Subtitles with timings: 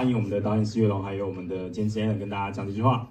[0.00, 3.06] 欢迎我们的导演施月龙，还有我们的监制 Allen 跟大家讲几句话。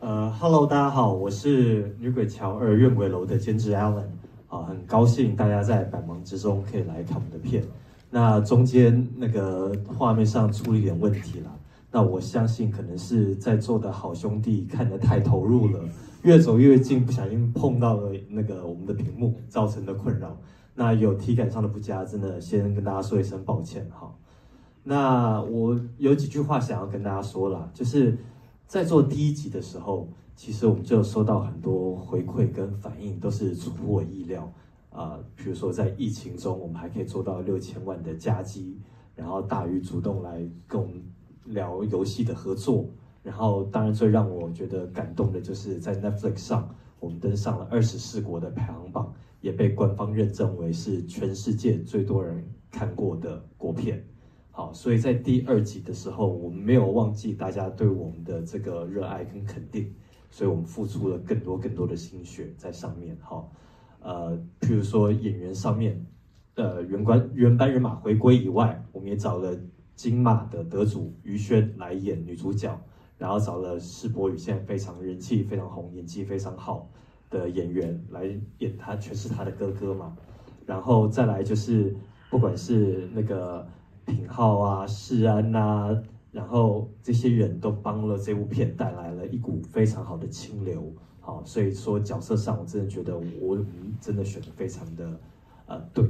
[0.00, 4.06] 呃，Hello，大家好，我是《女鬼桥二怨鬼楼》的监制 Allen，
[4.48, 7.62] 啊，很高兴大家在百忙之中可以来看我们的片。
[8.10, 11.56] 那中间那个画面上出了一点问题了，
[11.92, 15.78] 那我相信可能是在座的好兄弟看得太投入了，
[16.22, 20.36] 越走越近，不小心碰到了那个我们的屏幕，造成的困扰。
[20.74, 24.14] 那有体感上的不佳，真的先跟大家说一声抱歉哈。
[24.84, 28.16] 那我有几句话想要跟大家说啦，就是
[28.66, 34.52] 在做第一集的时候，其实我们就收到很多回馈跟反应，都是出乎我意料。
[34.90, 38.78] 啊、比如说在疫情中，我们还可以做到六千万的加机，
[39.16, 41.02] 然后大鱼主动来跟我们
[41.44, 42.84] 聊游戏的合作，
[43.22, 46.68] 然后当然最让我觉得感动的就是在 Netflix 上，
[47.00, 49.10] 我们登上了二十四国的排行榜，
[49.42, 54.02] 也被官方认证为是全世界最多人看过的国片。
[54.50, 59.92] 好，所以在第二集的时候，我们没有忘记大家对我们的这个热爱跟肯定，
[60.30, 63.14] 所以我们付出了更多更多的心血在上面。
[63.20, 63.52] 好。
[64.04, 66.04] 呃，譬如说演员上面，
[66.56, 69.56] 呃，原关原班人马回归以外，我们也找了
[69.94, 72.76] 金马的得主于轩来演女主角，
[73.16, 76.90] 然后找了施博宇现在非常人气非常红、演技非常好
[77.32, 78.24] 的演员来
[78.58, 80.16] 演他，全是他的哥哥嘛。
[80.64, 81.96] 然后再来就是，
[82.30, 83.66] 不管是那个
[84.04, 90.92] 品浩啊、世安啊，然后这些人都帮了这部片带来了一股非常好的清流。
[91.20, 93.58] 好，所以说角色上，我真的觉得我
[94.00, 95.20] 真的选的非常的，
[95.66, 96.04] 呃，对，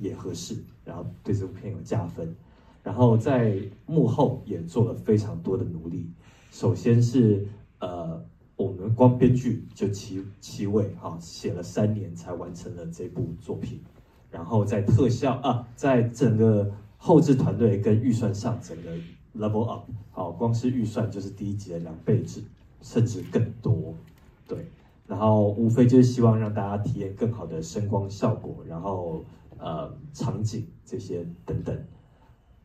[0.00, 2.34] 也合适，然后对这部片有加分，
[2.82, 6.08] 然后在幕后也做了非常多的努力。
[6.52, 7.46] 首先是
[7.80, 8.24] 呃，
[8.56, 13.80] 我们光编剧就七七位哈，写了三年才完成了这部作品，
[14.30, 18.90] 然后在特效啊，在整个后制团队跟预算上，整个
[19.38, 22.42] level up，好，光是预算就是第一集的两倍至
[22.80, 23.94] 甚至更多。
[24.48, 24.66] 对，
[25.06, 29.22] 然后无非就是希望让大家体验更好的声光效果，然后
[29.58, 31.78] 呃场景这些等等。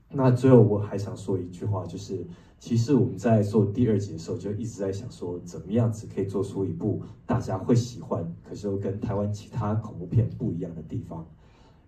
[0.09, 2.25] 那最后我还想说一句话，就是
[2.61, 11.25] 其实我们在做第二集的时候就一直在想说，怎么样子可以做出一部大家会喜欢，可是又跟台湾其他恐怖片不一样的地方。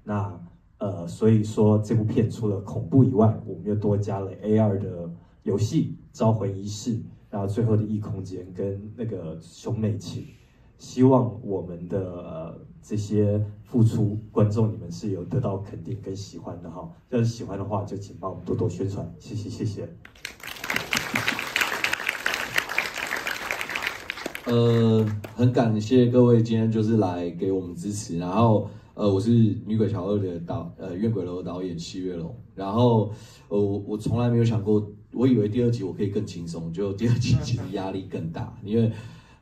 [0.03, 0.41] 那
[0.79, 5.13] 呃，所以说这部片除了恐怖以外，我们又多加了 AR 的
[5.43, 6.95] 游戏《招魂仪式》。
[7.29, 10.25] 然后最后的异空间跟那个兄妹情，
[10.79, 16.91] 希望我们的呃这些付出观众你们是有得到肯定跟喜欢的哈。
[17.09, 19.87] 要是喜欢的话，就请帮我们多多宣传，谢谢谢谢。
[24.45, 28.17] 呃，很感谢各位今天就是来给我们支持。
[28.17, 29.31] 然后呃，我是
[29.65, 32.35] 《女鬼桥二》的导呃怨鬼楼导演戚月龙。
[32.53, 33.11] 然后
[33.47, 34.91] 呃我我从来没有想过。
[35.15, 38.91] 我以为第二集我可以更轻松，就第二集其实压力更大，因为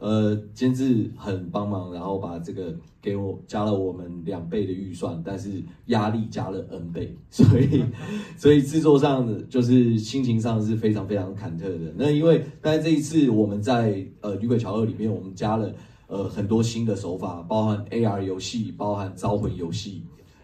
[0.01, 7.85] 呃监制很帮忙，然后把这个给我加了我们两倍的预算，但是压力加了 N 倍，所以
[8.35, 11.93] 所以制作上的就是心情上是非常非常忐忑的。
[11.95, 15.71] 那因为但是这一次我们在呃女鬼桥二里面，我们加了
[16.07, 20.01] 呃很多新的手法，包含 AR 游戏，包含招魂游戏，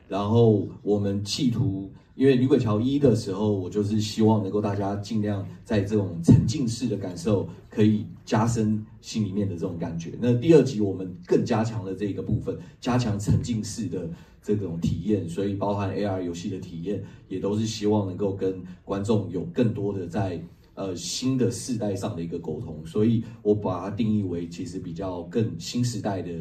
[0.07, 1.91] 然后我们企图。
[2.18, 10.18] 因为女鬼桥一的时候，我就是希望能够大家尽量在这种沉浸式的感受，可以加深心里面的这种感觉。
[10.20, 14.10] 那第二集我们更加强了这个部分，加强沉浸式的
[14.42, 20.42] 这种体验，所以包含 AR 游戏的体验，也都是希望能够跟观众有更多的在
[20.74, 22.84] 呃新的世代上的一个沟通。
[22.84, 26.32] 所以我把它定义为其实比较更新时代的，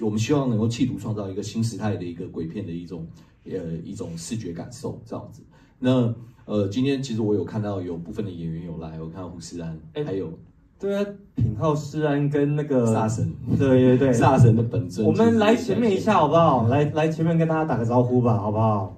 [0.00, 3.06] 我们希望能够企图创造一个新时代的一个鬼片的一种。
[3.44, 5.42] 呃，一种视觉感受这样子。
[5.78, 6.14] 那
[6.44, 10.32] 呃，今天其实我有看到有部分的演员有来，我看到胡思安，哎，还有
[10.78, 11.04] 对啊，
[11.34, 15.06] 品浩、世安跟那个煞神，对 对对，煞神的本尊。
[15.06, 16.66] 我们来前面一下好不好？
[16.68, 18.96] 来来前面跟大家打个招呼吧，好不好？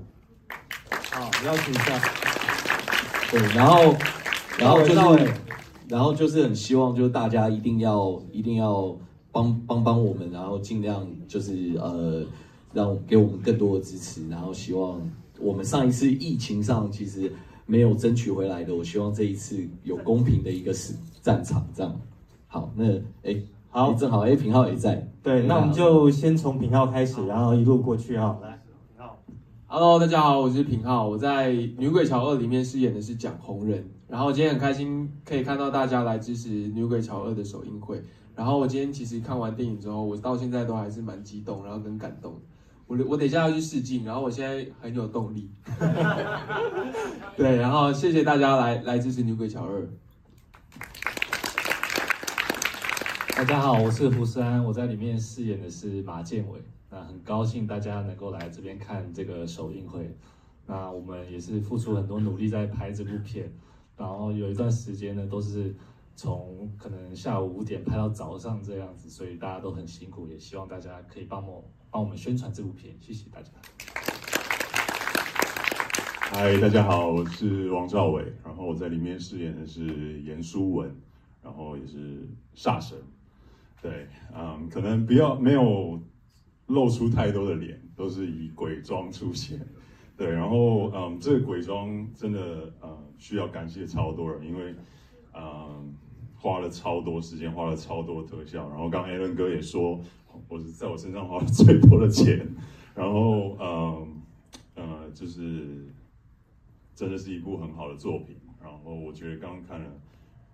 [1.11, 2.00] 好，邀请一下。
[3.31, 3.94] 对，然后
[4.58, 5.32] 然后就是，
[5.88, 8.96] 然后就是很希望，就是大家一定要一定要
[9.32, 12.25] 帮帮帮我们，然后尽量就是呃。
[12.75, 15.00] 让给我们更多的支持，然后希望
[15.38, 17.32] 我们上一次疫情上其实
[17.65, 20.93] 没有争取回来的，我希望这一次有公平的一个是
[21.23, 22.00] 战场，这样。
[22.49, 22.85] 好，那
[23.23, 23.41] 哎，
[23.71, 28.38] 好，正好哎，平浩也在，对，那我们就先从平浩开始，然后一路过去哈。
[28.43, 29.19] 来，平浩
[29.67, 38.03] ，Hello，大家好，我是平浩，我在《女鬼桥二》里面饰演的是蒋红人，然后今天很开心可以看到大家来支持《女鬼桥二》的首映会，
[38.37, 42.35] 然后我今天其实看完电影之后，我到现在都还是蛮激动，然后跟感动。
[42.86, 45.50] 我我等一下要去试镜，然后我现在很有动力。
[47.34, 49.81] 对，然后谢谢大家来来支持《女鬼桥二》。
[53.34, 56.60] 大家好，我是胡思安，我在里面饰演的是马建伟。
[56.90, 60.14] 那很高兴大家能够来这边看这个首映会。
[60.66, 63.50] 那我们也是付出很多努力在拍这部片，
[63.96, 65.75] 然后有一段时间呢，都是
[66.14, 71.64] 从可能下午五点拍到早上这样子，所以大家都很辛苦，也希望大家可以帮我
[71.94, 73.50] 帮我们宣传这部片，谢谢大家。
[76.19, 80.93] 嗨，大家好，我是王兆伟，然后我在里面饰演的是严书文，
[81.41, 82.99] 然后也是煞神。
[83.81, 86.02] 对，嗯，可能不要没有
[86.67, 89.64] 露出太多的脸，都是以鬼装出现。
[90.17, 94.75] 对，然后嗯，这个鬼装真的呃需要感谢超多人，因为
[95.32, 95.94] 嗯
[96.35, 98.69] 花了超多时间，花了超多特效。
[98.69, 100.00] 然后刚刚 Alan 哥也说，
[100.48, 102.46] 我是在我身上花了最多的钱。
[102.94, 104.22] 然后嗯
[104.75, 105.86] 呃，就是
[106.94, 108.36] 真的是一部很好的作品。
[108.62, 109.90] 然后我觉得刚刚看了，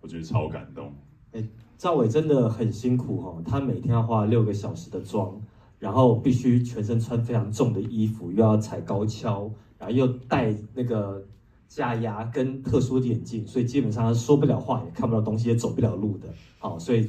[0.00, 0.92] 我觉得超感动。
[1.32, 1.44] 哎，
[1.78, 5.40] 赵伟真的很辛苦哈，他每天要化六个小时的妆，
[5.78, 11.24] 然后必须全身穿非常重的衣服，又要踩高跷，然后又戴那个
[11.68, 16.28] 假牙跟特殊的眼镜，所以基本上他说不了话，也看不到东西，也走不了路的。
[16.58, 17.08] 好，所以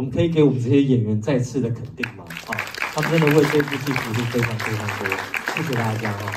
[0.00, 2.24] 我们可以给我们这些演员再次的肯定吗？
[2.46, 2.56] 啊，
[2.94, 5.06] 他们真的为这部戏付出非常非常多，
[5.54, 6.32] 谢谢大家哈。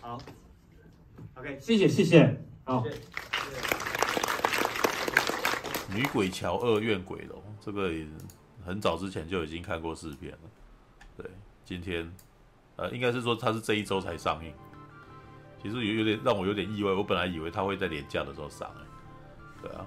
[0.00, 0.20] 好
[1.36, 2.82] ，OK，谢谢谢谢，好。
[5.94, 8.04] 女鬼桥二怨鬼楼，这个也
[8.66, 10.38] 很早之前就已经看过试片了。
[11.16, 11.24] 对，
[11.64, 12.12] 今天，
[12.74, 14.52] 呃，应该是说它是这一周才上映。
[15.62, 18.68] 其实有有点让我有点意外，我本来以为它会在连假的时候上。
[19.62, 19.86] 对啊，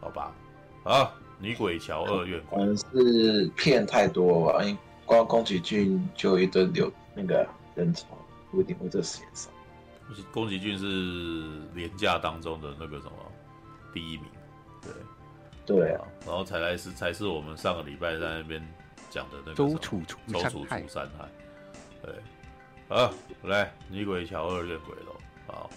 [0.00, 0.34] 好吧，
[0.82, 1.12] 啊，
[1.44, 8.06] 女鬼桥二院鬼，可能是片太多吧，因为光宫崎骏就一顿有那个人潮，
[8.50, 9.52] 不一定会这时间上。
[10.32, 13.12] 宫崎骏是廉价当中的那个什么
[13.92, 14.26] 第一名，
[14.82, 14.90] 对。
[15.66, 18.62] 对啊，然后才来是才是我们上个礼拜在那边
[19.08, 21.26] 讲的那个周处除周处除三害，
[22.02, 22.14] 对，
[22.86, 23.10] 好，
[23.44, 25.70] 来女鬼桥二院鬼楼，好，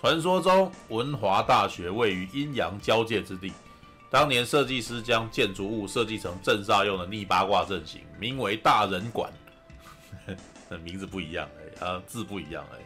[0.00, 3.52] 传说中文华大学位于阴阳交界之地，
[4.10, 9.32] 当年设计师将建筑物设计成镇煞用的逆八卦阵型，名为大人馆，
[10.68, 12.78] 那 名字不一样哎，啊字不一样哎，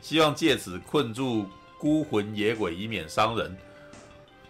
[0.00, 1.48] 希望借此困住
[1.78, 3.56] 孤魂野鬼，以免伤人。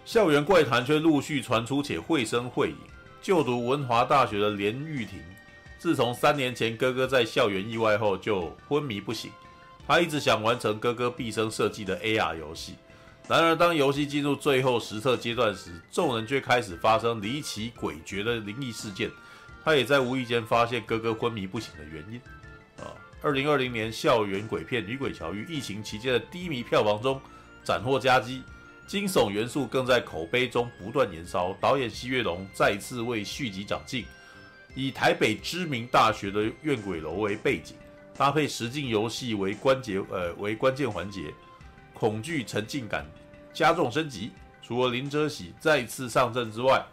[0.07, 2.77] 校园怪谈却陆续传出，且绘声绘影。
[3.21, 5.19] 就读文华大学的连玉婷，
[5.79, 9.31] 自从三年前哥哥在校园意外后，就昏迷不醒。
[9.87, 12.75] 他一直想完成哥哥毕生设计的 AR 游戏，
[13.27, 19.11] 然而当游戏进入最后实测阶段时，众人却开始发生离奇诡谲的灵异事件。
[19.65, 22.21] 他也在无意间发现哥哥昏迷不醒的原因。
[22.85, 22.93] 啊，
[23.23, 27.19] 二零二零年校园鬼片《女鬼桥》于疫情期间的低迷票房中
[27.63, 28.43] 斩获佳绩。
[28.87, 31.57] 惊悚元素更在口碑中不断延烧。
[31.59, 34.05] 导演西月龙再次为续集长进，
[34.75, 37.75] 以台北知名大学的怨鬼楼为背景，
[38.15, 41.33] 搭配实境游戏为关节呃为关键环节，
[41.95, 43.07] 恐惧沉浸感
[43.55, 44.33] 加重升级。
[44.61, 46.85] 除了林哲喜再次上阵之外，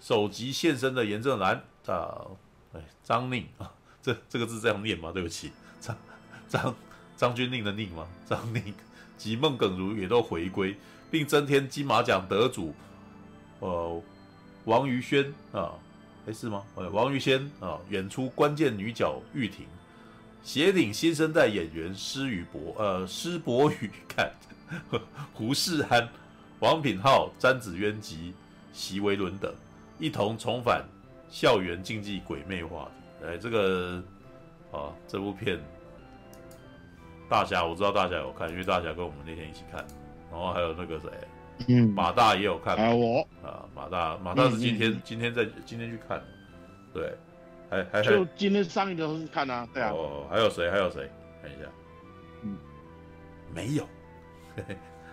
[0.00, 2.26] 首集现身的严正岚啊，
[2.74, 3.72] 哎张宁啊，
[4.02, 5.10] 这这个字这样念吗？
[5.12, 5.96] 对不起， 张
[6.48, 6.74] 张
[7.16, 8.06] 张钧甯的甯吗？
[8.28, 8.74] 张宁
[9.16, 10.76] 及孟耿如也都回归。
[11.10, 12.74] 并增添金马奖得主，
[13.60, 14.02] 呃，
[14.66, 15.72] 王于轩啊，
[16.26, 16.62] 诶是吗？
[16.74, 19.66] 呃，王于轩啊，演出关键女角玉婷，
[20.42, 24.30] 协领新生代演员施宇博，呃，施博宇，看
[25.32, 26.08] 胡世安、
[26.60, 28.34] 王品浩、詹子渊及
[28.72, 29.52] 席维伦等，
[29.98, 30.84] 一同重返
[31.28, 33.26] 校园竞技鬼魅话题。
[33.26, 34.02] 哎，这个
[34.72, 35.58] 啊，这部片，
[37.28, 39.84] 大侠我知道大侠有看，因为大侠跟我们那天一起看。
[40.30, 41.08] 然后还有那个谁，
[41.68, 46.22] 嗯，马大也有看，还有我啊，马大，马大是今天、嗯、今天在今天去看，
[46.92, 47.16] 对，
[47.70, 50.70] 还还就今天上映的时候看啊，对啊，哦，还有谁？
[50.70, 51.10] 还有谁？
[51.40, 51.62] 看一下，
[52.42, 52.58] 嗯，
[53.54, 53.88] 没有，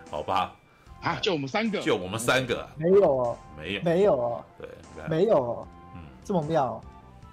[0.09, 0.55] 好吧，
[1.01, 4.69] 啊，就我们三个，就我们三个，没有哦，没有，没有哦，对，
[5.09, 6.81] 没有哦，嗯，这么妙，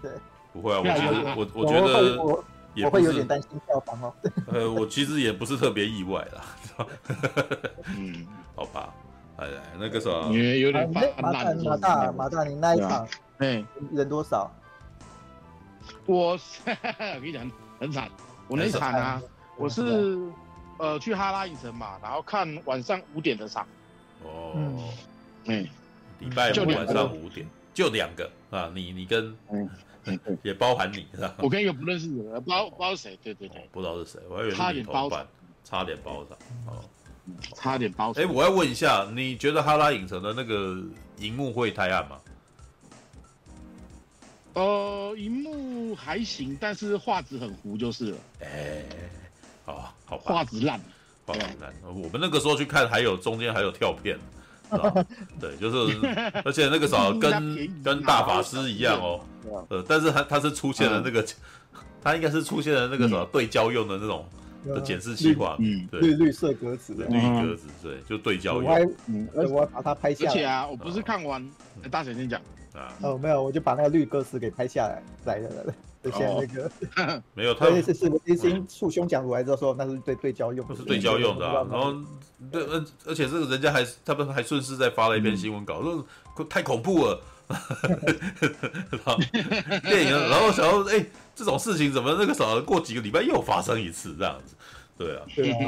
[0.01, 0.11] 对，
[0.53, 2.45] 不会啊，我其实我我觉得我
[2.85, 4.13] 我会有点担心票房哦，
[4.53, 6.87] 呃，我其实也不是特别意外啦。
[7.97, 8.27] 嗯，
[8.57, 8.93] 好吧，
[9.37, 9.47] 哎，
[9.79, 13.07] 那个时候你有点马大马大马大，你那一场，
[13.39, 14.51] 哎，人多少？
[16.07, 16.33] 我
[16.67, 18.09] 我跟你讲，很惨。
[18.49, 19.23] 我那一场啊，
[19.57, 20.19] 我是
[20.79, 23.67] 呃去哈拉影城嘛，然后看晚上五点的场。
[24.25, 24.89] 哦，
[25.47, 25.67] 嗯，
[26.19, 27.47] 礼拜五晚上五点。
[27.75, 29.69] 就两个啊，你你跟嗯，
[30.43, 31.35] 也包含你是吧？
[31.39, 35.27] 我跟一个不认识的人，不知道不知道谁，对对对，不知道是谁，我还以为差点包场，
[35.65, 36.37] 差点包场，
[36.67, 36.85] 哦，
[37.55, 38.23] 差点包场。
[38.23, 40.77] 哎，我要问一下，你觉得哈拉影城的那个
[41.19, 42.21] 荧幕会太暗吗？
[44.53, 48.19] 呃，荧幕还行，但是画质很糊就是了。
[48.41, 48.83] 哎，
[49.65, 50.81] 好，好，画质烂，
[51.27, 51.73] 画质烂。
[51.87, 54.19] 我们那个时候去看，还有中间还有跳片。
[55.39, 55.99] 对，就是，
[56.47, 59.21] 而且那个时候跟跟大法师一样哦，
[59.69, 61.23] 呃，但是他他是出现了那个，
[62.03, 64.25] 他应该是出现了那个什么对焦用的那种
[64.65, 68.65] 的检视器画面，对，绿绿色格子，绿格子，对，就对焦用。
[68.65, 70.31] 我嗯，我要把它拍下来。
[70.31, 71.47] 而且啊，我不是看完，
[71.91, 72.41] 大神先讲。
[72.73, 76.11] 啊，哦，没有，我就把那个绿格子给拍下来，来了来了。
[76.11, 81.67] 就像那个 没有， 他是是是，一心束胸讲出来之后说那是对对焦用，是对焦用的啊。
[81.71, 81.95] 然后
[82.51, 86.05] 对，而而且这个人家还他们还顺势再发了一篇新闻稿，说
[86.49, 87.21] 太恐怖了。
[89.83, 91.05] 电影，然后想要哎，
[91.35, 94.55] 这种事情怎么那个时候过几个礼拜又发生一次这样子？
[94.97, 95.59] 对啊，对啊。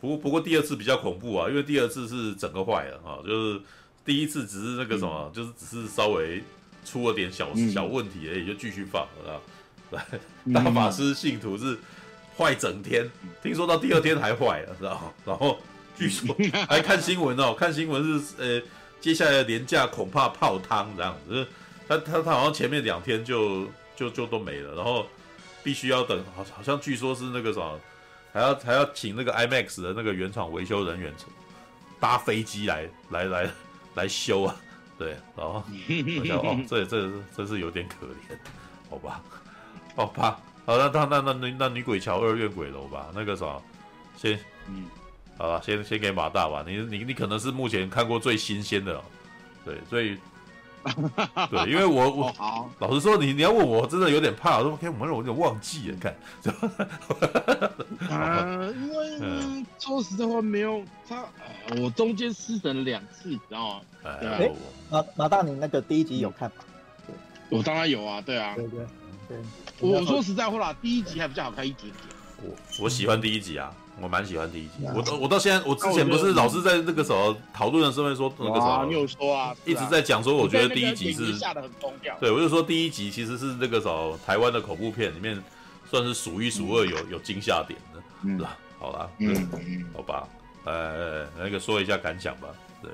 [0.00, 3.60] 不过不过第二次比较恐怖啊，因为第二次是整个坏了啊，就是
[4.04, 6.42] 第一次只是那个什么，就是只是稍微。
[6.86, 9.42] 出了点小小问题而已，就继续放了。
[9.90, 10.06] 来，
[10.54, 11.76] 大法师信徒是
[12.38, 13.10] 坏整天，
[13.42, 15.12] 听说到第二天还坏了，知道？
[15.26, 15.58] 然后
[15.98, 16.34] 据说
[16.68, 18.62] 还看新闻哦，看新闻是呃，
[19.00, 21.46] 接下来的年假恐怕泡汤这样子。
[21.88, 25.06] 他他他好像前面两天就就就都没了，然后
[25.62, 27.80] 必须要等，好好像据说是那个什么，
[28.32, 31.12] 还要还要请那个 IMAX 的那个原厂维修人员
[32.00, 33.50] 搭飞机来来来
[33.94, 34.56] 来修啊。
[34.98, 35.62] 对，然后
[36.18, 38.36] 我想哦，这这真是有点可怜，
[38.88, 39.22] 好吧，
[39.94, 43.58] 好吧，好，那那那那那那女鬼桥二院鬼楼吧，那个啥，
[44.16, 44.38] 先，
[44.68, 44.86] 嗯，
[45.36, 49.04] 好了，先先给马大吧，你你你可能是目前看过最新鲜的了，
[49.64, 50.16] 对，所以，
[51.50, 56.16] 对，因为我我好，老实说，你你要问我，真的有点怕，我说 OK，我们我有点忘记了，看，
[58.10, 61.24] 啊， 因为说实在话没有他，
[61.80, 63.80] 我中间失神了两次，你知道吗？
[64.04, 64.50] 哎，
[64.90, 66.64] 马马大，你那个第一集有看吗？
[67.48, 68.80] 我当然有啊，对啊，对对
[69.28, 69.38] 对。
[69.80, 72.02] 我说实在话啦，第一集还比较好看一点点。
[72.42, 74.72] 我我喜欢第一集啊，我蛮喜欢第一集。
[74.94, 82.16] 我到我到现在，我之前不是老是在那个时候讨论的时候说那个什么，你有说啊，一直在讲说，我觉得第一集是下的很疯掉。
[82.20, 85.42] 对，我就说第一集其实是那个时候台湾的恐怖片里面
[85.90, 88.56] 算是数一数二有有惊吓点的，是吧？
[88.78, 90.28] 好啦，嗯，好吧，
[90.64, 92.48] 呃，那个说一下感想吧，
[92.82, 92.90] 对。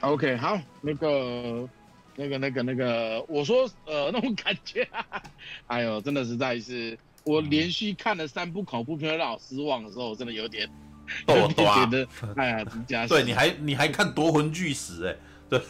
[0.00, 1.68] OK，好，那个，
[2.16, 5.22] 那个，那个，那个，我说，呃，那种感觉，哈哈，
[5.66, 10.68] 哎呦，真的实在是，我连续看了三部恐怖片让我失望的时候，我真的有点，
[11.28, 13.06] 有点觉得，哎呀，真假？
[13.08, 15.16] 对，你还你还看夺魂巨石，哎，
[15.50, 15.60] 对，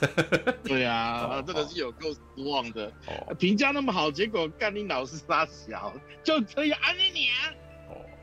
[0.64, 2.92] 对啊，真的是有够失望的，
[3.38, 5.92] 评价那么好，结果干你老是杀小，
[6.22, 7.34] 就这样，安妮娘。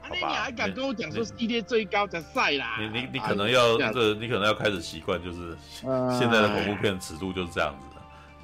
[0.09, 2.77] 那你还敢跟我讲说系列最高的赛啦？
[2.79, 5.57] 你你你可能要这，你可能要开始习惯，就是
[6.17, 7.87] 现在的恐怖片尺度就是这样子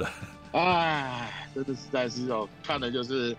[0.04, 0.10] 的，
[0.52, 0.60] 对。
[0.60, 3.34] 哎，真的实在是哦，看的就是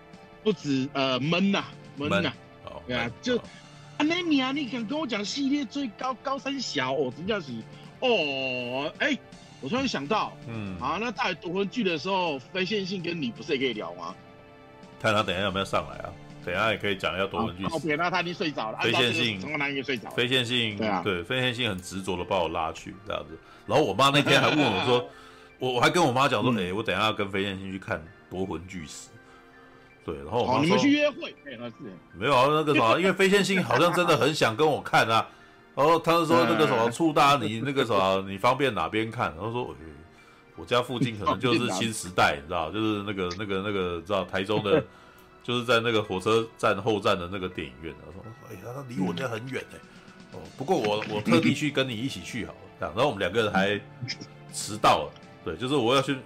[0.45, 1.65] 不止呃闷呐
[1.97, 2.31] 闷呐，
[2.85, 3.43] 对啊，就啊
[3.97, 7.51] 那你啊，你敢跟我讲系列最高高三小哦，真的是
[7.99, 9.17] 哦，哎，
[9.59, 14.13] 我突然想到，嗯，啊，那大夺魂剧的时候，非线性跟你不是也可以聊吗？
[15.01, 16.13] 看他等一下有没有上来啊？
[16.45, 17.65] 等下也可以讲一下夺魂锯。
[17.65, 18.77] 哦，别，那他已经睡着了。
[18.83, 20.11] 非线性，从哪里睡着？
[20.11, 23.35] 非线性，对啊，对，非线性很执着的把我拉去这样子。
[23.65, 25.09] 然后我妈那天还问我说，
[25.57, 27.99] 我我还跟我妈讲说，哎，我等下要跟非线性去看
[28.29, 29.09] 夺魂锯死。
[30.05, 31.35] 对，然后我妈说，你们去约会？
[32.13, 35.27] 没有啊，那个什么，因为非线性好像真的很想跟我看啊。
[35.75, 39.33] 然 后他就说那个什么，触大你那个什么，你方便哪边看？
[39.35, 39.75] 然后说，
[40.55, 44.81] 我家附近可能就是新时代，你知道，就是那个那个那个知道台中的。
[45.45, 49.77] 就是在那个火车站后站的那个电影院，他说：“哎呀，他离我家很远哎。”
[50.33, 52.95] 哦，不过我我特地去跟你一起去好了，这样。
[52.95, 53.79] 然后我们两个人还
[54.51, 55.11] 迟到了，
[55.43, 56.17] 对，就是我要去，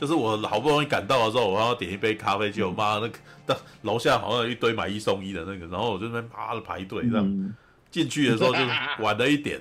[0.00, 7.54] 就是我好不容易赶到的时候，我要点一杯咖啡，结果妈那个楼下好像有一堆买一送一的那个，然后我就那边啪的排队这样。
[7.90, 8.58] 进去的时候就
[9.02, 9.58] 晚了一点，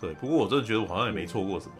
[0.00, 0.12] 对。
[0.14, 1.74] 不过我真的觉得我好像也没错过什么。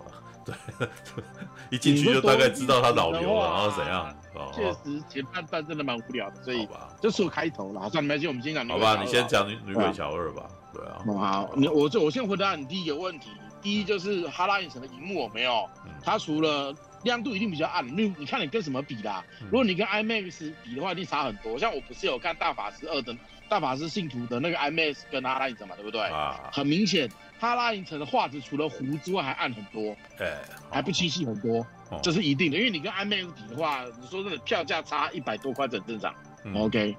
[0.45, 0.55] 对，
[1.71, 4.15] 一进去就大概知道他老牛了，然后怎样？
[4.55, 6.69] 确实前半段真的蛮无聊的，所以
[7.01, 7.91] 就说开头了。
[7.91, 8.67] 算了，没关系，我们先讲。
[8.69, 10.49] 好吧，你先讲女女鬼桥二吧。
[10.73, 11.03] 对啊。
[11.19, 13.31] 好，你我就我先回答你第一个问题。
[13.61, 15.69] 第一就是哈拉影城的荧幕有没有？
[16.03, 19.25] 它除了亮度一定比较暗，你你看你跟什么比啦？
[19.45, 21.59] 如果你跟 IMAX 比的话，一定差很多。
[21.59, 23.17] 像我不是有看大法师二的
[23.49, 26.01] 大法师信徒的那个 IMAX 跟哈拉影城嘛，对不对？
[26.03, 30.33] 啊，很明显，哈拉影城的画质除了糊之外还暗很多，对，
[30.71, 31.67] 还不清晰很多，
[32.03, 32.59] 这是一定的。
[32.59, 36.15] 因为你跟 IMAX 比的话，你说真的票价差一百多块很正常。
[36.55, 36.97] OK，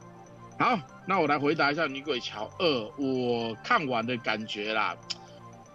[0.59, 2.65] 好，那我来回答一下《女鬼桥二》，
[2.97, 4.95] 我看完的感觉啦，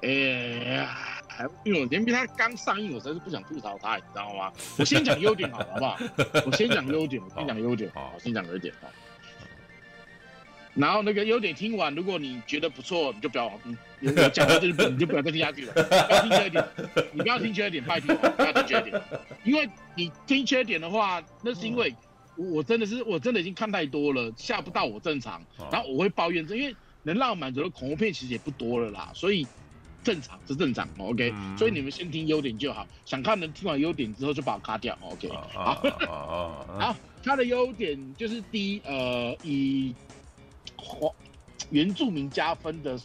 [0.02, 1.15] 哎呀。
[1.64, 4.52] 因为我因为他刚上映，我实在是不想吐槽他，你知道吗？
[4.78, 5.98] 我先讲优点好了，好不好？
[6.46, 8.88] 我先讲优点， 我先讲优点，好，我先讲优点，好。
[10.74, 15.72] 然后那个优点听完，如果你觉得不错，你就不要，嗯，我讲到这里，你就不要再听下去了。
[15.82, 16.68] 不要听缺点，
[17.12, 19.02] 你不要听缺点，拜托，不要听缺点，
[19.42, 21.94] 因为你听缺点的话，那是因为
[22.36, 29.46] 我真的是我真的已经看太多了，吓不到我正常，然后我会抱怨，这因为能让我满足的恐怖片其实也不多了啦，所以。
[30.06, 32.86] 正常是正常，OK，、嗯、所以你们先听优点就好。
[33.04, 35.28] 想看的听完优点之后就把我卡掉，OK。
[35.52, 35.82] 好，
[36.78, 39.92] 好，它的优点就是第一，呃，以
[41.70, 42.96] 原住民加分的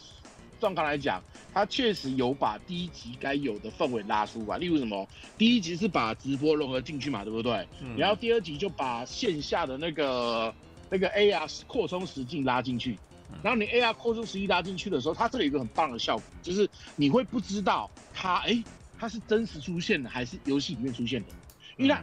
[0.60, 1.20] 状况来讲，
[1.52, 4.56] 它确实有把第一集该有的氛围拉出来。
[4.58, 5.04] 例如什么，
[5.36, 7.66] 第一集是把直播融合进去嘛，对不对？
[7.80, 10.54] 嗯、然后第二集就把线下的那个
[10.88, 12.96] 那个 AR 扩充实境拉进去。
[13.42, 18.62] 然后你 AR 扩充实际拉进去的时候，它这里有一个很棒的效果，就是你会不知道它，哎，
[18.98, 21.28] 它是真实出现的还是游戏里面出现的。
[21.76, 21.96] 因为，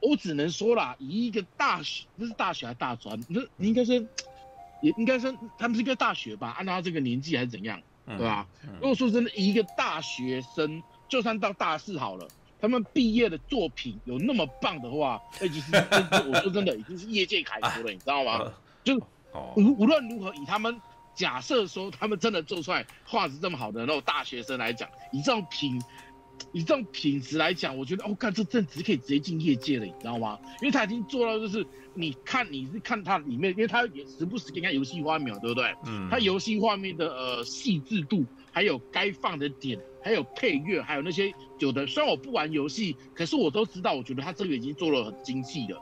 [0.00, 3.18] 我只能说啦，以一个大学，这是大学还是大专？
[3.28, 3.94] 那你应该说，
[4.80, 6.54] 也应该说他们是一个大学吧？
[6.58, 8.46] 按照他这个年纪还是怎样，对吧？
[8.80, 12.26] 如果说真的，一个大学生，就算到大四好了，
[12.60, 15.70] 他们毕业的作品有那么棒的话，那就是
[16.28, 18.52] 我说真的，已经是业界楷模了，你知道吗？
[18.82, 19.00] 就。
[19.56, 20.80] 无无论如何，以他们
[21.14, 25.80] 假设说他们真的做出来画质这么好的那种大学生来讲，以这种品，
[26.52, 30.38] 以这种品质来讲，我觉得哦，看这正值可以直接进业界了，你知道吗？
[30.60, 35.74] 因为他已经做到就是，你看你是看它里面，因为他也时不时给你看游戏画面，对不对？
[35.86, 36.08] 嗯。
[36.10, 45.76] 他游戏画面的呃细致度，还有该放的点，还有配乐，还有那些有的，虽然我不玩游戏，可是我都知道，我觉得他这个已经做了很精细的。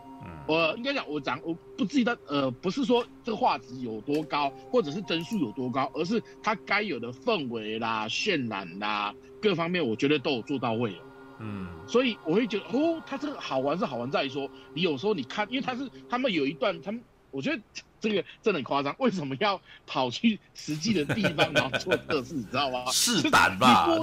[0.46, 10.98] 我应该讲，我讲我不记得，呃，不是说这个画质有多高，或者是帧数有多高，而是它该有的氛围啦、渲染啦，各方面我觉得都有做到位了。
[11.38, 17.60] 嗯，所以我会觉得，哦，它这个好玩是好玩在于说，你有时候你看，因为它是他们有一段，他们我觉得。
[18.02, 22.34] 这个真的很夸张，为什么要跑去实际的地方然后做测试？
[22.34, 22.84] 你知道吗？
[22.90, 23.96] 试胆吧。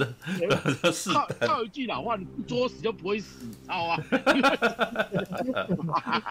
[1.13, 3.97] 套套一句老话，你不作死就不会死，知道吗？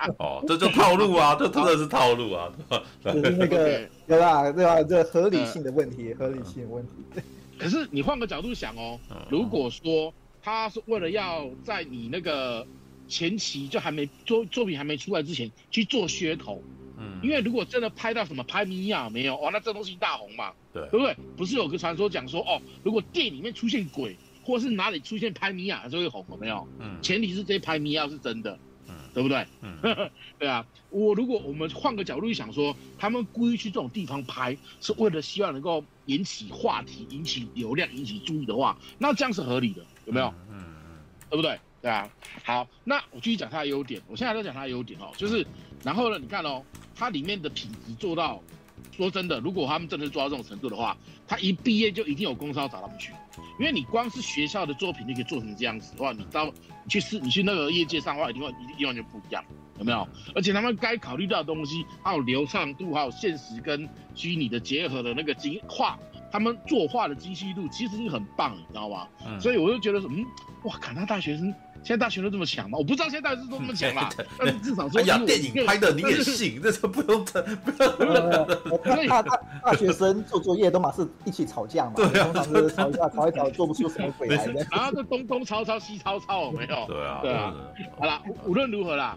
[0.16, 2.50] 哦，这就套路啊，这真的是套路啊。
[3.04, 4.50] 就是那个 对吧？
[4.50, 4.82] 对吧？
[4.82, 7.20] 这合理性的问题，合理性的问题。
[7.58, 10.10] 可是你换个角度想哦，如果说
[10.42, 12.66] 他是为了要在你那个
[13.08, 16.62] 前期就还没作作品还没出来之前去做噱头。
[16.98, 21.16] 嗯，因为如果真的拍到什么拍米亚没有哦，那这东西大红嘛，对，对不对？
[21.36, 26.66] 不是有个传说讲说哦，如果电影里面出现鬼，或是哪里出现拍米亚就会红，有没有？
[26.78, 28.58] 嗯，前提是这些拍米亚是真的，
[28.88, 29.46] 嗯，对不对？
[29.62, 29.76] 嗯，
[30.38, 30.66] 对啊。
[30.90, 40.32] 我如果我们换个角度去想说，他们故意去这种地方拍，是为了希望能够引起话题、引起流量、引起注意的话，那这样是合理的，有没有？
[40.50, 41.60] 嗯嗯，对不对？
[41.82, 42.10] 对啊。
[42.42, 44.00] 好，那我继续讲它的优点。
[44.08, 45.46] 我现在在讲它的优点哦，就是
[45.84, 46.64] 然后呢，你看哦。
[46.98, 48.42] 它里面的品质做到，
[48.90, 50.96] 说真的，如果他们真的做到这种程度的话，
[51.28, 53.12] 他一毕业就一定有公司要找他们去，
[53.60, 59.44] 因为你光是学校的作品，你可以做成这样子的话，你到你去试，你去那个业界上的话，一定会一定完全不一样，
[59.78, 60.08] 有没有？
[60.34, 65.96] 而且他们该考虑到的东西，还有流畅度，还有现实跟虚拟的结合的那个精画，
[66.32, 69.06] 他们作画的精细度其实是很棒，你知道吗？
[69.24, 70.26] 嗯、所以我就觉得说，嗯，
[70.64, 71.54] 哇，卡纳大学生。
[71.82, 72.76] 现在大学都这么强吗？
[72.78, 79.08] 我不知道现在大学生都这么强 啦，但是至少说，哎呀，电影拍的你也信，这是不用的，不用。
[79.08, 84.66] 大大大学生做作业都嘛是一起吵架嘛，通常就是吵架 吵一吵，做不出什么鬼来的。
[84.70, 86.86] 然后就东东抄抄西抄抄，有没有？
[86.86, 87.54] 对啊，对啊。
[87.98, 89.16] 好了，无论如何啦，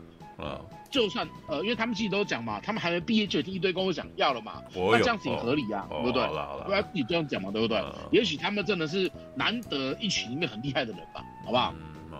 [0.89, 6.27] 就算呃，因为他们自己都讲嘛，他们还没毕业就已经一堆跟我讲要了嘛，那这样子也合理啊，对不对？
[6.67, 7.81] 对啊，自己这样讲嘛，对不对？
[8.11, 11.73] 也许他们真的是难得一群里面很厉害的人吧，好不好？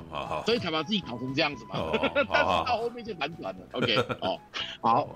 [0.09, 1.79] 好好，所以才把自己搞成这样子嘛。
[1.79, 2.29] 哦、但是
[2.65, 3.67] 到后面就反转了。
[3.73, 4.39] OK，哦，
[4.81, 5.07] 好，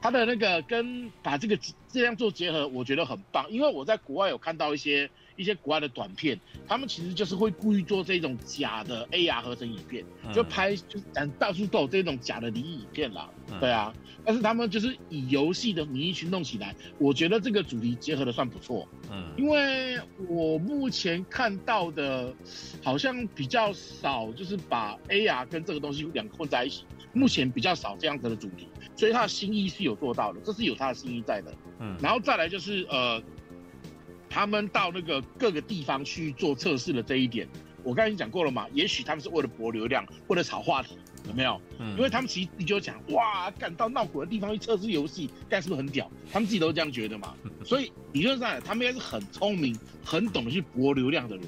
[0.00, 3.50] 他的那个跟把这个这样做结合，我觉得很棒。
[3.50, 13.30] 因为我在国外有看到一些一些国外的短片，他们其实就是会故意做这种假的 AR 合成影片，就拍就咱到处都有这种假的灵异影片啦。
[13.58, 13.92] 对啊。
[14.22, 18.86] 但是他们就是以游戏的名义去弄起来，我觉得这个主题结合的算不错。
[19.10, 19.98] 嗯，因为
[20.28, 22.30] 我目前看到的，
[22.82, 26.84] 好像比较少，就是把 AR 跟这个东西两个混在一起。
[27.12, 31.52] 目前比较少这样子的主题，所以他的心意是有做到的，这是有他的心意在的。
[31.80, 33.20] 嗯，然后再来就是呃，
[34.30, 37.46] 他们到那个各个地方去做测试的这一点，
[37.82, 40.96] 我刚才已经讲过了嘛，也许他们是为了博流量，为了炒话题。
[41.28, 41.60] 有没有？
[41.78, 46.10] 嗯，因为他们其实你就讲，哇，敢到闹鬼的地方去测试游戏，干是不是很屌？
[46.32, 47.34] 他们自己都是这样觉得嘛。
[47.62, 51.46] 所以理论上，他们应该是很聪明、很懂得去博流量的人，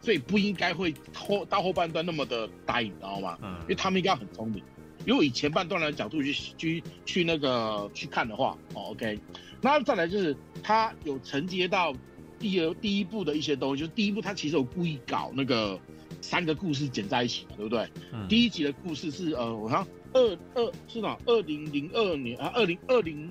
[0.00, 3.38] 所以不应该会后到后半段那么的呆，你知道吗？
[3.42, 4.60] 嗯，因为他们应该很聪明。
[5.06, 9.16] 如果以前半段的角度去去去那个去看的话，哦，OK，
[9.60, 11.94] 那再来就是他有承接到
[12.42, 15.80] 第二第一部的一些东西，就是第一部他其实有故意搞那个。
[16.20, 17.84] 三个故事剪在一起嘛，对不对？
[18.12, 21.18] 嗯、第一集的故事是呃，我看二二是哪？
[21.26, 23.28] 二零零二年啊，二零二零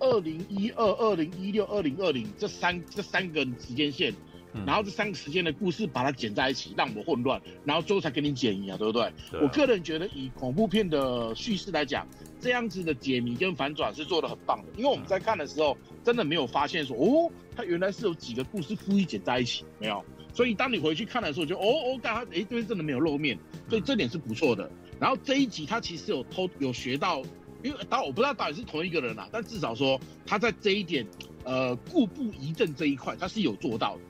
[0.00, 4.12] 二零一二、二零一六、二零二零这三这三个时间线，
[4.52, 9.12] 嗯、然后这三个时间的故事把它剪在一起，让我混乱，然后最后才给你剪一啊，对不对？
[9.30, 12.04] 对啊、我个人觉得以恐怖片的叙事来讲，
[12.40, 20.04] 这样子的解谜跟反转是做得很棒的，因为我们在看的时候真的没有发现说哦，它原来是有几个故事故意剪在一起，没有。
[20.32, 23.36] 所以当你回去看的时候就，哦哦，刚他哎这边真的没有露面，
[23.68, 24.70] 所以这点是不错的。
[25.00, 27.22] 然后这一集他其实有偷有学到，
[27.62, 31.06] 因为导我不知道导演是同一个人啦，但至少说他在这一点，
[31.44, 34.02] 呃，故布疑阵这一块他是有做到的。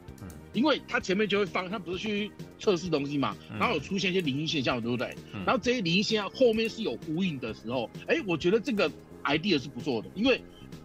[0.53, 5.15] 嗯，因为他前面就会放，他不是去测试东西嘛，然后有出现一些灵异现象，对不对？
[5.45, 8.91] 然后这些灵异现象后面是有呼应的时候，哎，我觉得这个
[9.25, 10.43] idea 是不错的，因为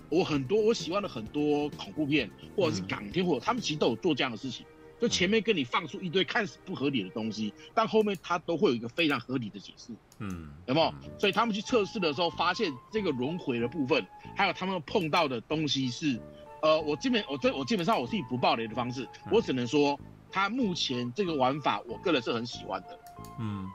[0.09, 4.65] 我很多我喜欢的很多恐怖片或者是港片，或者他们其实都有做这样的事情。
[5.01, 10.93] 就前面跟你放出一堆看似不合理的东西，但后面他都会有一个非常合理的解释，嗯，有没有？
[11.19, 16.17] 所以他们去测试的时候，发现这个轮回的部分，还有他们碰到的东西是，
[16.63, 19.99] 呃，我基本我这我基本上我是以不爆雷的方式，我只能说
[20.31, 22.99] 他目前这个玩法，我个人是很喜欢的，
[23.37, 23.69] 嗯，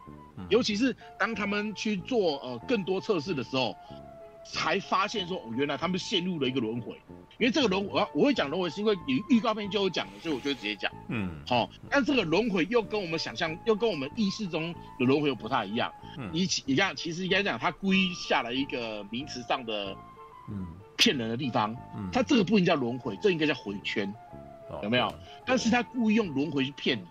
[0.49, 3.77] 尤其是当他们去做呃更多测试的时候。
[4.51, 6.99] 才发现说，哦，原来他们陷入了一个轮回。
[7.39, 10.91] 因为这个轮我我会讲轮回，是因为你预告片就有讲了，所以我就直接讲。
[11.09, 15.93] 嗯，好、哦，但这个轮回又跟我们想象，又跟我们意识中的轮回又不太一样。
[16.17, 19.95] 嗯，你你这样其实应该讲，他故意下了一个名词上的，
[20.49, 20.67] 嗯，
[20.99, 21.75] 骗人的地方。
[21.97, 24.13] 嗯，他这个不应该叫轮回，这应该叫回圈，
[24.69, 25.11] 哦、有没有？
[25.47, 27.07] 但是他故意用轮回去骗你。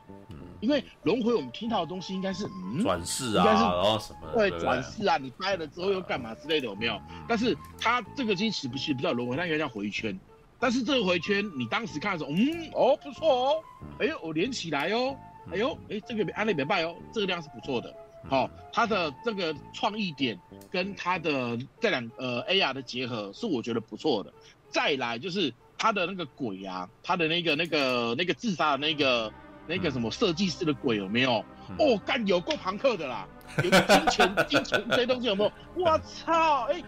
[0.59, 6.99] 因为轮回，我们听到的东西应该是嗯转世啊，然后什么对转世啊，你掰了之后又干嘛之类的有没有？
[7.27, 10.19] 但是他这个其实不是不叫轮回，他应该叫回圈。
[10.59, 13.63] 但是这个回圈，你当时看的时候，嗯哦不错哦，
[13.99, 15.15] 哎呦我连起来哦，
[15.53, 17.95] 哎呦哎这个安利没败哦，这个量是不错的。
[18.29, 20.39] 好，它的这个创意点
[20.71, 24.33] 跟它的这两呃 AR 的结合是我觉得不错的。
[24.69, 29.31] 再来就是它的那个鬼啊，它的那个那个那个自杀的那个。
[29.69, 31.43] 那个什么设计师的鬼有没有？
[31.71, 35.51] 嗯、哦，干有够朋克的啦，有金钱、金钱这些东西有没有？
[35.75, 36.63] 我操！
[36.71, 36.83] 哎、欸，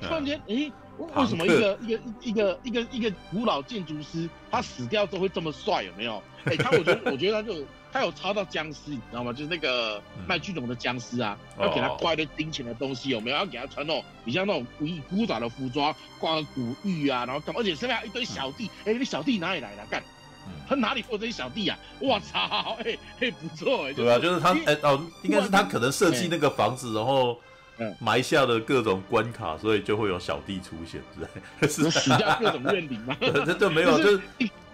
[0.00, 5.82] 突然间，哎、欸，为什么一个一个一个一个一个古老建筑师他死掉之后会这么帅？
[5.82, 6.22] 有没有？
[6.44, 9.32] 哎、欸，他我觉得我觉得他就他有抄到僵尸，你知道吗？
[9.32, 13.36] 就是那个卖巨龙的僵尸啊，要给他挂一堆金钱的东西有没有？
[13.36, 17.60] 要给他穿那种比较那种古古早的服装，挂个古玉啊，然后干嘛？
[17.60, 19.84] 而且身边还有一堆小弟，哎、欸，那小弟哪里来的？
[19.90, 20.02] 干！
[20.68, 21.78] 他哪里过这些小弟啊？
[21.98, 22.76] 我操！
[22.80, 23.94] 哎、欸、哎、欸，不错哎、欸。
[23.94, 27.38] 对啊，就是他哎、欸、哦，应该是他可能设计那个房子，然后
[27.98, 31.00] 埋下的各种关卡，所以就会有小弟出现，
[31.62, 31.90] 是是？
[31.90, 33.16] 死掉各种怨灵吗？
[33.20, 34.22] 这这没有，就是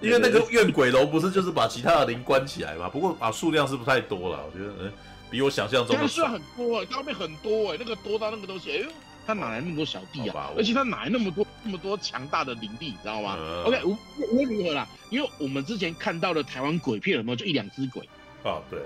[0.01, 2.89] 因为那个怨鬼楼不是就是把其他的灵关起来嘛？
[2.89, 4.93] 不过啊，数量是不太多了，我觉得嗯，
[5.31, 8.87] 比我想象中的数量很多哎、欸，刚刚很多哎、欸，那个多到那个东西，哎呦。
[9.27, 10.51] 他哪来那么多小弟啊？
[10.57, 18.03] 而且他哪来那么多那么多强大的灵力，你知道吗、嗯、？OK，无无论如何啦，因为我们之前看到的台湾鬼片有没有就一两只鬼？
[18.43, 18.81] 啊，对，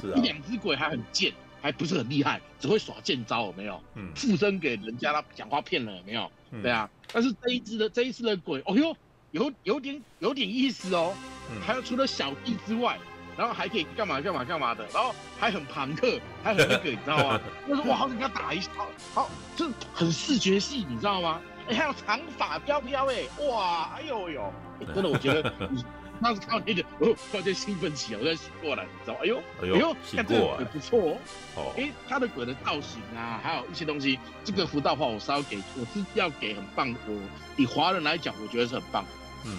[0.00, 1.30] 是啊，一两只鬼还很贱，
[1.62, 3.82] 还不是很厉害，只会耍贱招，有没有？
[3.94, 6.30] 嗯，附身给人家，他讲话骗人，有没有？
[6.50, 8.96] 嗯、对啊，但是这一只的这一次的鬼，哦哟，
[9.30, 11.14] 有有点有点意思哦，
[11.50, 12.98] 嗯、还有除了小弟之外。
[13.38, 17.40] 然后还可以干嘛干嘛干嘛的，然后还很朋克，还很那个，你知道吗？
[17.66, 21.40] 就是哇，好想跟他打一下，好，好，就是很视觉系，你知道吗？
[21.66, 24.52] 哎，还有长发飘飘，哎，哇，哎呦呦，
[24.94, 25.82] 真的，我觉得你
[26.22, 29.20] 当时看到那个，我，突然间兴奋起来，我再醒过来，你知道吗？
[29.22, 31.16] 哎呦，哎呦，看这个鬼不错
[31.56, 37.20] 哦，哎，他的鬼的造型啊，还有一些东西，这个福道话我是要给，我是要给很棒的，我
[37.56, 39.04] 以华人来讲，我觉得是很棒，
[39.46, 39.58] 嗯，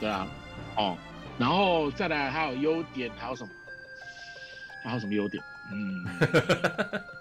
[0.00, 0.26] 对啊，
[0.76, 0.96] 哦。
[1.38, 3.50] 然后再来还有优点，还有什么？
[4.82, 5.40] 还有什么优点？
[5.70, 6.04] 嗯，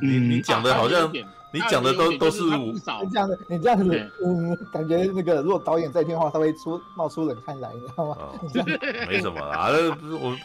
[0.00, 1.12] 你你讲的好像
[1.52, 8.16] 你讲的都都是五， 你这样子，你这样子，嗯，感觉那个如果导演在听的话，他会出冒出冷汗来，你知道吗？
[9.08, 9.70] 没什么啊，
[10.20, 10.36] 我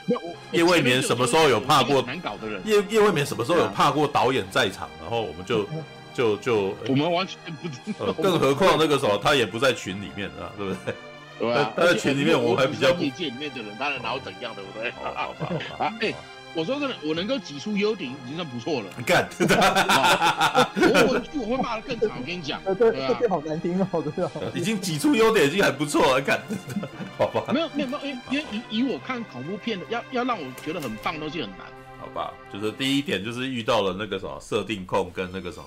[0.51, 2.01] 叶未眠什么时候有怕过？
[2.03, 2.61] 难搞的人。
[2.65, 4.87] 叶叶未眠什么时候有怕过导演在场？
[5.01, 5.65] 然后我们就
[6.13, 8.05] 就就我们完全不知道。
[8.05, 10.93] 呃，更何况那个时候他也不在群里面啊，对不对？
[11.39, 14.91] 对啊，他在群里面我还比较业界里面的人，他能拿我怎样，对不对？
[15.03, 16.13] 好吧，好 哎。
[16.53, 18.87] 我说真的，我能够挤出优点已经算不错了。
[18.97, 22.09] 你 干，我我我会骂的更惨。
[22.19, 24.31] 我跟你讲，对对对，好难听哦，对啊。
[24.53, 26.41] 已经挤出优点已经很不错了，干，
[27.17, 27.53] 好吧。
[27.53, 31.59] 没有没有没有，因为因为以以我看恐怖片的，要要让我觉得很棒的东西很难。
[31.99, 35.65] 好吧，就是第一点就是遇到了那个什么设定控跟那个什么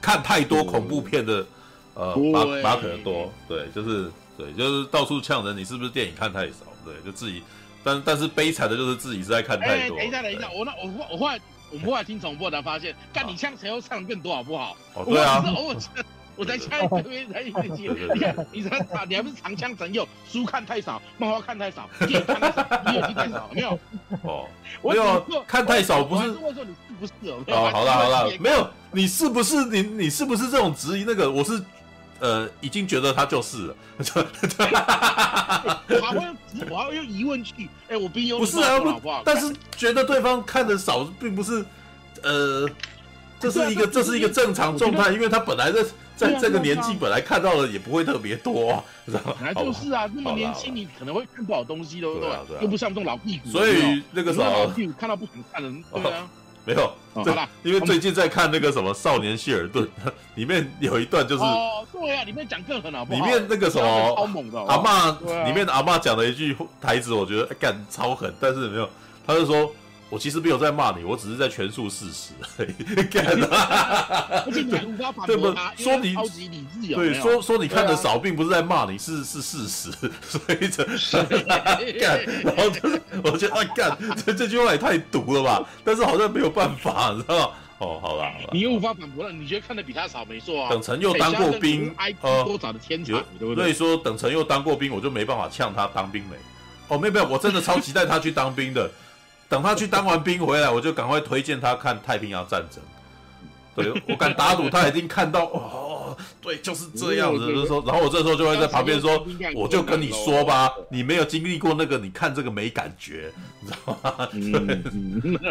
[0.00, 1.46] 看太多恐怖片的
[1.94, 6.66] 呃马马可多，对，就是对，就是到处呛人，你是不是电影看太少？
[6.84, 7.42] 对，就自己。
[7.86, 9.96] 但但是悲惨的就是自己是在看太多。
[9.96, 11.38] 哎，等一下，等一下，我那我我后来
[11.70, 14.76] 我后来听重播才发现，干你像谁又唱更多好不好？
[14.94, 15.40] 哦，对啊。
[15.46, 15.76] 我
[16.34, 17.88] 我在下一堆在一起。
[18.12, 18.70] 你看，你说
[19.08, 23.78] 你还不是长枪神佑，书看太少，漫画看太少，电影看太少，你眼睛太少，没有？
[24.24, 24.48] 哦，
[24.82, 26.28] 没有，看太少不是。
[26.32, 27.12] 问说你是不是？
[27.52, 31.04] 哦，好了好了，没有，你是不是你你是不是这种质疑？
[31.06, 31.62] 那个我是。
[32.20, 33.76] 呃，已经觉得他就是了。
[33.98, 34.04] 我
[36.00, 36.36] 还会用，
[36.70, 37.68] 我还会用疑问句。
[37.88, 41.64] 哎，我比你不是啊，不，但是觉得对方看的少，并不是，
[42.22, 42.66] 呃，
[43.38, 45.84] 这是一个这是一个正常状态，因为他本来在
[46.16, 49.34] 在这个年纪，本来看到的也不会特别多，知道吗？
[49.38, 52.30] 本来就是啊，那么年轻，你可能会看不好东西，对不对？
[52.62, 53.50] 又不像这种老屁股。
[53.50, 56.26] 所以那个时候老屁股看到不想看的，对啊。
[56.66, 59.84] 没有，好了，因为最近在看那个什么《少年希尔顿》，
[60.34, 63.24] 里面有一段就是哦，对呀，里面讲更狠好不好？
[63.24, 68.90] 里面那个什么超猛的阿嬷，里面的阿妈讲了一句台词，我觉得干超狠，但是没有，
[69.26, 69.72] 他就说。
[70.08, 72.74] 我其实没有在骂你，我只是在陈述事实 而已。
[74.46, 77.12] 而且你无法反驳他，说你超级理智有有？
[77.12, 79.90] 对，说说你看的少，并不是在骂你，是是事实。
[80.28, 80.84] 所以这
[81.98, 85.68] 干，然后就是我觉得啊干， 这这句话也太毒了吧？
[85.84, 87.50] 但是好像没有办法，你知道吗？
[87.78, 89.32] 哦，好了好了，你又无法反驳了。
[89.32, 90.70] 你觉得看的比他少没错啊？
[90.70, 91.92] 等陈又当过兵，
[92.22, 93.64] 呃，多少的天才，对不对？
[93.64, 96.36] 所以说等陈又当过兵，我就没办法呛他当兵没？
[96.88, 98.88] 哦，没有没有，我真的超期待他去当兵的。
[99.48, 102.82] 等他去当完兵回来，我就赶快推荐他看《太平洋战争》。
[103.76, 107.46] 对， 我敢打赌，他一定看到哦，对，就是这样子。
[107.46, 109.22] 就是说，然后我这时候就会在旁边说，
[109.54, 113.30] 我就跟你说吧，你没有经历过那个，你看这个没感觉，
[113.60, 114.30] 你知道吗？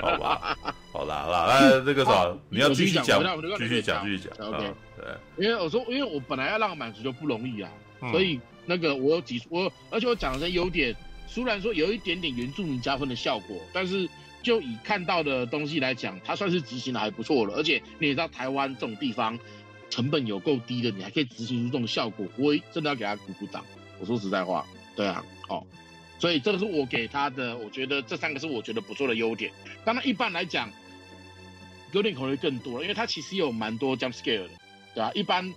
[0.01, 0.57] 好吧，
[0.91, 3.23] 好啦好啦，那这个啥，你要继续讲，
[3.59, 4.47] 继续讲，继续讲。
[4.47, 7.69] OK，对，因为我说，因为我本来要让满足就不容易啊，
[8.11, 10.95] 所以那个我有几我，而且我讲的优点。
[11.35, 14.07] 虽然说有一点点原住民加分的效果，但是
[14.41, 17.53] 就以看到的东西来讲，它算是执行的还不错了。
[17.55, 19.37] 而且你也知道，台湾这种地方
[19.89, 23.65] 成本有够低的，你还可以执行出这种效果，我真的要给他鼓鼓掌。
[23.99, 25.61] 我说实在话，对啊，哦，
[26.19, 29.51] 所以这个是我给他的，我觉得这三个是我觉得不错的优点。
[29.83, 30.71] 当然，一般来讲，
[31.91, 34.49] 优点可能会更多了，因为它其实有蛮多 jump scare 的，
[34.93, 35.11] 对吧？
[35.13, 35.53] 一般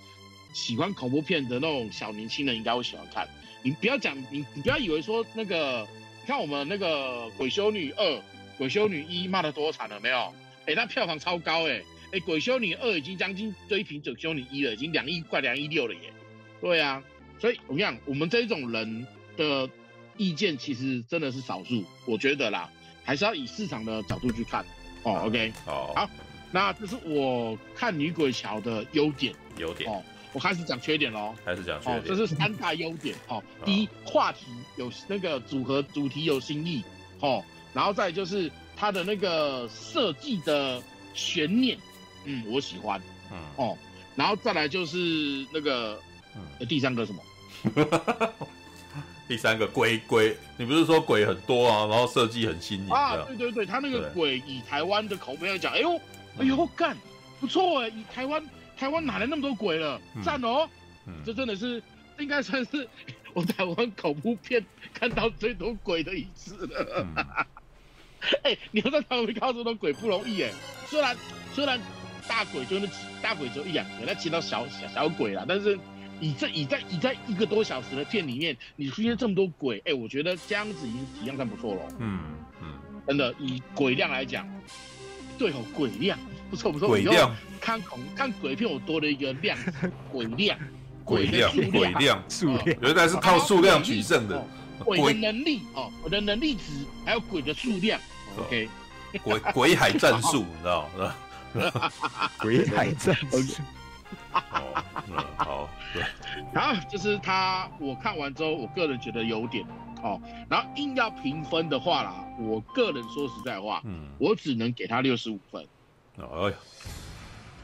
[0.52, 3.28] 喜欢恐怖片的那种小年轻人应该会喜欢看。
[3.62, 5.86] 你不要讲，你你不要以为说那个，
[6.20, 8.04] 你看我们那个《鬼修女二》
[8.56, 10.32] 《鬼修女一》骂得多惨了没有？
[10.66, 11.82] 哎，那票房超高哎！
[12.12, 16.12] 哎，《鬼修女二》已经将近追平《鬼修女一》了，已经两亿快两亿六了耶！
[16.60, 17.02] 对啊，
[17.38, 19.68] 所以我跟你讲，我们这种人的
[20.16, 22.70] 意见其实真的是少数，我觉得啦，
[23.04, 24.64] 还是要以市场的角度去看
[25.02, 25.22] 哦。
[25.26, 26.10] OK，哦，好，
[26.50, 30.02] 那这是我看《女鬼桥》的优点，优点哦。
[30.32, 31.98] 我开始讲缺点喽，开始讲缺点。
[31.98, 33.16] 哦，这是三大优点。
[33.28, 36.84] 哦，第一，话题有那个组合，主题有新意。
[37.20, 40.80] 哦，然后再就是它的那个设计的
[41.14, 41.76] 悬念，
[42.24, 43.00] 嗯，我喜欢。
[43.32, 43.78] 嗯，哦，
[44.14, 45.98] 然后再来就是那个，
[46.36, 47.22] 嗯，第三个什么？
[49.26, 51.86] 第三个 鬼鬼，你不是说鬼很多啊？
[51.86, 53.16] 然后设计很新颖啊？
[53.26, 55.96] 对对对，他那个鬼以台湾的口碑来讲，哎呦，
[56.38, 56.96] 哎呦，干，
[57.40, 58.42] 不错哎，以台湾。
[58.78, 60.00] 台湾哪来那么多鬼了？
[60.22, 60.68] 赞哦！
[61.24, 61.82] 这真的是
[62.18, 62.88] 应该算是
[63.34, 64.64] 我台湾恐怖片
[64.94, 67.06] 看到最多鬼的一次了。
[68.44, 70.50] 哎，你要在台湾看到这种鬼不容易哎。
[70.86, 71.16] 虽然
[71.52, 71.80] 虽然
[72.28, 75.78] 大鬼就那几大鬼只有一两个，那其他小小小鬼啦，但是
[76.20, 81.82] 以这以在以在一个多小时的片里面，你出现这么多鬼，哎，我觉得这样子已经体量算不错了。
[81.98, 82.20] 嗯
[82.62, 84.46] 嗯，真的以鬼量来讲，
[85.38, 86.18] 对哦，鬼量。
[86.50, 89.56] 不错不错，鬼量看恐看鬼片，我多了一个量，
[90.10, 90.58] 鬼量，
[91.04, 94.44] 鬼量，鬼量，数量，原来是靠数量取胜的。
[94.84, 98.00] 鬼的能力哦，我的能力值，还有鬼的数量。
[98.38, 98.68] OK，
[99.22, 101.14] 鬼鬼海战术，你知道吗？
[102.40, 103.62] 鬼海战术。
[104.32, 104.84] 哦，
[105.36, 106.02] 好，对，
[106.54, 109.66] 好，就是他，我看完之后，我个人觉得有点。
[110.02, 115.66] 哦，然后硬要评分的话啦，我个人说实在话，嗯，我只能给他六十五分。
[116.20, 116.56] 哎呀，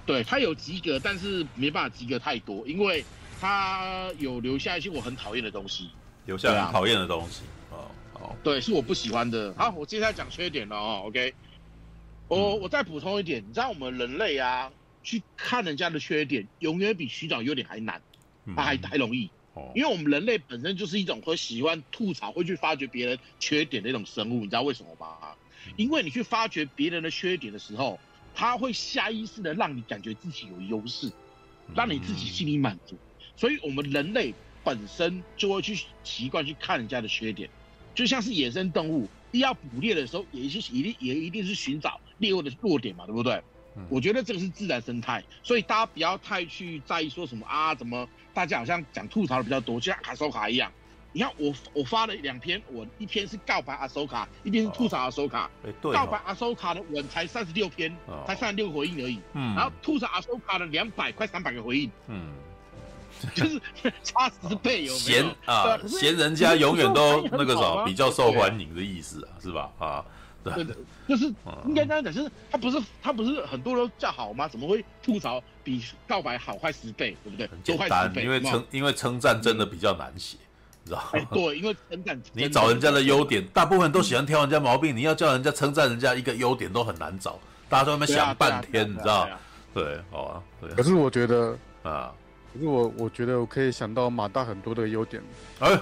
[0.06, 3.04] 对他有及格，但是没办法及格太多，因为
[3.40, 5.90] 他有留下一些我很讨厌的东西，
[6.26, 7.42] 留下很讨厌的东西。
[7.70, 9.52] 哦，好，对，是我不喜欢的。
[9.58, 11.02] 好，我接下来讲缺点了哦。
[11.06, 11.34] OK，
[12.28, 14.70] 我我再补充一点，你知道我们人类啊，
[15.02, 18.00] 去看人家的缺点，永远比寻找优点还难，
[18.54, 19.28] 它还还容易。
[19.54, 25.34] 哦，因为我们人类本身就是一种会喜欢吐槽、会去发掘别人缺点的一种生物，你知道为什么吗？
[25.76, 27.98] 因为你去发掘别人的缺点的时候。
[28.34, 31.10] 他会下意识的让你感觉自己有优势，
[31.74, 32.96] 让你自己心里满足，
[33.36, 37.48] 所以我们人类本身就会去习惯去看人家的缺点，
[37.94, 43.42] 就像是野生动物，一要捕猎的时候，也是一定也一定是寻找猎物的弱点嘛，对不对？
[43.88, 50.72] 我觉得这个是自然生态，所以大家不要太去在意说什么啊，怎么大家好像讲吐槽的比较多，就像卡索卡一样。
[51.14, 55.48] 你看我我发了两篇，我一篇是告白阿苏卡，一篇是吐槽阿苏卡。
[55.64, 57.96] 哎，对，告白阿苏卡的文才三十六篇，
[58.26, 59.20] 才三十六个回应而已。
[59.32, 61.90] 嗯，然后吐槽阿苏卡的两百快三百个回应。
[62.08, 62.32] 嗯，
[63.32, 63.62] 就是
[64.02, 64.98] 差十倍有没有？
[64.98, 69.70] 嫌啊，嫌人家永远都那个什么比较受欢迎的意思啊，是吧？
[69.78, 70.04] 啊，
[70.42, 70.76] 对的，
[71.08, 71.32] 就是
[71.64, 74.48] 应该这样讲，就是他不是他不是很多都叫好吗？
[74.48, 77.46] 怎么会吐槽比告白好快十倍，对不对？
[77.46, 80.38] 很简单，因为称因为称赞真的比较难写。
[80.84, 84.94] 知道哎，对，因为称赞 你找人家的优点，大部分都喜欢挑人家毛病。
[84.96, 89.28] 你要叫人家称赞人家一个优点都很难找，大家都在那边想半天，你知道？
[89.72, 90.70] 对，好啊，对。
[90.70, 92.12] 可是我觉得啊，
[92.52, 95.22] 可是我我觉得我可以想到马大很多的优点。
[95.60, 95.80] 哎，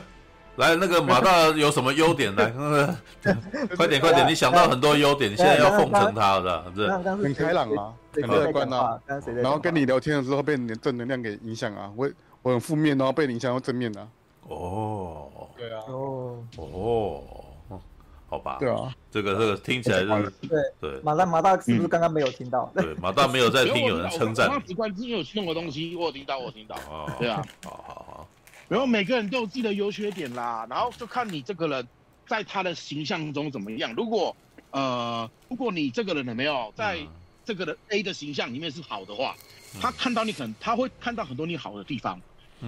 [0.56, 2.34] 来，那个马大有什么优点？
[2.36, 2.46] 来，
[3.76, 7.00] 快点快点，你想到很多优点，你现在要奉承他了，是吧？
[7.16, 8.98] 很开朗啊，很乐观啊，
[9.42, 12.10] 然后跟你聊天的时候被你的正能量给影响啊，我
[12.42, 14.06] 我很负面，然后被你影响到正面啊。
[14.48, 17.80] 哦，对啊，哦哦，
[18.28, 22.70] 好吧，对啊，这个这个听起来就是对对，马大马大是不是刚刚没有听到？
[22.74, 24.48] 对，马大没有在听有人称赞。
[24.48, 26.76] 他只关心有用的东西，我有听到，我听到。
[26.90, 28.28] 哦，对啊，好好好。
[28.68, 31.86] 然后每个人都有自己的优缺点啦，然后就看你这个人
[32.26, 33.94] 在他的形象中怎么样。
[33.94, 34.34] 如果
[34.70, 36.98] 呃，如果你这个人有没有在
[37.44, 39.36] 这个的 A 的形象里面是好的话，
[39.80, 42.18] 他看到你可能他会看到很多你好的地方。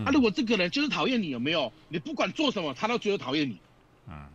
[0.03, 1.73] 他、啊、如果这个人就是讨厌你，有没有？
[1.89, 3.59] 你不管做什么，他都觉得讨厌你。
[4.09, 4.27] 嗯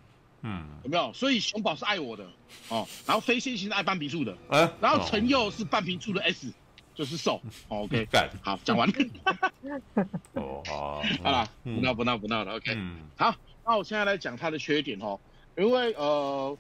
[0.42, 1.12] 嗯，有没有？
[1.12, 2.26] 所以熊宝是爱我的
[2.70, 6.54] 哦，然后飞仙星是爱半瓶醋的，欸、然后陈佑是半瓶醋的 S，
[6.96, 7.42] 就是瘦。
[7.68, 8.08] 哦、 OK，
[8.42, 8.96] 好，讲完了。
[10.36, 12.56] 哦好， 好了，不闹不闹不闹了。
[12.56, 15.20] OK，、嗯、好，那我现在来讲他的缺点哦，
[15.58, 16.58] 因为呃，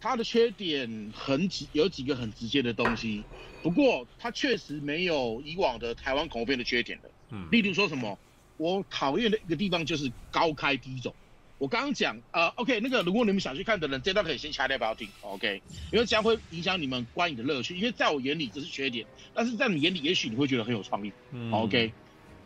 [0.00, 3.22] 他的缺点很几有几个很直接的东西，
[3.62, 7.08] 不过他确实没有以往的台湾恐怖片的缺点的。
[7.30, 8.18] 嗯，例如说什么？
[8.56, 11.14] 我讨厌的一个地方就是高开低走。
[11.58, 15.62] 我刚刚讲，呃，OK，那个如果你们想去看的人，这段可以先掐掉，不要听，OK，
[15.92, 17.76] 因为这样会影响你们观影的乐趣。
[17.76, 21.92] 因为在我眼里这是缺点，但是在你眼里也许你会觉得很有创意，嗯，OK，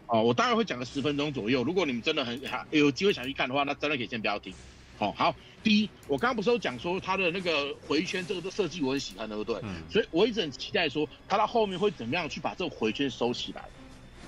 [0.06, 1.64] 哦，我大概会讲个十分钟左右。
[1.64, 2.40] 如果你们真的很
[2.70, 4.52] 有机会想去看的话，那真的可以先不要听。
[4.98, 9.56] 好，好，第一，我刚刚不是有讲说他的那个回圈这个的设计我很喜欢，对不对？
[9.62, 13.64] 嗯，所以我一直很期待说他到后面会怎么样去把这个回圈收起来。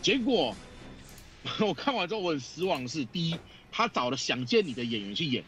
[0.00, 0.56] 结果
[1.66, 3.36] 我看完之后我很失望的是，第一，
[3.72, 5.42] 他找了《想见你》的演员去演，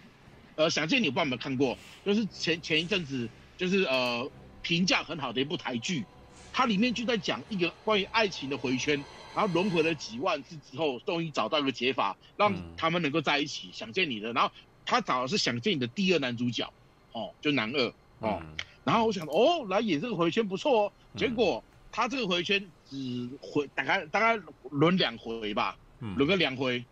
[0.57, 3.29] 呃，《想见你》我不知道有没有看过，就是前前一阵子
[3.59, 4.27] 就是呃
[4.63, 6.05] 评价很好的一部台剧，
[6.53, 13.69] 它里面就在讲一个关于爱情的回圈，然后轮回了几万次之后，终于找到一个解法，让他们能够在一起。
[13.69, 14.51] 嗯、想见你的，然后
[14.87, 16.73] 他找的是《想见你》的第二男主角，
[17.13, 17.87] 哦，就男二
[18.21, 21.63] 哦，嗯、然后我想哦，来演这个回圈不错哦，结果。
[21.95, 25.77] 他这个回圈只回大概大概轮两回吧，
[26.17, 26.85] 轮个两回，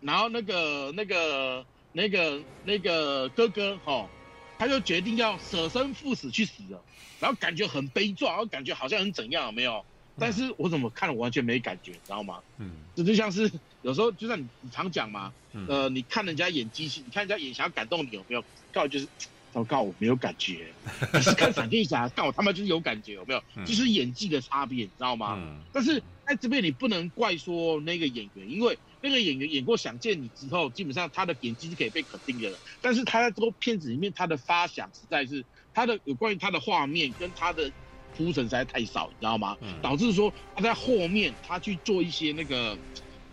[0.00, 4.08] 然后那个那个那个那个哥哥哦，
[4.58, 6.80] 他就决定要舍生赴死去死了，
[7.20, 9.84] 然后感觉很悲壮，然后感觉好像很怎样有没有？
[10.18, 12.38] 但是我怎么看了完全没感觉，知道吗？
[12.58, 13.50] 嗯，这就像是
[13.82, 15.32] 有时候就像你你常讲嘛，
[15.68, 18.44] 呃，你看人家演机器，你看人家演想要感动你有没有？
[18.72, 19.06] 告诉就是。
[19.52, 20.66] 我告我没有感觉，
[21.14, 23.42] 你是看闪电侠，告我他妈就是有感觉，有没有？
[23.64, 25.34] 就是演技的差别，你知道吗？
[25.38, 32.60] 嗯、但是在这边你不能怪说那个演员，因为那个演员演过《想见你》之后，基本上他的演技是可以被肯定的。
[32.80, 37.70] 但是他在这个片子里面，他的发想实在是他的有关于他的画面跟他的
[38.16, 39.56] 铺陈实在太少，你知道吗？
[39.80, 42.76] 导致说他在后面他去做一些那个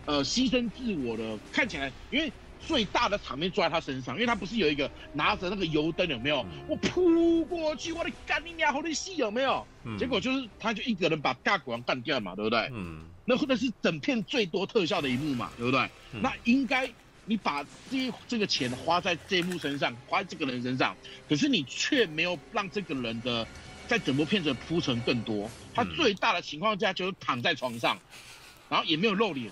[0.06, 2.32] 呃牺牲自我的，看起来因为。
[2.66, 6.40] 最大的场面坐在他身上，因为他不是有一个拿着那个油灯有没有？
[6.44, 9.66] 嗯、我扑过去，我的干你娘，好的戏有没有？
[9.84, 12.70] 嗯、结果就是他就一个人把大鬼王干掉嘛，对不对？
[12.72, 13.04] 嗯。
[13.26, 15.78] 那或者是整片最多特效的一幕嘛，对不对？
[16.14, 16.90] 嗯、那应该
[17.26, 20.96] 你把这这个钱花在这一幕身上，花在这个人身上，
[21.28, 23.46] 可是你却没有让这个人的
[23.86, 25.50] 在整部片子铺陈更多。
[25.74, 27.98] 他最大的情况下就是躺在床上，
[28.70, 29.50] 然后也没有露脸，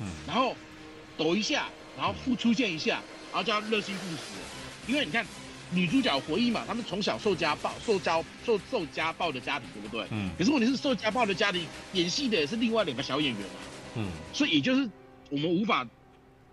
[0.00, 0.54] 嗯，然后
[1.16, 3.00] 抖一下，然后复出现一下，
[3.32, 4.22] 然后叫他热心不死。
[4.86, 5.26] 因为你看
[5.70, 10.06] 女主角回忆嘛，他们从小受家暴、受家受受家暴的家庭，对不对？
[10.10, 10.30] 嗯。
[10.38, 13.54] 可是问题是受家暴的家庭演戏的也是另外两个小演员嘛，
[13.96, 14.08] 嗯。
[14.32, 14.88] 所以也就是
[15.30, 15.86] 我们无法。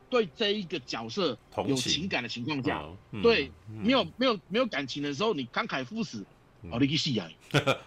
[0.08, 1.38] 对这一个角色
[1.68, 2.82] 有情感的情况下，
[3.12, 6.24] 嗯、对、嗯、没有没有没有感情的时候，你慷慨赴死，
[6.70, 7.28] 好的一个戏啊，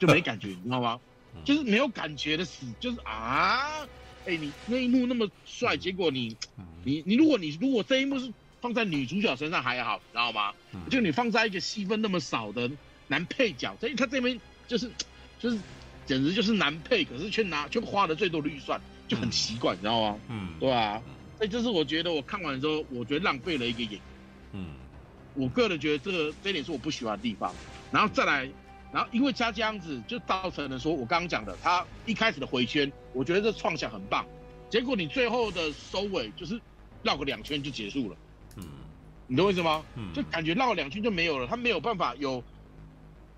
[0.00, 0.98] 就没感觉，你知道吗？
[1.46, 3.86] 就是没有感觉的死，就是啊，
[4.28, 6.36] 哎，你那一幕那么帅，结果你
[6.84, 10.52] 你你如果你如果这一幕是放在女主角身上还好，你知道吗？
[10.90, 12.70] 就你放在一个戏份那么少的
[13.06, 14.90] 男配角，所以他这边就是
[15.38, 15.58] 就是
[16.04, 20.20] 简直就是男配，可是却拿却花了最多的预算，就很奇怪，你知道吗？
[20.28, 21.02] 嗯，对啊。
[21.38, 24.00] 所以这是我觉得我看完之后，我觉得浪费了一个演员。
[24.52, 24.74] 嗯，
[25.32, 27.54] 我个人觉得这个这一点是我不喜欢的地方。
[27.90, 28.46] 然后再来，
[28.92, 34.24] 然后因为他这样子，就造成了说我刚刚讲的，他一开始的回圈，我觉得这创想很棒。
[34.70, 36.60] 结果你最后的收尾就是
[37.02, 38.16] 绕个两圈就结束了。
[38.56, 38.64] 嗯，
[39.26, 39.84] 你懂我意思吗？
[39.96, 42.42] 嗯，就感觉绕两圈就没有了，他没有办法有。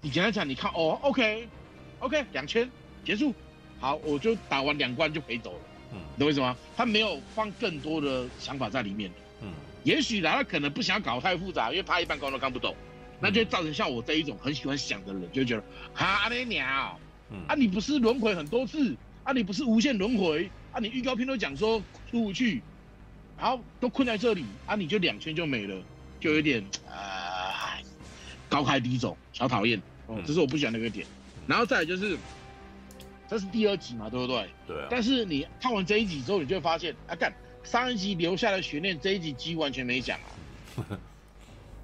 [0.01, 2.70] 你简单讲，你看哦，OK，OK，两圈
[3.05, 3.34] 结束，
[3.78, 5.61] 好，我就打完两关就可以走了。
[5.92, 6.57] 嗯，你懂我意思吗？
[6.76, 9.11] 他没有放更多的想法在里面。
[9.42, 9.53] 嗯，
[9.84, 12.74] 也许他可能不想搞太复杂，因为怕一般观众看不懂，
[13.21, 15.64] 那就造成像我这一种很喜欢想的人，就觉得
[15.95, 16.99] 哈你鸟，
[17.31, 22.62] 嗯啊，你不是轮回很多次，啊，你不是无限轮回，啊，你预告片都讲说出不去，
[23.39, 25.77] 然后都困在这里，啊，你就两圈就没了，
[26.18, 27.79] 就有点啊
[28.49, 29.81] 高开低走，小讨厌。
[30.07, 31.07] 哦，这是我不喜欢的一个点。
[31.47, 32.16] 然后再来就是。
[33.29, 34.49] 这是第二集嘛，对不对？
[34.66, 34.89] 对啊。
[34.91, 40.99] 但是你看完这一集之后，你就会发现，啊，干上一集留下的悬念，这一集几乎完全没讲啊。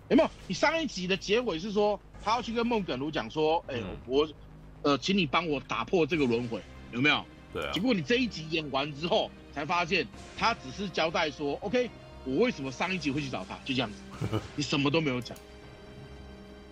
[0.08, 0.30] 有没有？
[0.46, 4.28] 你上一集的结尾是说，他要去跟孟耿如讲说，哎、我，
[4.82, 6.60] 呃，请你帮我打破这个轮回，
[6.92, 7.24] 有没有？
[7.52, 7.72] 对啊。
[7.72, 11.90] 结果你这一集演完之后，才发现他只是交代说，OK，
[12.24, 13.96] 我为什么上一集会去找他，就这样子，
[14.56, 15.36] 你什么都没有讲。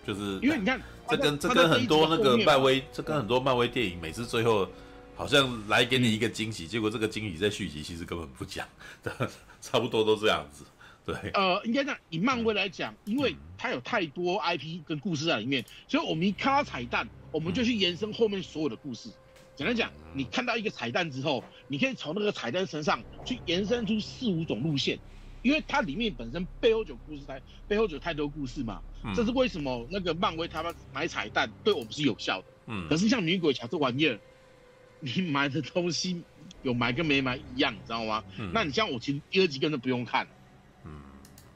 [0.05, 0.81] 就是因为你看。
[1.07, 4.67] 这跟这跟很多那个漫威，这跟很多漫威电影，每次最后
[5.15, 8.67] 好像来给你一个惊喜，结果这个惊喜在续集其实根本不讲，
[9.61, 10.63] 差不多都这样子。
[11.05, 19.09] 对，呃，应该这样，以漫威来讲，因为它有太多 IP 跟故事在里面，所以我们一看到彩蛋，我们就去延伸后面所有的故事。
[19.55, 24.99] 简单讲，你看到一个彩蛋之后，你可以从那个彩蛋身上去延伸出四五种路线。
[25.43, 28.81] 因为它里面本身背后就有故事，太背后就有太多故事嘛。
[29.03, 32.47] 嗯、这是为什么那个漫威他们买彩蛋对我们是有效的。
[32.65, 32.87] 嗯。
[32.89, 34.19] 可是像女鬼桥这玩意儿，
[35.01, 36.23] 你买的东西
[36.63, 38.23] 有买跟没买一样，你知道吗？
[38.39, 38.49] 嗯。
[38.55, 40.27] 那你像我其实第二集根本不用看。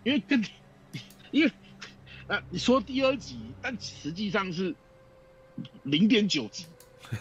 [0.09, 0.11] 嗯。
[0.11, 0.43] 因为跟，
[1.31, 1.51] 因为，
[2.27, 4.73] 啊，你说第二集，但实际上是
[5.83, 6.65] 零点九集，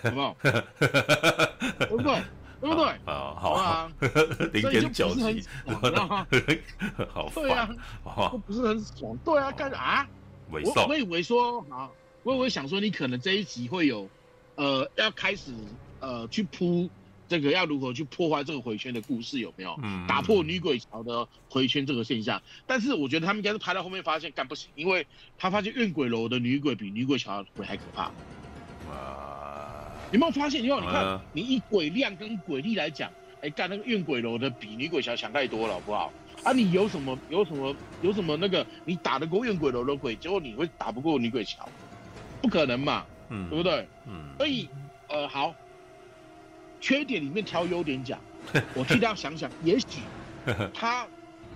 [0.03, 0.37] 好不好？
[0.43, 2.23] 对不对？
[2.61, 2.87] 对不对？
[3.05, 3.93] 啊，好啊，
[4.53, 6.27] 零点九集，你知道吗？
[7.13, 7.69] 好，对啊，
[8.33, 9.17] 都 不是很爽。
[9.25, 10.09] 对啊，干啊？
[10.51, 11.91] 我我以为说啊，
[12.23, 14.09] 我以为想说你可能这一集会有，
[14.57, 15.53] 呃，要开始
[16.01, 16.89] 呃去铺
[17.29, 19.79] 这个要如何去破坏这个回圈的故事有没有？
[19.83, 22.41] 嗯，打破女鬼桥的回圈这个现象。
[22.67, 25.07] 但是我觉得他们应该是拍到后面发现干不行，因为
[25.37, 28.11] 他发现怨鬼楼的女鬼比女鬼桥的鬼还可怕。
[30.11, 30.63] 有没有发现？
[30.63, 30.81] 因为？
[30.81, 33.11] 你看，你以鬼量跟鬼力来讲，
[33.43, 36.11] 哎，干那个怨鬼楼的比女鬼桥强太多了，好不好？
[36.45, 37.19] 啊，你有什么？
[37.29, 37.77] 有什么？
[38.01, 38.35] 有什么？
[38.39, 41.69] 那个你打得过怨鬼楼的鬼，结果你会打不过女鬼桥，
[42.41, 43.05] 不可能嘛？
[43.29, 43.87] 嗯，对不对？
[44.07, 44.31] 嗯。
[44.39, 44.67] 所以，
[45.09, 45.55] 呃，好，
[46.81, 48.21] 缺点里面挑优点讲，
[48.75, 50.01] 我替他想想，也许
[50.75, 51.07] 他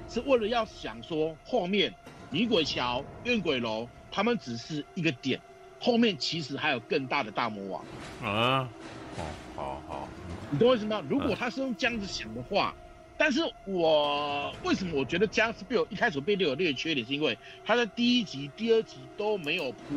[0.08, 1.92] 是为了要想说，后面
[2.30, 5.40] 女鬼桥、怨鬼楼，他们只是一个点。
[5.84, 7.84] 后面其实还有更大的大魔王
[8.22, 8.68] 啊！
[9.16, 9.24] 哦，
[9.56, 10.08] 好好，
[10.48, 11.02] 你懂我意思吗？
[11.08, 12.72] 如果他是用这样子想的话，
[13.18, 19.96] 但是我为什么我觉得这样子一开始被列有这个缺点，是因为他在第一集、第二集都没有铺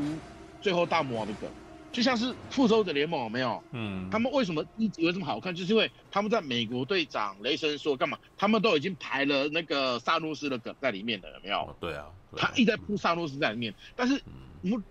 [0.60, 1.48] 最后大魔王的梗，
[1.96, 3.64] 就像是复仇者联盟有没有？
[3.72, 11.76] 嗯，他们为什么一直为什么好看，就是因为他们在美国队长、雷神说干嘛，他们都已经排了那个萨诺斯的梗在里面的，有没有？
[11.80, 14.22] 对啊，他一直在铺萨诺斯在里面，但是。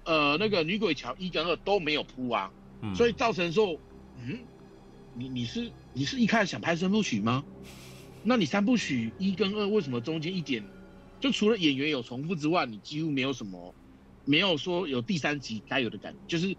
[0.05, 2.49] 呃，那个女鬼桥一跟二都没有铺啊，
[2.81, 3.77] 嗯、所以造成说，
[4.25, 4.39] 嗯，
[5.15, 7.43] 你你是你是一开始想拍三部曲吗？
[8.23, 10.63] 那你三部曲一跟二为什么中间一点，
[11.19, 13.75] 就除了演员有重复之外，你几乎没有什么，
[14.25, 16.57] 没有说有第三集该有的感觉，就是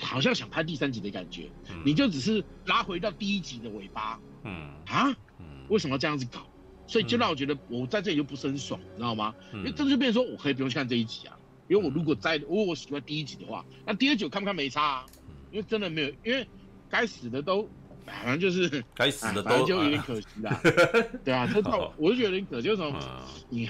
[0.00, 4.70] 好像想拍第三集的感觉，嗯、你就只是拉回到第一集的尾巴，嗯。
[4.86, 5.16] 啊，
[5.68, 6.46] 为什么要这样子搞？
[6.86, 9.34] 所以就让我觉得我在这里就不是很爽，你知道吗？
[9.52, 11.36] 嗯、因为这就变成说我可以不用看这一集啊。
[11.68, 15.06] 因为我如果在，如果我喜欢第一集的话，那第二集我看不看没差啊，
[15.50, 16.46] 因为真的没有，因为
[16.88, 17.68] 该死的都，
[18.06, 20.60] 反正就是该死的都，反正就有点可惜啦。
[21.24, 22.98] 对啊，这套我就觉得有点可惜，为什么？
[23.48, 23.68] 你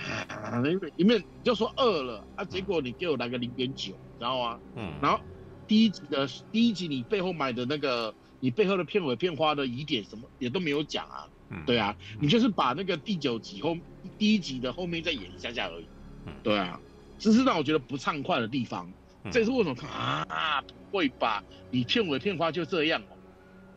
[0.52, 4.58] 那里面就说饿了啊，结果你给我来个零点九，知道吗？
[4.76, 5.18] 嗯，然后
[5.66, 11.26] 第一集的第一集你背后买的那个，你背后的片尾片花的疑点什么也都没有讲啊。
[11.50, 13.76] 嗯，对啊，你就是把那个第九集后
[14.18, 15.86] 第一集的后面再演一下下而已。
[16.26, 16.78] 嗯，对啊。
[17.18, 18.92] 这是让我觉得不畅快的地方，
[19.30, 21.42] 这是为什么看啊，不会吧？
[21.70, 23.15] 你片尾片花就这样哦，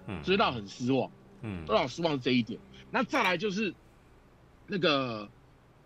[0.10, 2.60] 嗯，所以让我很失望，嗯，让我失望是这一点。
[2.90, 3.74] 那再来就是
[4.66, 5.30] 那个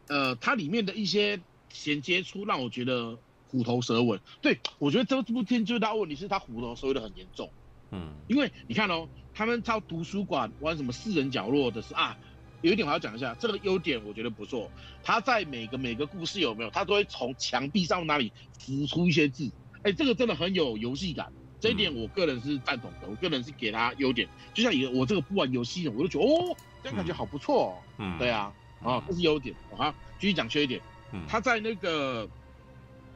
[0.08, 3.18] 呃，它里面的一些衔接处让我觉得
[3.50, 4.20] 虎头蛇尾。
[4.42, 7.50] 对，我觉得这部片最大问题是它虎头蛇尾的很严重，
[7.92, 12.18] 嗯，因为你看哦，他们到图书馆玩什么四人角落的是啊。
[12.62, 14.72] 有一点我要讲一下，这个优点我觉得不错。
[15.04, 19.52] 他在每个每个故事有没有，他都会从墙壁上哪里浮出一些字，
[19.82, 21.34] 哎，这个真的很有游戏感。
[21.64, 24.28] 这一点我个人是赞同的，我个人是给他优点。
[24.54, 26.54] 就像一个我这个不玩游戏的，我就觉得哦，
[26.84, 27.74] 这样感觉好不错哦。
[28.00, 28.52] 嗯，对啊，
[28.84, 29.56] 啊，这是优点。
[29.74, 29.90] 好，
[30.20, 30.82] 继续讲缺点。
[31.14, 32.28] 嗯，他在那个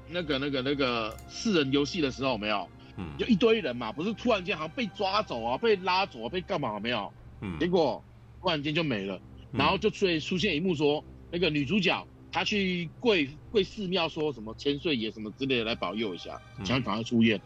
[0.08, 7.12] 那个那个那个四人游戏的时候没有，嗯，就一堆人嘛，不是突然间好像被抓走啊，被拉走啊，被干嘛没有？
[7.41, 8.02] 嗯，结果
[8.41, 9.20] 突然间就没了。
[9.52, 17.38] 然后就出出现一幕说，那个女主角她去跪跪寺庙，说什么千岁爷什么之类的来保佑一下，想要赶快出院。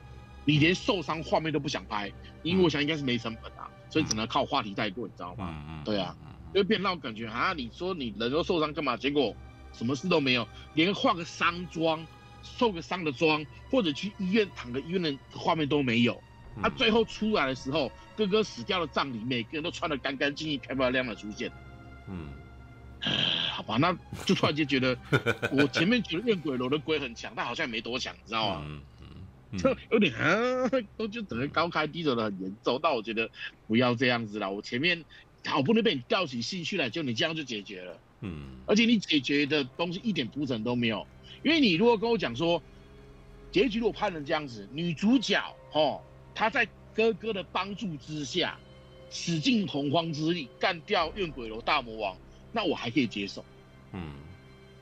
[0.45, 2.11] 你连受伤画面都不想拍，
[2.43, 5.81] 因为我想应该是没成本啊，所以只能靠话题带过，你知道吗？
[5.85, 6.15] 对啊，
[6.53, 8.97] 就变让我感觉啊，你说你人都受伤干嘛？
[8.97, 9.35] 结果
[9.73, 12.05] 什么事都没有，连化个伤妆、
[12.43, 16.21] 受个伤的妆，或者去医院躺个医院的画面都没有。
[16.61, 21.49] 他最后出来的时候，哥哥死掉的葬礼，每个人都穿得干干净净、漂漂亮亮的出现。
[22.09, 22.27] 嗯，
[23.53, 24.97] 好吧，那就突然间觉得，
[25.53, 28.65] 我前面觉得怨鬼楼的鬼很强，但好像没多强，你知道吗？
[28.65, 28.81] 嗯嗯，
[29.57, 32.79] 就有点啊， 都就整个高开低走的很严重。
[32.81, 33.29] 但我觉得
[33.67, 35.03] 不要这样子了，我前面
[35.45, 37.99] 好不容易被你吊起兴趣来，就你这样就解决了。
[38.21, 41.05] 嗯，而且你解决的东西一点铺陈都没有，
[41.43, 42.61] 因为你如果跟我讲说，
[43.51, 45.41] 结局如果拍成这样子，女主角
[45.73, 46.01] 哦，
[46.35, 48.57] 她在哥哥的帮助之下。
[49.13, 52.17] 使尽洪荒之力干掉怨鬼楼大魔王，
[52.53, 53.43] 那我还可以接受。
[53.91, 54.13] 嗯，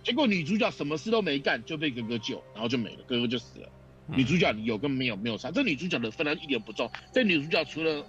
[0.04, 3.70] 结果女主角什么事都没干就被哥哥救，然后就没了，哥哥就死了。
[4.12, 6.90] 嗯、女主角你有跟没有没有差，这女主角的分量一点不重。
[7.14, 8.06] 这女主角除了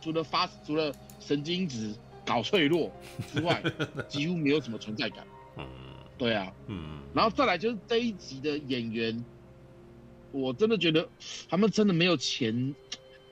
[0.00, 1.94] 除了发除了神经质
[2.24, 2.90] 搞脆弱
[3.32, 3.62] 之外，
[4.08, 5.26] 几乎没有什么存在感。
[5.56, 5.66] 嗯，
[6.16, 9.24] 对啊，嗯，然后再来就是这一集的演员，
[10.32, 11.08] 我真的觉得
[11.48, 12.74] 他们真的没有钱。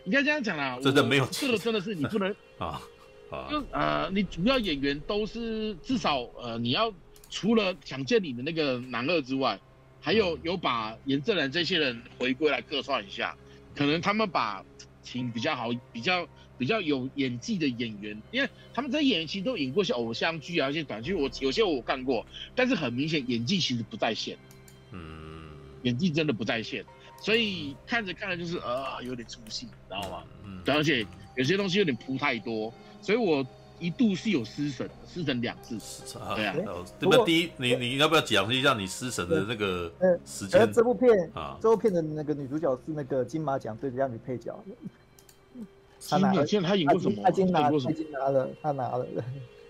[0.05, 2.81] 应该这样讲啦，真的没有，这个真的是你不能 啊
[3.31, 6.91] 啊，就呃，你主要演员都是至少呃，你要
[7.29, 9.61] 除了想见你的那个男二之外，
[10.01, 13.37] 还有有把严正然这些人回归来客串一下，
[13.75, 14.65] 可能他们把
[15.03, 16.27] 请比较好、比较
[16.57, 22.25] 比较有演技的演员，因为他们这些演员其实都演过一些偶像剧啊、一些短剧，我有些我看过，
[22.55, 24.37] 但是很明显演技其实不在线，
[24.93, 25.51] 嗯，
[25.83, 26.85] 演技真的不在线。
[27.21, 30.23] 所以看着看着就是呃有点出戏，你知道吗？
[30.45, 31.05] 嗯，对，而且
[31.37, 32.73] 有些东西有点铺太多，
[33.03, 33.45] 所以我
[33.79, 35.79] 一度是有失神，失神两次。
[36.35, 36.55] 对啊，
[36.99, 39.91] 这个第一，你你要不要讲一下你失神的那个
[40.25, 40.61] 时间？
[40.61, 44.59] 呃，这部片啊，这部片的那个女主角是那个金马奖最佳女配角。
[45.99, 47.23] 金马奖她演过什么？
[47.23, 49.07] 她已经拿，她已经拿了，她拿了。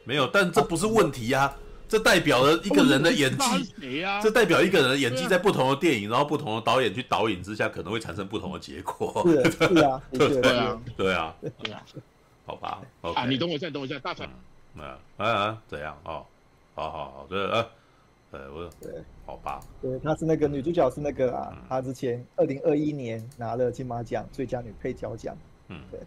[0.04, 1.56] 没有，但这不是问题呀。
[1.90, 3.72] 这代表了一个人的演技，
[4.22, 9.22] 这代表一个人的演技在不同的电影，然后不同的导演去导演之下，可能会产生不同的结果。
[9.24, 9.42] 对
[9.82, 11.82] 啊，对啊，对啊，对啊，
[12.48, 12.80] 好吧。
[13.02, 14.26] 啊，你等我一下，等我一下，大船。
[14.78, 16.24] 啊啊，怎样哦，
[16.74, 17.66] 好好好，对啊，
[18.32, 18.90] 对，我对，
[19.26, 19.60] 好吧。
[19.82, 25.36] 对，她是那个女主角，是那个啊，她之前二零二一年拿了金马奖最佳女配角奖。
[25.68, 26.00] 嗯，对，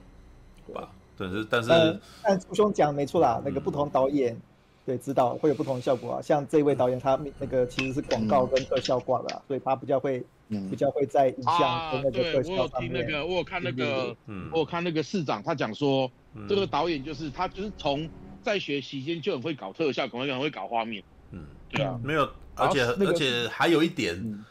[0.73, 4.35] 好吧，但是但是，但朱兄讲没错啦，那个不同导演。
[4.83, 6.21] 对，指导会有不同的效果啊。
[6.23, 12.91] 像这位导演，他那个其实是广告跟特效挂的，所以他比较会，比较会在影像跟那个特效上面。
[12.91, 14.15] 我有听那个，我有看那个，
[14.51, 16.11] 我有看那个市长，他讲说，
[16.47, 18.09] 这个导演就是他，就是从
[18.41, 21.03] 在学期间就很会搞特效，可能很会搞画面。
[21.31, 24.43] 嗯，对啊，没有，而且而且还有一点，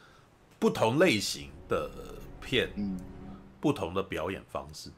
[0.59, 1.91] 不同类型的
[2.41, 2.99] 片，嗯
[3.61, 4.91] 不同的表演方式。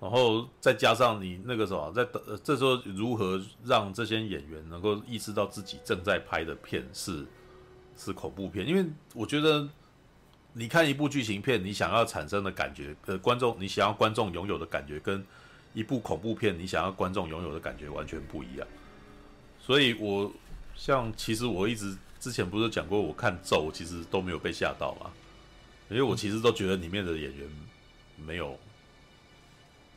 [0.00, 7.26] 然后再加上你那个什么，在呃这时候如何让这些演员能够意识到自己正在拍的片是
[7.96, 8.64] 是恐怖片？
[8.64, 9.68] 因为我觉得
[10.52, 15.24] 你看一部剧情片，你想要产生的感觉，呃，观众你想要观众拥有的感觉，跟
[15.74, 18.66] 一部恐怖片你想要观众拥有的感觉完全不一样。
[19.60, 20.32] 所以我
[20.74, 25.10] 像其实我一直之前不是讲过，我看咒其实都没有被吓到嘛，
[25.88, 27.48] 因为我其实都觉得里面的演员
[28.16, 28.58] 没有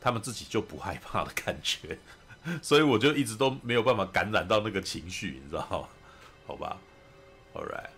[0.00, 1.98] 他们自己就不害怕的感觉，
[2.60, 5.88] 所以我就一直都没有办法感染到那个情绪，你知道吗？
[6.46, 6.76] 好吧
[7.54, 7.90] ，All right，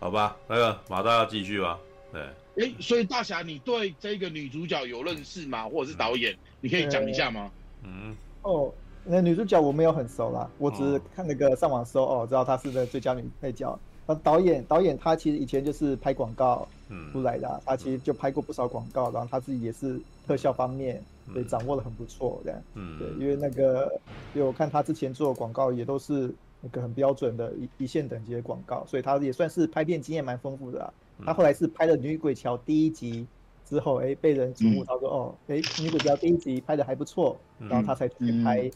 [0.00, 1.78] 好吧，那个马大要继续吗。
[2.12, 2.22] 对，
[2.64, 5.68] 哎，所以大侠，你对这个女主角有认识吗？
[5.68, 7.50] 或者是导演，你可以讲一下吗？
[7.84, 8.72] 嗯，哦。
[9.08, 13.78] 那女主角我没有很熟啦，我只是看那个上网搜哦，知道她是那最佳女配角。
[14.04, 16.66] 那导演导演他其实以前就是拍广告
[17.12, 21.00] 出来的，他其实就拍过不少广告，然后他自己也是特效方面
[21.32, 22.62] 对掌握的很不错这样。
[22.74, 23.92] 嗯，对，因为那个，
[24.34, 30.92] 因为我看他之前做的广告也都是那个很标准的一一线等级的广告，所以他也算是拍片经验蛮丰富的啊。
[31.24, 33.26] 他后来是拍了《女鬼桥》第一集
[33.68, 38.70] 之后，哎，被人瞩目，他说哦，哎，《女主角》第一集拍的还不错，然后他才去拍。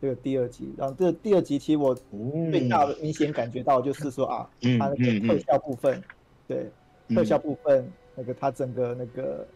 [0.00, 1.94] 这个第二集，然后这个第二集其实我
[2.50, 6.02] 最大的明显感觉到就是说啊，他那个特效部分，
[6.48, 6.68] 对，
[7.14, 9.46] 特效部分那个他整个那个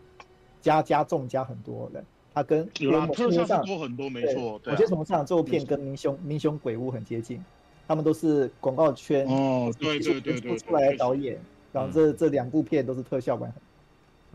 [0.60, 7.44] 加加重加很多的，他跟有啦，特效多很多没错，我觉得什么上这部片跟民雄民雄鬼屋很接近，
[7.88, 11.36] 他们都是广告圈哦，对对对对出来的导演，
[11.72, 13.60] 然后这这两部片都是特效完很，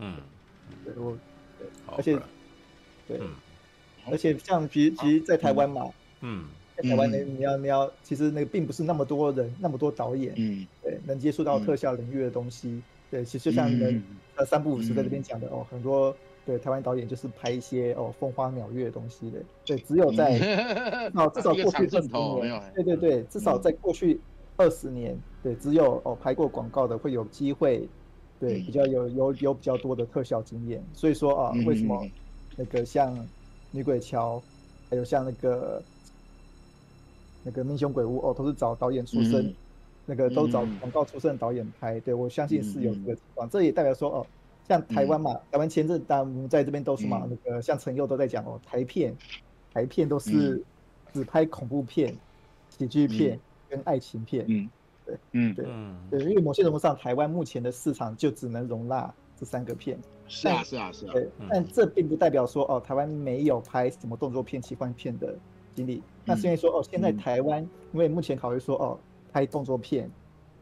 [0.00, 0.16] 嗯，
[0.84, 1.16] 对我，
[1.58, 2.18] 对，而且
[3.08, 3.20] 对，
[4.10, 5.90] 而且像其实其实在台湾嘛。
[6.24, 6.44] 嗯，
[6.76, 14.02] 在台湾呢，你要你要，其实那个并不是那么多人，那么多导演，嗯，对，能接触到特效领域的东西，嗯、对，其实就像你们
[14.36, 16.16] 呃三不五时在这边讲的、嗯、哦，很多
[16.46, 24.20] 对台湾导演就是拍一些哦风花鸟月的东西的，对，只有在哦至少 过去二十年，对对对，至少在过去
[24.56, 27.88] 二十年，对，只有哦拍过广告的会有机会，
[28.42, 32.06] 对，比较有有有比较多的特效经验，所以说啊，为什么
[32.56, 33.16] 那个像
[33.70, 34.42] 女鬼桥，
[34.90, 35.82] 还有像那个。
[37.44, 39.54] 那个《民雄鬼屋》哦，都是找导演出身，嗯、
[40.06, 43.48] 那个都找广告出身的导演拍，嗯、对我相信是有这个情况。
[43.48, 44.26] 嗯、这也代表说哦，
[44.68, 49.12] 像台湾嘛，嗯、台湾前阵当然我们在这边都是嘛，嗯、那个像陈佑都在讲哦，台片，
[49.74, 50.62] 台片都是
[51.12, 52.16] 只拍恐怖片、
[52.70, 53.36] 喜剧片
[53.68, 54.70] 跟爱情片，嗯，
[55.12, 55.54] 对，嗯
[56.10, 59.98] 对，对，因为某些程度上，台湾目前的市场就只能容纳这三个片。
[60.26, 61.12] 是啊，是啊，是啊。
[61.12, 65.34] 对，但这并不代表说哦，台湾没有拍什么动作片、奇幻片的。
[65.74, 68.98] 经历，那是因为说哦，现在台湾因为目前考虑说哦，
[69.32, 70.10] 拍动作片，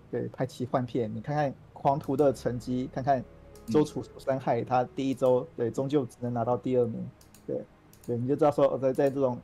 [0.09, 3.25] 对，拍奇幻片，你看看狂徒的成绩，看看
[3.67, 7.05] 周处除三害，他第一周对，终究只能拿到第二名，
[7.45, 7.61] 对，
[8.07, 9.37] 对，你就知道说在在这种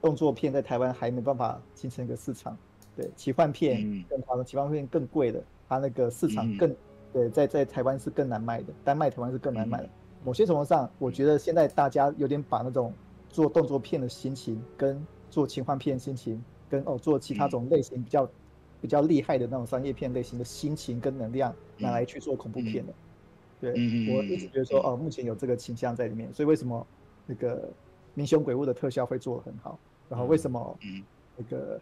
[0.00, 2.56] 动作片在台湾还没办法形成一个市场，
[2.98, 6.76] 对，奇幻片更夸张，奇幻片更贵的，它那个市场更
[7.12, 9.88] 对，在在台湾是更难卖的，单卖台湾是更难卖的。
[10.24, 12.92] 某些程度上，我觉得现在大家有点把那种。
[13.30, 18.30] 做动作片的心情，跟做奇幻片心情，跟哦做其他种类型比较、嗯、
[18.80, 22.94] 比较厉害的那种商业片类型的心情跟能量拿来去做恐怖片的，嗯、
[23.60, 26.84] 对、嗯、我一直觉得说哦，目前有这个倾向在里面，所以为什么
[27.26, 27.60] 那个
[28.14, 29.78] 《民雄鬼屋》的特效会做得很好，
[30.08, 30.78] 然后为什么
[31.36, 31.76] 那个《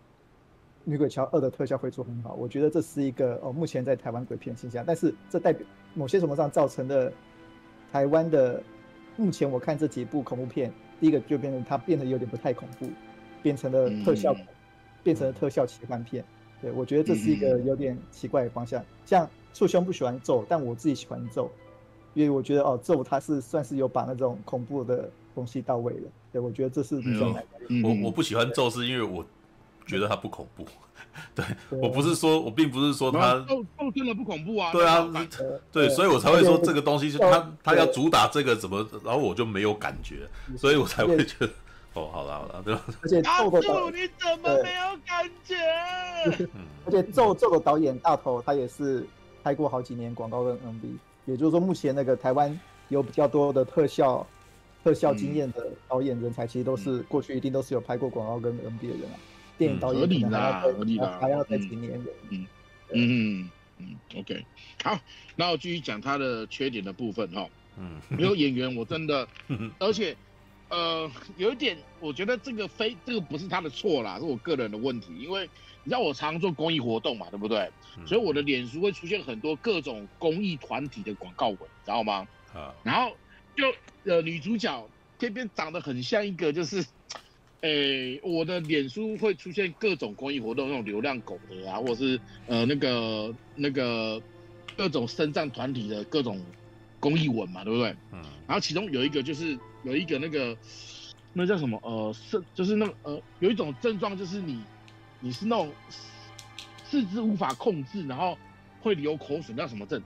[0.89, 2.35] 女鬼桥二》的特效会做很好？
[2.35, 7.13] 我觉得这是一个哦，目前在台湾鬼片现象，但是这代表某些什么上造成的
[7.91, 8.63] 台湾的
[9.17, 10.73] 目前我看这几部恐怖片。
[11.01, 12.89] 第一个就变成它变得有点不太恐怖，
[13.43, 14.47] 变成了特效，嗯、
[15.03, 16.25] 变成了特效奇幻片。
[16.63, 18.81] 对，我觉得这是一个有点奇怪的方向。
[18.81, 21.51] 嗯、像簇兄不喜欢咒，但我自己喜欢咒，
[22.15, 26.09] 因为我觉得哦，咒它是算是有把那种恐怖的东西到位了。
[26.33, 27.27] 对，我觉得这是比较
[27.85, 29.23] 我我不喜欢咒是因为我
[29.87, 30.67] 觉得它不恐怖。
[31.35, 34.71] 对，我不是说，我并不是说他咒咒真的不恐怖啊。
[34.71, 35.11] 对啊，
[35.73, 40.29] 对，所以我才会说这个东西是他他要主打这个怎么，然后我就没有感觉，
[40.59, 41.47] 所以我才会觉得
[41.95, 42.83] 哦，好了好了，对吧？
[43.01, 45.57] 而且咒的导你怎么没有感觉？
[46.85, 49.07] 而且咒咒的导演大头他也是
[49.43, 52.59] 拍过好几年广告跟 MV，也就是说目前那个台湾
[52.89, 54.27] 有比较多的特效
[54.85, 59.17] 特效经验的导演人才，其实都是过去一定都是有拍过广告跟 MV 的人啊。
[59.59, 62.11] 电影导演合理啦，合理啦，还要再几年的。
[62.31, 62.47] 嗯
[62.93, 64.45] 嗯嗯 OK，
[64.83, 64.99] 好，
[65.35, 67.49] 那我继续讲他的缺点的部分哈。
[67.79, 69.27] 嗯，没有演员，我真的，
[69.79, 70.17] 而且，
[70.69, 75.15] 呃，有一点，我觉得这个非这个不是他的错啦，是我个人的问题。
[75.19, 75.43] 因为
[75.85, 77.71] 你知道我常常做公益活动嘛，对不对？
[78.07, 82.27] 所以我的脸书会出现很多各种公益团体的广告文，知道吗？
[82.55, 83.15] 啊，然后
[83.57, 83.65] 就
[84.05, 84.89] 呃女主角
[85.19, 86.85] 这边长得很像一个就是。
[87.67, 94.23] 诶、欸，我的脸书会出现各种公益活动，那种流浪狗的啊，或者是呃那个那个
[94.77, 96.41] 各种身障团体的各种
[97.01, 97.91] 公益文嘛，对不对？
[98.13, 98.23] 嗯。
[98.47, 100.57] 然后其中有一个就是有一个那个
[101.33, 104.63] 那叫什么呃是就是那个呃有一种症状就是你
[105.21, 105.73] 你是那种
[106.85, 108.39] 四肢无法控制，然后
[108.81, 110.01] 会流口水，那叫什么症？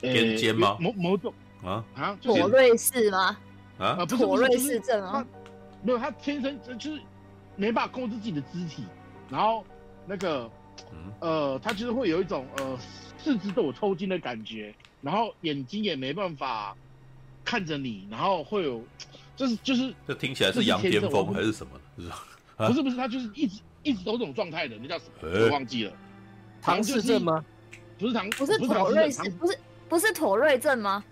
[0.00, 0.76] 癫痫吗？
[0.78, 1.32] 某某种
[1.62, 3.38] 啊啊，妥瑞氏吗？
[3.78, 5.26] 啊，妥瑞氏症啊，
[5.82, 7.00] 没有，他天生就是
[7.56, 8.84] 没办法控制自己的肢体，
[9.28, 9.64] 然后
[10.06, 10.50] 那个，
[11.20, 12.78] 呃，他就是会有一种呃
[13.18, 16.76] 四肢都有抽筋的感觉，然后眼睛也没办法
[17.44, 18.82] 看着你，然后会有，
[19.36, 21.72] 就是就是，这听起来是羊癫疯还是什么？
[21.98, 22.08] 是？
[22.56, 25.28] 不是不是，他就是一直一直都这种状态的，那叫什么？
[25.28, 25.92] 我忘记了。
[26.60, 27.44] 唐氏症吗？
[27.98, 29.58] 不是唐，不是妥瑞氏，不是
[29.88, 31.02] 不是妥瑞症吗？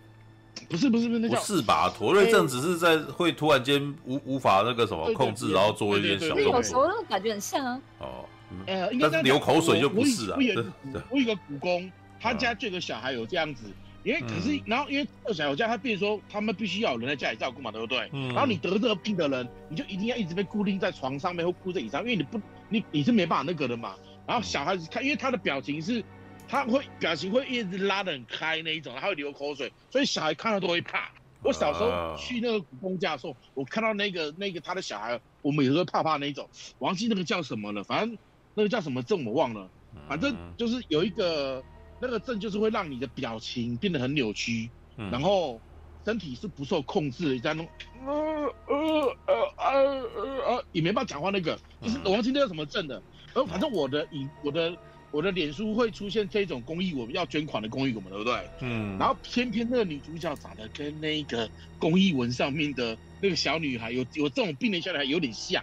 [0.70, 1.92] 不是不是不是，那叫不是吧？
[1.98, 6.54] 妥瑞症只是在会突然间无无法那个什么控制，然后做一点小动作。
[6.54, 7.80] 有时候那种感觉很像啊。
[7.98, 8.24] 哦，
[8.66, 10.36] 呃，但是流口水就不是啊。
[10.36, 10.64] 我有
[11.10, 11.90] 我有一个股东，
[12.20, 13.64] 他家就有个小孩有这样子，
[14.04, 18.08] 因为可是然后因为二小孩有这样，他变说他们必须要有人在家里照顾嘛，对不对？
[18.28, 23.96] 然后你得这个病的人，你就一定要一直被固定在床上面或固定在椅上，因为你不你你是没办法那个的嘛。
[24.24, 26.04] 然后小孩子看，因为他的表情是。
[26.50, 31.08] 他会表情会一直拉得很开那一种，他会流口水，所以小孩看到都会怕。
[31.42, 36.50] 我小时候去那个股东家的时候，我看到那个那个他的小孩，我们有时候怕怕那一种。
[36.80, 38.18] 忘记那个叫什么了，反正
[38.54, 39.70] 那个叫什么症我忘了，
[40.08, 41.62] 反正就是有一个
[42.00, 45.60] 那个症，就是会让你的表情变得很扭曲，然后
[46.04, 47.72] 身体是不受控制的，在那种
[48.04, 49.74] 呃呃呃
[50.16, 53.00] 呃呃也没办法讲话那个，就是我忘记那个什么症的。
[53.32, 54.76] 而反正我的以我的。
[55.10, 58.48] 我的脸书会出现这种公益，我们要捐款的公益我们，对不对？
[58.60, 58.96] 嗯。
[58.98, 61.48] 然后偏偏那个女主角长得跟那个
[61.78, 65.62] 公益文上面的那个小女孩有有这种病的小女孩有点像。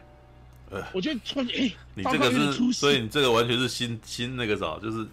[0.70, 5.08] 呃，我觉得突然哎，你这个是，所以你这个完全是新新那个啥，就是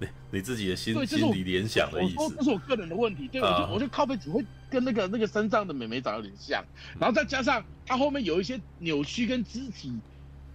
[0.00, 2.34] 你你自己的心心理联想的意思。
[2.36, 6.64] 这是我个人的问题，对，我就我就靠背只会跟那个那个身上的美眉长得有点像，
[6.98, 9.96] 然后再加上她后面有一些扭曲跟肢体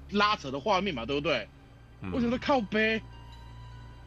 [0.09, 1.47] 拉扯的画面嘛，对不对？
[2.11, 3.01] 我觉得靠背，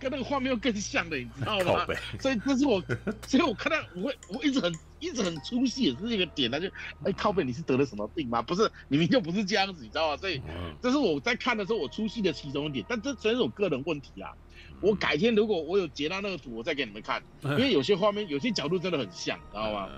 [0.01, 1.87] 跟那个画面又更像的，你知道吗？
[2.21, 2.83] 所以这是我，
[3.27, 6.69] 所以我看到我会我一直很一直很出戏，也是一个点，他就
[7.05, 8.43] 哎靠背，你是得了什么病吗？
[8.43, 10.17] 不是，你明就不是这样子，你知道吗？
[10.17, 10.43] 所以
[10.83, 14.33] 这是我在看的时候我出戏的其中一点，但这纯是我个人问题啊。
[14.81, 19.89] 我改天如果我有截到那个图，我再给你们看，因为有些画面有些角度真的很像，知道吗？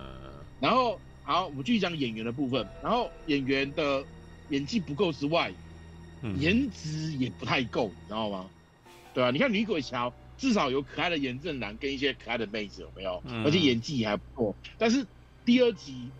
[0.60, 4.04] 然后好，我们继续讲演员的部分，然后演员的
[4.50, 5.52] 演技不够之外。
[6.38, 8.48] 颜值也不太够，你知道吗？
[9.14, 13.22] 对啊，你看女鬼桥至少有可爱的严正男跟一些可爱的妹子，有没有？
[13.44, 14.54] 而且演技也还不错。
[14.76, 15.06] 但是
[15.44, 16.10] 第二集，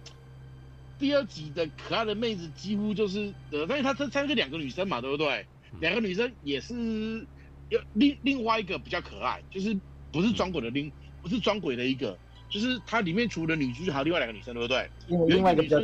[0.98, 5.44] 第二集的可爱的妹子几乎就是，呃，但是她这三个两个女生嘛，对不对？
[5.80, 7.26] 两个女生也是
[7.68, 9.76] 有另另外一个比较可爱，就是
[10.12, 10.90] 不是装鬼的另，
[11.20, 12.16] 不是装鬼的一个。
[12.48, 14.88] 就是它里面除了女主角还有另外两个女生，对不对？
[15.28, 15.80] 另外一个比较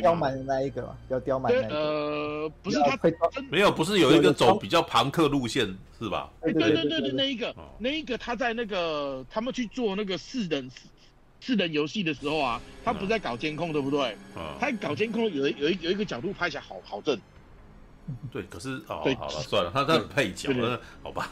[0.00, 1.52] 刁蛮的那一个嘛，比较刁蛮。
[1.52, 2.98] 对，呃，不是他
[3.50, 5.66] 没有，不是有一个走比较朋克路线
[5.98, 6.30] 是吧？
[6.42, 10.70] 对对对对对，那一个那一个他在那个他们去做那个四人
[11.40, 14.16] 四人游戏的时候啊，他不是在搞监控，对不对？
[14.60, 17.18] 他搞监控有有一有一个角度拍起来好好正。
[18.30, 20.52] 对，可是哦，好了，算了，他他配角，
[21.02, 21.30] 好吧。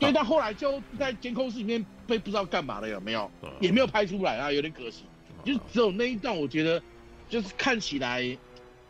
[0.00, 3.30] 因为他后来就在监控室里面被不知道干嘛了，有没有？
[3.58, 5.04] 也没有拍出来啊，有点可惜。
[5.44, 6.82] 就只有那一段，我觉得
[7.28, 8.20] 就是看起来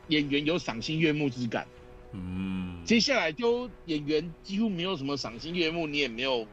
[0.09, 1.67] 演员有赏心悦目之感。
[2.13, 2.83] 嗯。
[2.85, 6.45] 接下来就演员几乎没有什么赏心悦目，你也没有，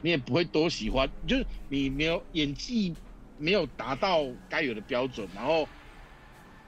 [0.00, 2.94] 你也不会多喜欢，就是你没有演技
[3.36, 5.68] 没有达到该有的标准，然后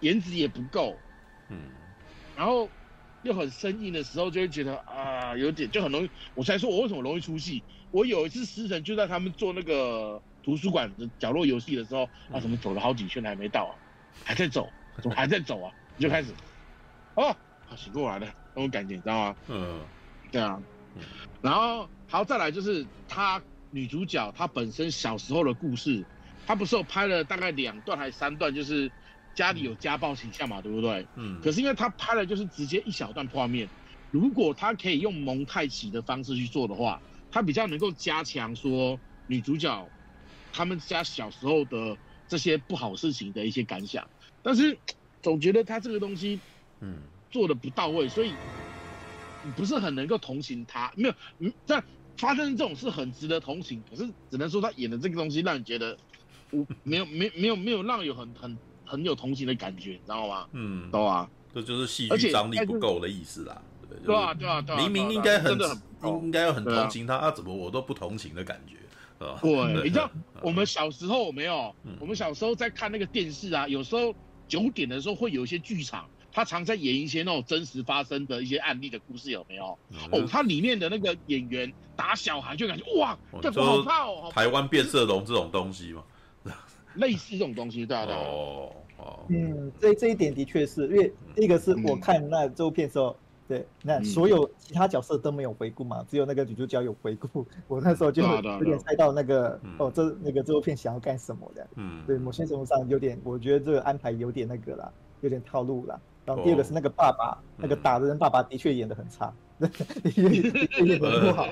[0.00, 0.94] 颜值也不够。
[1.48, 1.56] 嗯。
[2.36, 2.68] 然后。
[3.26, 6.10] 又很生硬的时候，就会觉得啊，有点就很容易。
[6.34, 7.62] 我才说我为什么容易出戏。
[7.90, 13.74] 我有一次失神，就在他们做那个图书馆的角落游戏的时候，啊，怎么走了好几圈还没到啊？
[14.24, 14.68] 还在走，
[15.02, 15.72] 怎么还在走啊？
[15.96, 16.32] 你就开始，
[17.14, 17.34] 哦，
[17.76, 19.36] 醒过来了，那种感觉，你知道吗？
[19.48, 19.80] 嗯，
[20.30, 20.60] 对啊。
[21.42, 26.04] 然后，好，再来就是她女主角她本身小时候的故事，
[26.46, 28.90] 她不是有拍了大概两段还是三段，就是。
[29.36, 31.06] 家里有家暴倾向嘛，对不对？
[31.14, 31.40] 嗯。
[31.42, 33.68] 可是因为他拍的就是直接一小段画面，
[34.10, 39.88] 如果他可以用蒙太奇的方式去做的话，他比较能够加强说女主角
[40.52, 44.08] 他们家小时候的这些不好事情的一些感想。
[44.42, 44.76] 但是
[45.22, 46.40] 总觉得他这个东西，
[46.80, 46.96] 嗯，
[47.30, 48.32] 做的不到位，所以
[49.54, 50.90] 不是很能够同情他。
[50.96, 51.84] 没有，嗯，但
[52.16, 55.98] 发生这种事很值得同情，可是只能说他演的这个东西让你觉得，
[56.50, 58.56] 我没有没没有没有让有很很。
[58.86, 60.46] 很有同情的感觉，你知道吗？
[60.52, 63.60] 嗯，懂啊，这就是戏剧张力不够的意思啦。
[64.04, 65.58] 对啊，对啊，对啊，明明应该很
[66.04, 68.76] 应该要很同情他，啊，怎么我都不同情的感觉，
[69.40, 70.10] 对，你知道
[70.42, 71.74] 我们小时候没有？
[71.98, 74.14] 我们小时候在看那个电视啊，有时候
[74.46, 79.78] 九点的时候会有一些剧场，他常在演一些那种真实发生的一些案例的故事，有没有？
[79.90, 84.30] 嗯、哦，他里面的那个演员打小孩就感觉哇，这不好怕哦。
[84.32, 86.02] 台湾变色龙这种东西嘛，
[86.96, 88.14] 类似这种东西，对对。
[88.14, 93.08] 哦哦，嗯，这这一点的确是因为第一个是我看那周片的时候。
[93.08, 93.16] 嗯
[93.48, 97.46] 对，那所有其他角色都没有回顾嘛，只有那个女主角有回顾。
[97.68, 101.64] 我那时候就有点猜到那个哦，这那个周片想要干什么的。
[101.76, 105.96] 嗯，对，某些程度上有点，我觉得这个安排有点那个啦，有点套路啦。
[106.24, 109.32] 然后第二个是那个爸爸，那个打的人爸爸的确演得很差，
[110.16, 111.46] 演得不好。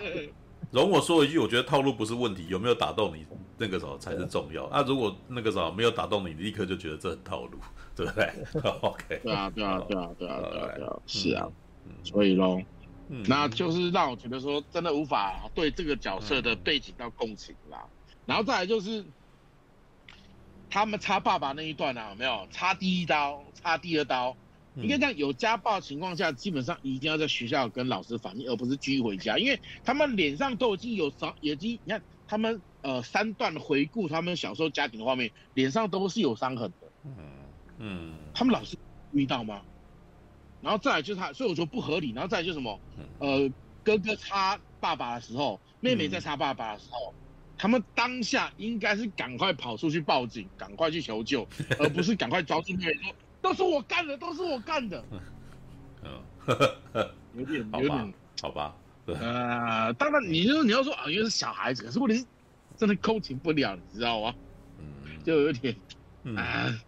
[0.70, 3.24] 容我说一句，我觉得套路不是问题，有没有打动你
[3.58, 4.68] 那个时候才是重要。
[4.72, 7.58] 那如果那个时候没有打动你，你立刻就觉得这很套路，
[7.94, 8.32] 对不对？
[8.82, 9.20] OK。
[9.22, 11.48] 对啊，对啊，对啊，对啊，对啊，是啊。
[12.02, 12.60] 所以喽，
[13.08, 17.78] 嗯、那就是让我觉得说，真的无法对这个角色的背景到共情啦。
[17.84, 19.04] 嗯、然后再来就是，
[20.70, 24.34] 他们插爸爸那一段啊，有没有插第一刀，插第二刀？
[24.76, 36.88] 应该这样，有家暴情况下，基本上一定要在学校跟老师反映，而不是拘回家，因为他们脸上都已经有伤，已经你看他们呃三段回顾他们小时候家庭的画面，脸上都是有伤痕的。
[37.04, 37.14] 嗯
[37.78, 38.76] 嗯，他们老师
[39.12, 39.62] 注意到吗？
[40.60, 42.12] 然后再来就是他，所以我觉得不合理。
[42.12, 42.80] 然后再来就是什么，
[43.18, 43.48] 呃，
[43.82, 47.14] 哥哥插爸爸的时候，妹妹在插爸爸的时候，嗯、
[47.58, 51.46] 他们当下应该是赶快跑出去报警，赶快去求救，
[51.78, 53.14] 而不是赶快抓住妹妹说
[53.44, 55.04] 都是我干的，都是我干的。
[56.02, 56.10] 嗯，
[57.36, 58.74] 有点 有点好吧。
[59.06, 62.26] 呃，当然你说你要说啊，因为是小孩子，可是问题是
[62.76, 64.34] 真的共情不了，你知道吗？
[64.78, 65.76] 嗯，就有点
[66.36, 66.66] 啊。
[66.66, 66.80] 嗯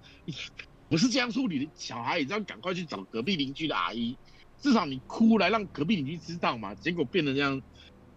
[0.89, 4.17] 不是这样处理的，小孩也要赶快去找隔壁邻居的阿姨，
[4.61, 6.73] 至少你哭来让隔壁邻居知道嘛。
[6.77, 7.61] 结果变成这样，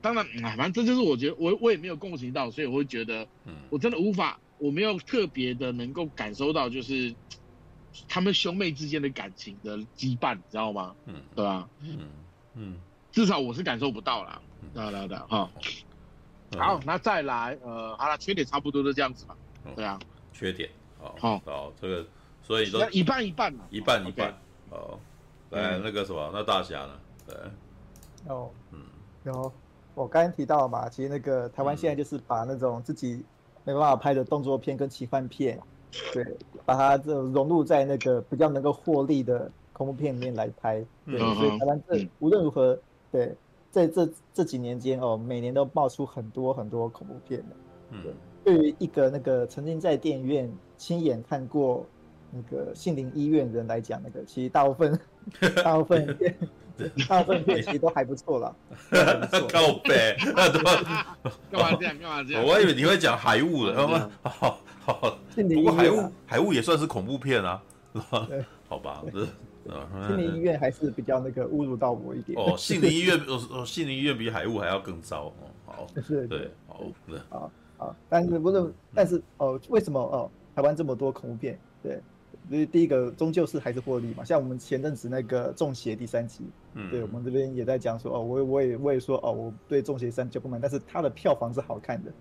[0.02, 3.28] 当然，哎，反正这就是我觉得我我也没有共情到，所以我会觉得，
[3.72, 7.12] 我真的无法，我没有特别的能够感受到，就是
[8.08, 10.96] 他们兄妹之间的感情的羁绊，你知道吗？
[11.06, 11.68] 嗯，对吧？
[11.82, 12.00] 嗯
[12.56, 12.78] 嗯，
[13.12, 14.42] 至少我是感受不到啦。
[14.74, 15.50] 对对对，哈。
[16.58, 19.36] 好，那再来，呃，好了，缺点差不多都这样子吧。
[19.76, 20.00] 对啊，
[20.34, 20.70] 缺点，
[21.00, 22.06] 好，好，这个。
[22.42, 24.34] 所以说一半一半嘛一半一半
[24.72, 25.00] 哦。
[25.52, 27.00] 来那个什么，那大侠呢？
[27.28, 27.36] 对，
[28.28, 28.80] 哦，嗯，
[29.26, 29.54] 有，
[29.94, 33.24] 我刚刚提到嘛，其实那个台湾现在就是把那种自己
[33.64, 35.60] 没办法拍的动作片跟奇幻片，
[36.14, 36.26] 对，
[36.66, 40.86] 把它这融入在那个比较能够获利的恐怖片里面来拍。
[41.06, 42.80] 对，所以台湾这无论如何，
[43.12, 43.36] 对，
[43.70, 47.56] 在这这几年间哦，每年都爆出很多很多恐怖片的。
[47.92, 48.04] 嗯，
[48.44, 51.86] 对于一个那个曾经在电影院亲眼看过。
[52.32, 54.92] 那个杏林医院人来讲，那个其实大部分，
[55.64, 56.36] 大部分片，
[57.08, 58.56] 大部分片其实都还不错啦。
[59.52, 61.98] 靠北，干嘛这样？
[62.00, 62.44] 干嘛这样？
[62.46, 65.18] 我还以为你会讲海雾的，好好好。
[65.36, 67.62] 不过海雾，海雾也算是恐怖片啊，
[68.68, 69.28] 好吧，这
[70.08, 72.40] 杏林医院还是比较那个侮辱到我一点。
[72.40, 75.34] 哦，心灵医院，哦，心灵医院比海雾还要更糟哦。
[75.66, 76.84] 好，是，对，好，
[77.30, 81.60] 好，好，但是不是，但是哦，为什么哦，台湾这么多恐怖片？
[81.84, 82.02] 对。
[82.50, 92.12] 所以第一个终究是还是获利嘛，像我们前阵子那个《中邪》第三集，嗯，对，我们这边也在讲说哦，我我也我也说哦，我对《中邪三》就不满，但是它的票房是好看的，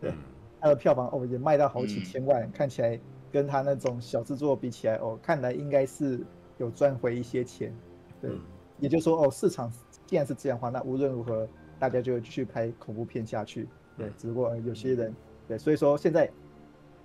[0.00, 0.12] 对，
[0.60, 2.98] 它的票房哦也卖到好几千万，嗯、看起来
[3.30, 6.18] 跟它那种小制作比起来哦，看来应该是
[6.58, 7.72] 有赚回一些钱，
[8.20, 8.40] 对，嗯、
[8.80, 9.72] 也就是说哦，市场
[10.04, 15.14] 既然是这样的话，那无论如何大家就会继续拍恐怖片下去，对，只不过有些人
[15.46, 16.28] 对，所以说现在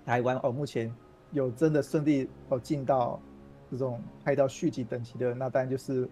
[0.04, 0.92] 台湾哦目前。
[1.32, 3.20] 有真的顺利哦进到
[3.70, 6.08] 这种拍到续集等级的，那当然就是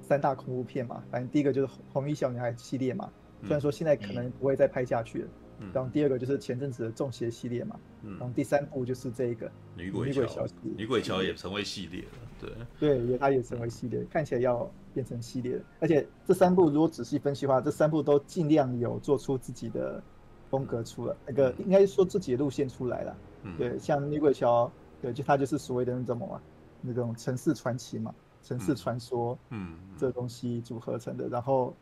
[0.00, 1.02] 三大恐怖片嘛。
[1.10, 3.10] 反正第一个就是红衣小女孩系列嘛，
[3.42, 5.28] 虽然说现在可能不会再拍下去了。
[5.58, 7.78] 嗯、然后第二个就是前阵子的中邪系列嘛。
[8.02, 10.44] 嗯、然后第三部就是这一个女鬼桥，
[10.76, 12.08] 女鬼桥也成为系列了。
[12.40, 15.62] 对对，也它也成为系列，看起来要变成系列了。
[15.78, 20.02] 而且这三部如果仔细分析的话，这三部都尽量有做出自己的
[20.50, 23.16] 风格出来，那个应该说自己的路线出来了。
[23.58, 24.70] 对，像女鬼桥，
[25.00, 26.40] 对，就它就是所谓的那种嘛，
[26.80, 31.28] 那种城市传奇嘛，城市传说，嗯，这东西组合成的。
[31.28, 31.74] 然后，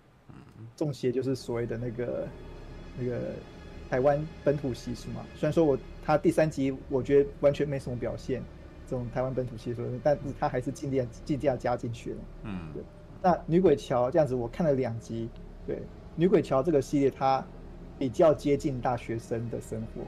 [0.77, 2.29] 中邪就是所谓的那个
[2.99, 3.19] 那个
[3.89, 5.25] 台湾本土习俗嘛。
[5.37, 8.43] 虽然说我他第三集我觉得完全没什么表现，
[8.87, 12.19] 这种台湾本土习俗，但是他还是尽量尽量加进去了。
[12.45, 12.83] 嗯，对。
[13.23, 15.29] 那女鬼桥这样子，我看了两集，
[15.67, 15.83] 对，
[16.17, 17.45] 女鬼桥这个系列它
[17.99, 20.03] 比较接近大学生的生活，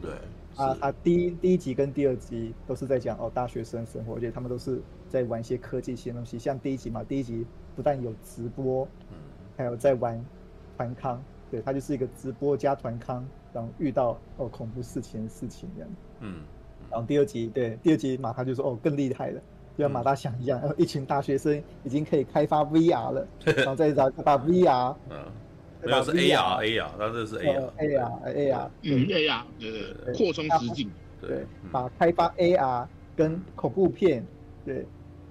[0.00, 0.12] 对。
[0.56, 6.38] 啊，他第一第一集跟第二集都是在讲哦，大学生生活，而且他们都是在玩一些科技性的东西。
[6.38, 7.44] 像第一集嘛，第一集
[7.74, 9.16] 不但有直播，嗯，
[9.56, 10.24] 还有在玩
[10.76, 15.90] 团康，对，他就是一个直播加团康，然后遇到哦恐怖事情的事情这样，
[16.20, 16.42] 嗯，
[16.90, 19.40] 然后第二集对第二集马，他就说哦更厉害了，
[19.76, 23.26] 就像马大想一样，一群大学生已经可以开发 VR 了，
[23.56, 25.16] 然后再找把 VR， 嗯，
[25.84, 34.24] 没有是 AR，AR，它这是 AR，AR，AR，嗯，AR，对对对，扩充实境，对，把开发 AR 跟恐怖片，
[34.64, 34.86] 对，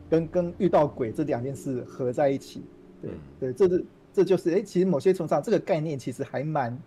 [0.10, 2.64] 跟跟遇到鬼这两件事合在一起，
[3.02, 6.78] 对对，这是这就是哎，其实某些程度上这个概念其实还蛮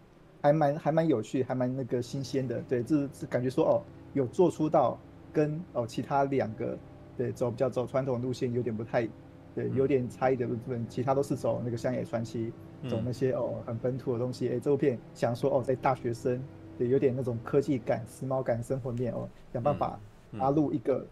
[0.41, 3.83] 还蛮还蛮有趣，还蛮那个新鲜的，对，这是感觉说哦，
[4.15, 4.99] 有做出到
[5.33, 6.77] 跟哦其他两个。
[7.19, 9.09] 对，走比较走传统路线有点不太，
[9.55, 12.53] 对，有点差异的部分，其他都是走那个乡野传奇，
[12.89, 14.49] 走那些哦很本土的东西。
[14.49, 16.43] 哎，这部片想说哦，在大学生，
[16.79, 19.99] 对，有点那种科技感、时髦感生活面哦，想办法
[20.39, 21.07] 插入一个，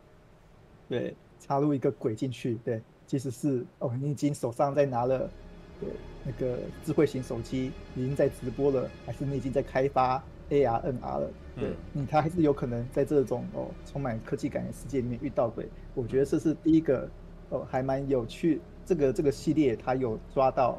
[0.88, 5.30] 对，插入一个鬼进去，对，即使是哦，你已经手上在拿了，
[5.80, 5.88] 对，
[6.24, 15.66] 那个智慧型手机已经在直播了，还是你已经在开发？AR、NR 了，对你，他还是有可能在这种哦充满科技感的世界里面遇到鬼。
[15.94, 17.08] 我觉得这是第一个
[17.48, 18.60] 哦，还蛮有趣。
[18.86, 20.78] 这个这个系列它有抓到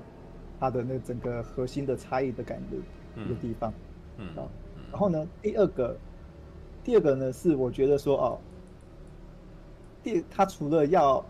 [0.65, 3.71] 它的那整个核心的差异的感觉一个地方，
[4.17, 4.49] 嗯，啊，
[4.91, 5.95] 然后呢，第二个，
[6.83, 8.39] 第二个呢是我觉得说哦，
[10.01, 11.23] 第他除了要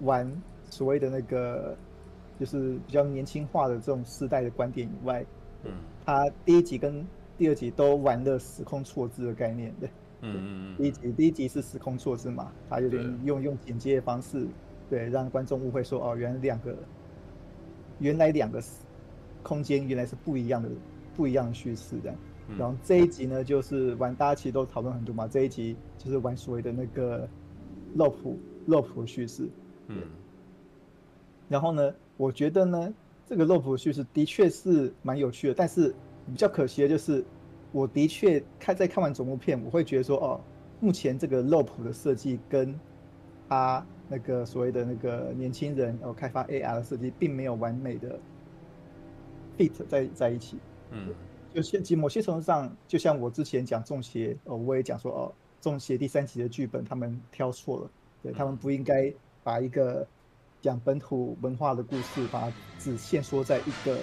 [0.00, 0.30] 玩
[0.70, 1.76] 所谓的那个
[2.40, 5.22] 就是比较年轻化的这种世代的观点以外，
[5.64, 5.72] 嗯，
[6.06, 9.90] 他第一集跟第二集都玩了时空错置的概念，对，
[10.22, 10.76] 嗯嗯嗯。
[10.78, 14.46] 第一集第一集是时空错置嘛，他有点用用剪接的方式，
[14.88, 16.74] 对，让观众误会说哦，原来两个，
[17.98, 18.62] 原来两个
[19.42, 20.68] 空间原来是不一样的，
[21.16, 22.14] 不一样的叙事的。
[22.58, 27.28] 然后这一集呢，就是玩大家其实都讨论很多嘛，这一集就是玩所谓的那个
[27.94, 29.48] 肉谱肉谱叙事，
[29.88, 30.02] 嗯。
[31.48, 32.94] 然后呢，我觉得呢，
[33.26, 35.94] 这个肉谱叙事的确是蛮有趣的，但是。
[36.28, 37.24] 比较可惜的就是，
[37.70, 40.40] 我的确看在看完整部片，我会觉得说，哦，
[40.80, 42.74] 目前这个肉谱的设计跟
[43.48, 48.18] 他那个所谓的那个年轻人哦开发 AR 的设计，并没有完美的
[49.58, 50.58] fit 在在一起。
[50.90, 51.14] 嗯，
[51.54, 57.90] 就现其某些程度上，就像我之前讲中邪哦，我也讲说哦，中邪第三集的剧本他们挑错了，
[58.22, 60.06] 对他们不应该把一个
[60.60, 63.98] 讲本土文化的故事，把它只限缩在一个。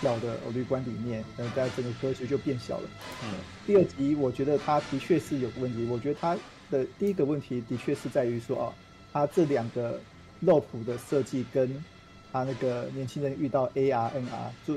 [0.00, 2.88] 小的旅馆里面，呃，在整个格局就变小了。
[3.22, 3.34] 嗯，
[3.66, 5.86] 第二集我觉得他的确是有个问题。
[5.88, 6.36] 我觉得他
[6.70, 8.72] 的第一个问题的确是在于说，哦，
[9.12, 10.00] 他这两个
[10.40, 11.82] 肉谱的设计跟
[12.32, 14.74] 他那个年轻人遇到 AR、NR 就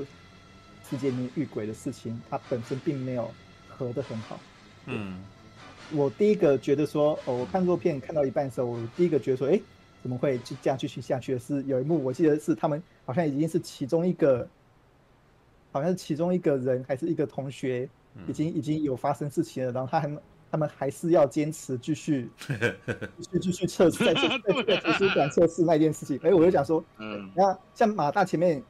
[0.88, 3.30] 世界里面遇鬼的事情，他本身并没有
[3.68, 4.38] 合得很好。
[4.86, 5.18] 嗯，
[5.92, 9.60] 我第一个觉得说，哦，我看这部片看到一半的时候，我第一个觉得说，哎，
[10.02, 14.48] 怎么会就这样继续下去的是有一幕，我记得是他们好像已经是其中一个。
[15.70, 17.86] 好像是其中一个人还是一个同学，
[18.26, 20.08] 已经已经有发生事情了，然后他还
[20.50, 22.30] 他们还是要坚持继续
[23.18, 26.18] 继续继续测试在 在在图书馆测试那件事情。
[26.22, 28.62] 哎，我就想说，嗯，那像马大前面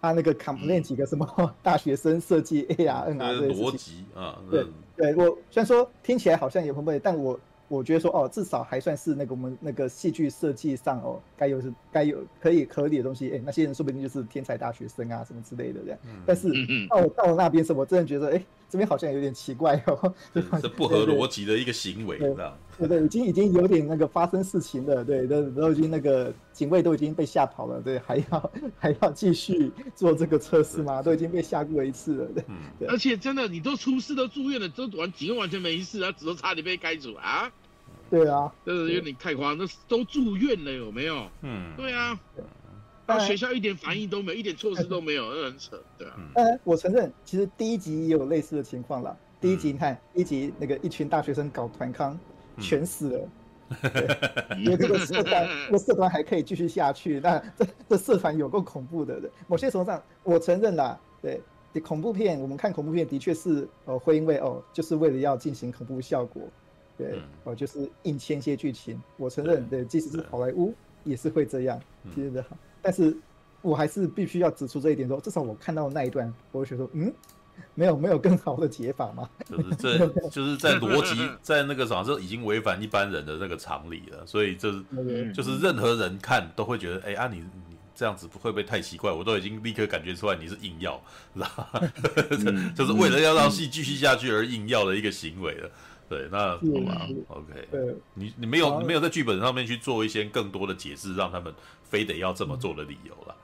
[0.00, 1.26] 他那个 complain 几个什么
[1.62, 4.66] 大学生设计 AR、NR 这些逻辑啊，对
[4.96, 7.38] 对，我虽然说听起来好像也不会，但我。
[7.68, 13.30] 我觉得说哦，至少还算是那个我们那个戏剧设计上哦，该有是该有可以合理的东西。
[13.30, 15.98] 哎，那些人说不定就是天才大学生啊，什么之类的这样。
[16.26, 16.52] 但是
[16.90, 22.56] 到到了那边时，我真的觉得哎，这边好像有点奇怪哦， 这是不合逻辑的一个行为，对吧？
[22.78, 31.02] 对对，已经已经有点那个发生事情了，对，都都已经那个警卫都已经被吓跑了，对，还要还要继续做这个测试吗？
[31.02, 32.44] 都已经被吓过一次了，对。
[32.78, 37.52] 对，而且真的，你都出事都住院了，都完警卫完全没事啊，只都差点被开除啊。
[38.08, 41.28] 对啊，这是有点太夸张，那都住院了有没有？
[41.42, 42.18] 嗯，对啊，
[43.18, 46.14] 到学校一点反应都没有，一点措施都没有，那很扯，对啊。
[46.34, 49.16] 嗯，我承认，其实第一集也有类似的情况啦。
[49.40, 52.18] 第一集你看，第一集那个一群大学生搞团康，
[52.58, 53.28] 全死了，
[54.58, 57.18] 因为这个社团，这个社团还可以继续下去。
[57.20, 59.30] 那这这社团有够恐怖的，对。
[59.48, 61.40] 某些程度上，我承认啦，对，
[61.80, 66.42] 恐怖片，我们看恐怖片的确是哦，会因为哦，就是为了要进行恐怖效果。
[66.98, 71.80] 对，哦，就是硬牵些剧情，我承认，对，即使是好莱坞也是会这样，
[72.14, 73.16] 其实的好，但是
[73.62, 77.12] 我还是必须要指出这一点，说至少我看到的那一段，我会觉得说，嗯，
[77.74, 79.28] 没有没有更好的解法吗？
[79.48, 89.12] 就是 这就是在逻辑， 在那个啥，这已经违反一般人的那个常理了，所以这是就是任何人看都会觉得，哎啊你你这样子会不会太奇怪？
[89.12, 91.00] 我都已经立刻感觉出来你是硬要，
[91.34, 91.82] 是吧？
[92.74, 95.70] 就是为了要让戏继续下去而硬要的一个行为了。
[96.12, 97.96] 对，那好吧，OK，对。
[98.12, 101.54] 你你没有你没有在剧本上面去做一些更多的解释，让他们
[101.84, 103.34] 非得要这么做的理由了，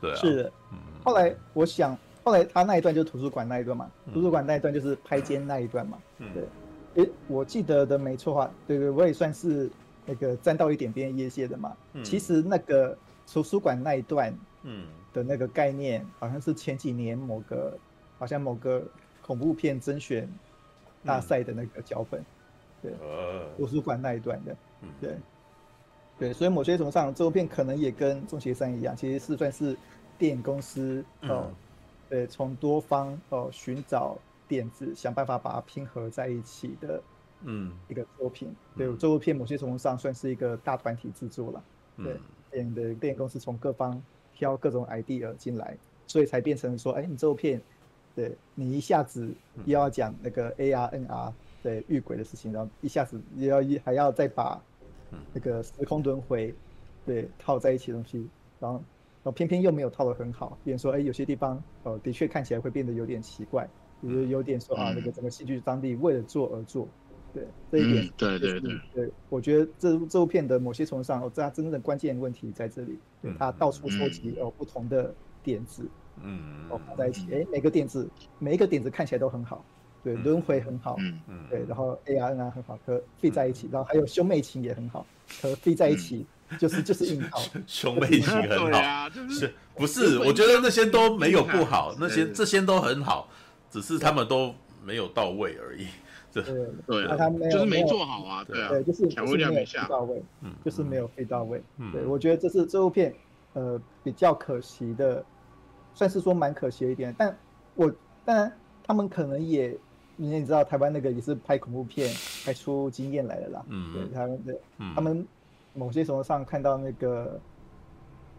[0.00, 5.98] 对啊，是的，嗯，后来我想，后来他那一段就是图书馆那一段嘛，图书馆那一段就是拍肩那一段嘛，
[6.94, 9.70] 对，诶，我记得的没错话，对对，我也算是
[10.04, 11.72] 那个沾到一点边业界的嘛。
[11.94, 12.04] 嗯。
[12.04, 12.96] 其实那个
[13.32, 14.86] 图书馆那一段嗯。
[15.12, 17.76] 的那个概念，好像是前几年某个
[18.16, 18.80] 好像某个
[19.22, 20.32] 恐怖片甄选
[21.04, 22.24] 大赛的那个脚本，
[22.82, 24.88] 对，呃图书馆那一段的，嗯。
[25.00, 25.16] 对，
[26.18, 29.76] 对，所以某些程度上，这部片可能也跟《终结三》一样，其实是算是
[30.18, 31.54] 电影公司哦，嗯
[32.08, 37.02] 对，从多方哦寻找点子，想办法把它拼合在一起的
[37.42, 37.72] 嗯。
[37.88, 38.54] 一个作品。
[38.76, 41.62] 对，这部片某些程度上算是一个大团体制作了。
[41.96, 42.20] 对，嗯
[42.50, 44.02] 电影的电影公司从各方
[44.34, 45.76] 挑各种 idea 进来，
[46.06, 47.62] 所以才变成说，哎，你这部片，
[48.20, 49.32] 对你一下子
[49.64, 54.62] 又要讲那个 AR、NR 对遇鬼的事情，然后一下子又要一还要再把
[55.32, 56.54] 那个时空轮回
[57.06, 63.66] 对套在一起的东西，然后然后偏偏又没有套的很好，比如说，哎，有些地方呃的确看起来会变得有点奇怪，
[64.02, 66.86] 有有点说啊，那个整个戏剧当地为了做而做。
[67.32, 75.88] 对这一点、嗯，对对对，对，我觉得这这部片的某些程度上，哦，这它真正的关键问题在这里，对，它到处收集哦不同的点子，
[76.22, 78.08] 嗯，哦放在一起，哎，每个点子
[78.38, 79.64] 每一个点子看起来都很好，
[80.02, 81.20] 对，轮回很好，嗯。
[81.28, 85.06] 嗯，对，然后 A R N R 很好，和 fit 在一起，然后还有兄妹情也很好，
[85.40, 86.26] 和 fit 在一起，
[86.58, 90.18] 就是就是硬套， 兄妹情很好，啊，就是不是？
[90.18, 93.28] 我觉得那些都没有不好，那些这些都很好，
[93.70, 94.54] 只是他们都
[94.84, 95.86] 没有到位而已。
[96.32, 96.44] 对
[96.86, 98.62] 对啊，他没有就是没做好啊，对。
[98.62, 101.60] 啊，对，就是调味料没下到位，嗯，就是没有飞到位。
[101.78, 103.12] 嗯，对，我觉得这是这部片
[103.54, 105.24] 呃比较可惜的，
[105.94, 107.14] 算是说蛮可惜的一点。
[107.18, 107.36] 但
[107.74, 107.92] 我
[108.24, 109.76] 当然他们可能也，
[110.16, 112.12] 你也知道台湾那个也是拍恐怖片
[112.44, 113.64] 拍出经验来了啦。
[113.68, 115.26] 嗯，对，他们的嗯他们
[115.74, 117.40] 某些程度上看到那个。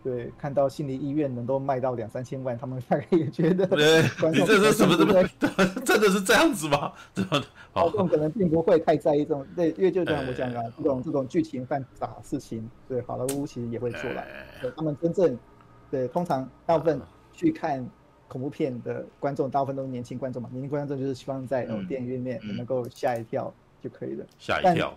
[0.04, 3.66] 对，看到心理医院能够卖到两三千万，他们大概也觉得，
[4.32, 5.14] 你这是什么什么？
[5.86, 6.92] 真的是这样子吗？
[7.14, 7.40] 怎么？
[7.72, 14.26] 观众可能并不会太在意这种，对，因为就像我讲啊，这种这种剧情犯傻事情，对，好莱坞其实也会做来。
[14.60, 15.38] 对，他们真正，
[15.92, 17.00] 对，通常大部分
[17.34, 17.88] 去看
[18.28, 24.26] 恐怖片的观众，大部分都是年轻观众嘛，年轻观众就是希望在哦电影院里面能够吓一跳就可以了。
[24.38, 24.94] 吓一跳。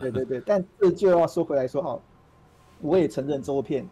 [0.00, 2.02] 对对对，但这就要说回来说 哦，
[2.80, 3.88] 我也承认这部片。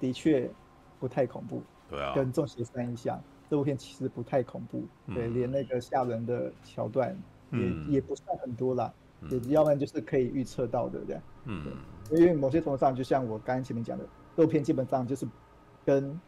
[0.00, 0.50] 的确
[0.98, 7.10] 不太恐怖，对啊，跟《众邪三》一样，这部片其实不太恐怖，嗯、对，连那个吓人的桥段
[7.52, 8.92] 也、嗯、也不算很多啦，
[9.30, 11.66] 也、嗯、要不然就是可以预测到的这样，嗯，
[12.10, 14.04] 因为某些程度上，就像我刚刚前面讲的，
[14.36, 15.24] 这部片基本上就是
[15.84, 16.20] 跟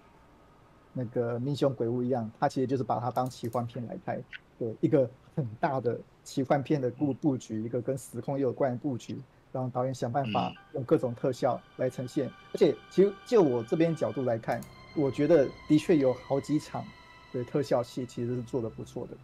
[0.94, 4.18] 那个《命凶鬼屋》一样，它其实就是把它当奇幻片来拍，
[4.58, 9.20] 对，一个很大的奇幻片的布布局，一个跟时空有关的布局。
[9.52, 14.60] 让导演想办法用各种特效来呈现，而且其实就我这边角度来看，
[14.96, 16.84] 我觉得的确有好几场
[17.32, 19.16] 的特效戏其实是做的不错的。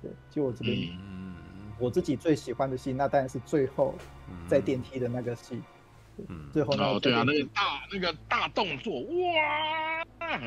[0.00, 0.90] 对，就我这边，
[1.78, 3.94] 我自己最喜欢的戏，那当然是最后
[4.46, 5.60] 在电梯的那个戏。
[6.16, 10.40] 嗯，最后那个哦，对啊，那个大那个大动作，哇！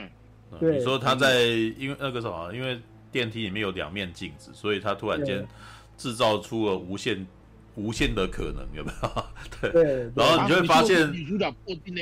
[0.59, 1.45] 对，你说他在
[1.77, 2.79] 因为那个什么，因为
[3.11, 5.47] 电梯里面有两面镜子，所以他突然间
[5.97, 7.25] 制造出了无限。
[7.75, 9.23] 无限的可能有没有？
[9.61, 11.55] 对，对，然后你就会发现，女主角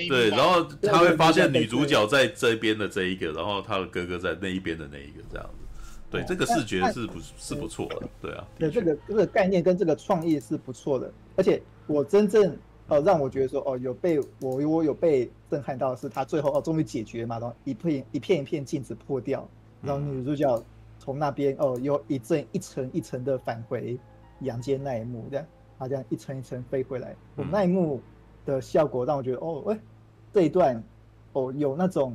[0.09, 5.99] 对，然后他会发现女主角在这边的这一个，然后他的哥哥在那一边的那一个，这样子。
[6.09, 8.43] 对，这个视觉是不，是不错的，对啊。
[8.57, 12.57] 对，这个这个概念跟这个创意是不错的，而且我真正
[12.89, 19.47] 哦让我觉得说哦有被我我有被震撼到是他最后哦终于解决嘛，然后一片一片一片镜子破掉，
[19.81, 20.63] 然后女主角
[20.99, 23.97] 从那边哦又一阵一层一层的返回
[24.41, 25.45] 阳间那一幕这样。
[25.81, 28.01] 她这样一层一层飞回来，我、嗯、那一幕
[28.45, 29.79] 的效果让我觉得，哦，喂、欸，
[30.33, 30.83] 这一段，
[31.31, 32.13] 哦，有那种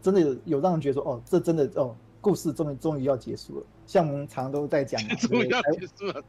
[0.00, 3.66] 真的有有让人觉得说，哦，这真的哦，故事终于终于要结束了。
[3.84, 6.22] 像我们常常都在讲， 终于要结束了。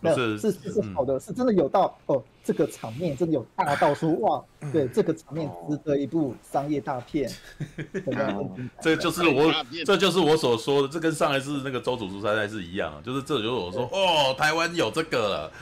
[0.00, 7.30] 那是是是好的，嗯、是真的有到哦，这个场面真的有大到说哇，对，这个场面值得一部商业大片。
[8.80, 9.52] 这就是我，
[9.84, 15.52] 这就是我所说的，这跟上一次那个周主厨三代是一样，就是这就是我说哦，台湾有这个了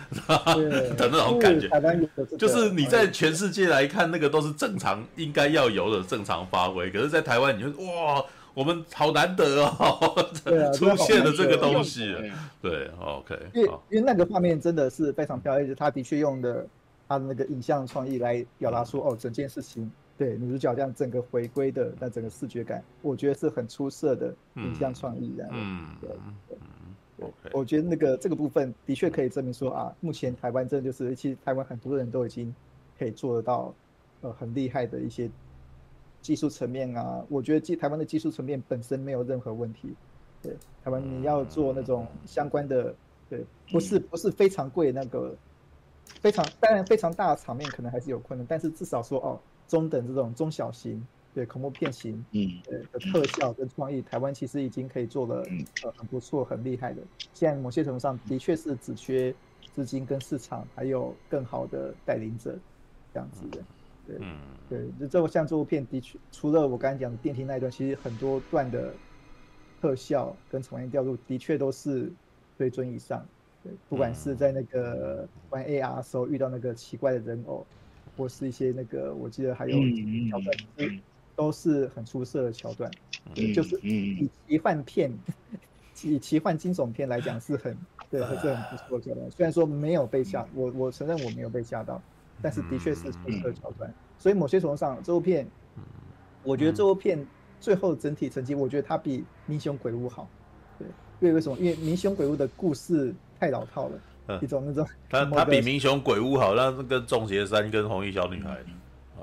[0.96, 1.68] 的那种感觉。
[1.68, 8.24] 台湾有这个，就是你在全世界来看，那个都是正常应该要有的正常发挥，可是，在台湾你就哇。
[8.58, 10.28] 我们好难得哦，
[10.74, 12.12] 出现了这个东西，
[12.60, 16.66] 对，OK，因为因为那个画面真的是非常漂亮，而且他的确用的
[17.06, 26.10] 他的那个影像创意来表达出哦，整件事情对女主角这样整个回归的那整个视觉感，我觉得是很出色的影像创意的，嗯，对。
[27.16, 32.52] 对，我觉得那个这个部分的确可以证明说啊，目前台湾真的就是其实台湾很多人都已经
[32.98, 33.72] 可以做得到
[34.22, 35.30] 呃很厉害的一些。
[36.20, 39.94] 技术层面啊，我觉得技台湾的技术层面本身没有任何问题。
[40.42, 42.94] 对，台湾你要做那种相关的，
[43.28, 45.34] 对，不是不是非常贵那个
[46.20, 51.04] 非常当然非常大的场面可能还是有困难，但是至少说哦，中等这种中小型
[51.34, 55.44] 对恐怖片型，嗯，的特效跟创意，台湾其实已经可以做的
[55.82, 57.02] 呃很不错，很厉害的。
[57.34, 59.34] 现在某些程度上的确是只缺
[59.74, 62.56] 资金跟市场，还有更好的带领者
[63.12, 63.62] 这样子的。
[64.08, 68.94] 对，对，这像这部片的确，除了我刚才讲的电梯那一段，其实很多段的
[69.80, 72.10] 特效跟场面调度的确都是
[72.56, 73.24] 水准以上。
[73.62, 77.66] 对，不管是在那个玩 AR 的时候遇到那个奇怪的人偶，
[78.16, 79.76] 或是一些那个，我记得还有
[80.30, 80.40] 桥
[80.76, 81.00] 段，
[81.36, 82.90] 都是很出色的桥段。
[83.34, 85.12] 对，就是以奇幻片、
[86.02, 87.76] 以奇幻惊悚片来讲，是很
[88.10, 89.30] 对，还是很不错的。
[89.30, 92.00] 虽然说没有被吓，我我承认我没有被吓到，
[92.42, 93.92] 但是的确是出色的桥段。
[94.18, 95.46] 所以某些程度上，这部片，
[96.42, 97.26] 我觉得这部片
[97.60, 100.28] 最后整体成绩，我觉得它比《民雄鬼屋》好。
[100.78, 100.86] 对，
[101.20, 101.56] 因为为什么？
[101.58, 103.14] 因为《民雄鬼屋》的故事。
[103.40, 104.84] 太老套了，嗯、一种那种。
[105.08, 108.50] 他他比《民雄鬼屋》好，那跟《中邪三》跟《红衣小女孩》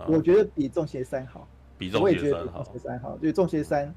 [0.07, 1.45] 我觉得比《中邪三》好。
[1.77, 2.63] 比《中邪三》好。
[2.63, 3.87] 中邪三好，因为《仲邪三》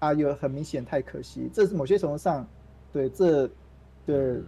[0.00, 2.44] 啊，有很明显太可惜，这是某些程度上，
[2.92, 3.46] 对这，
[4.04, 4.16] 对。
[4.16, 4.42] 嗯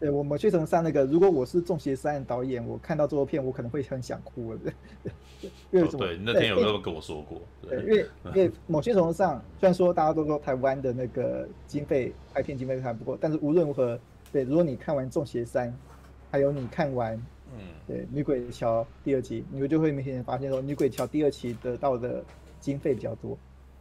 [0.00, 4.58] 对，我某些程度上那个，如果我是《中邪三》的导演，我看到这部片，我可能会很想哭了。
[5.70, 6.06] 因为什么？
[6.06, 7.42] 哦、对，那天有没有跟我说过？
[7.60, 14.00] 对，对因为因为某些程度上，虽然说大家都说台湾的那个经费拍片经费还不够，但是无论如何，
[14.32, 15.68] 对，如果你看完《中邪三》，
[16.30, 17.14] 还有你看完，
[17.52, 22.24] 嗯，对《女鬼桥》第二集，你们就会明显发现说，《女鬼桥》第二期得到的
[22.58, 23.36] 经费比较多。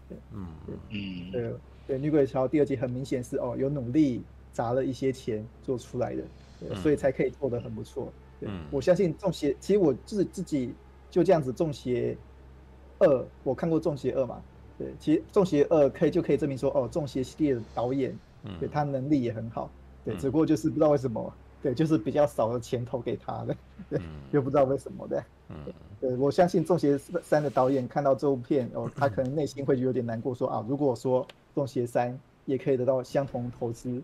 [0.10, 0.48] 对，嗯
[0.90, 1.54] 嗯，对
[1.88, 4.22] 对，《女鬼桥》第二集很明显是哦，有努力。
[4.52, 6.24] 砸了一些钱做出来的，
[6.60, 8.12] 对，所以才可以做得很不错。
[8.40, 10.74] 对，我相信《中邪》，其实我自自己
[11.10, 12.16] 就这样子，《中邪
[12.98, 13.08] 二》
[13.44, 14.42] 我看过《中邪二》嘛，
[14.78, 18.18] 对，其实《中邪二》可以就可以证明说，哦，《中邪》系列的导演，
[18.60, 19.70] 对，他能力也很好，
[20.06, 23.56] 对，只不过就是不知道为什么，对，就是比较少的钱投给他的，
[23.90, 24.00] 对，
[24.32, 25.24] 又不知道为什么的，
[26.00, 32.14] 对，我相信《中邪三》的导演看到这部片，哦， 他可能内心会有点难过，说啊，如果说《中邪三》
[32.46, 34.02] 也可以得到相同投资。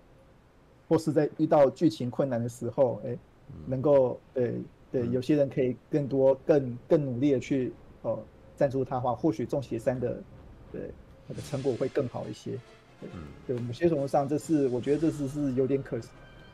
[0.88, 3.20] 或是在遇到剧情困难的时候，哎、欸，
[3.66, 4.54] 能够对
[4.92, 8.20] 对，有些人可以更多、更更努力的去哦
[8.56, 10.22] 赞助他的话，或许《中邪三》的
[10.72, 10.92] 对
[11.28, 12.58] 那个成果会更好一些。
[13.02, 13.10] 对，
[13.48, 16.10] 对某些程度上，这是我觉得这是是有点可惜，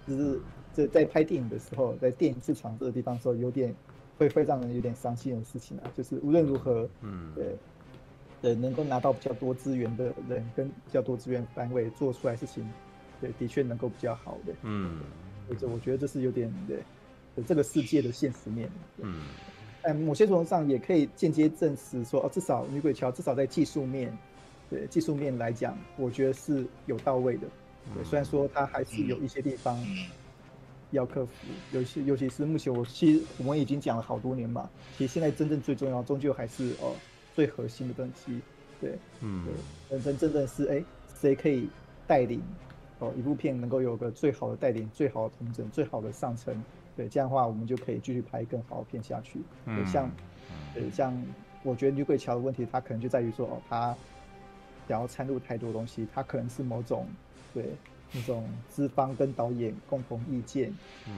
[0.08, 0.40] 就是
[0.74, 3.76] 这在拍电影的时候，在电影市场这个地方的时候，有点
[4.18, 5.92] 会会让人有点伤心的事情啊。
[5.96, 7.56] 就是无论如何，嗯，对
[8.42, 12.68] 对，能够拿到比较多资源的人跟比较多资源单位做出来事情。
[13.22, 15.00] 对，的确能够比较好的，嗯，
[15.60, 19.22] 这我觉得这是有点对，这个世界的现实面，嗯，
[19.82, 24.12] 但某些程度上也可以间接证实说，哦，至少女鬼桥至少在技术面，
[24.70, 27.48] 对技术面来讲，我觉得是有到位的，
[27.94, 29.78] 对，虽然说它还是有一些地方
[30.92, 31.32] 要克服，
[31.72, 36.96] 尤其尤其是目前我其实我们已经讲了好多年嘛，其实现在真正最重要，终究还是哦
[37.36, 38.42] 最核心的东西，
[38.80, 39.46] 对，嗯，
[39.90, 40.84] 对，真真正正是哎，
[41.20, 41.70] 谁可以
[42.08, 42.42] 带领？
[43.02, 46.54] 哦，一部片能够有个最好的带领、最好的同整、最好的上层，
[46.96, 49.42] 对，这样的话我们就可以继续拍更好的片下去。
[49.66, 50.12] 对，像，
[50.72, 51.12] 对，像
[51.64, 53.96] 我觉得《女鬼桥》的问题，它可能就在于说，哦，它
[54.88, 57.08] 想要掺入太多东西，它可能是某种
[57.56, 57.66] 对
[58.12, 60.72] 那种资方跟导演共同意见，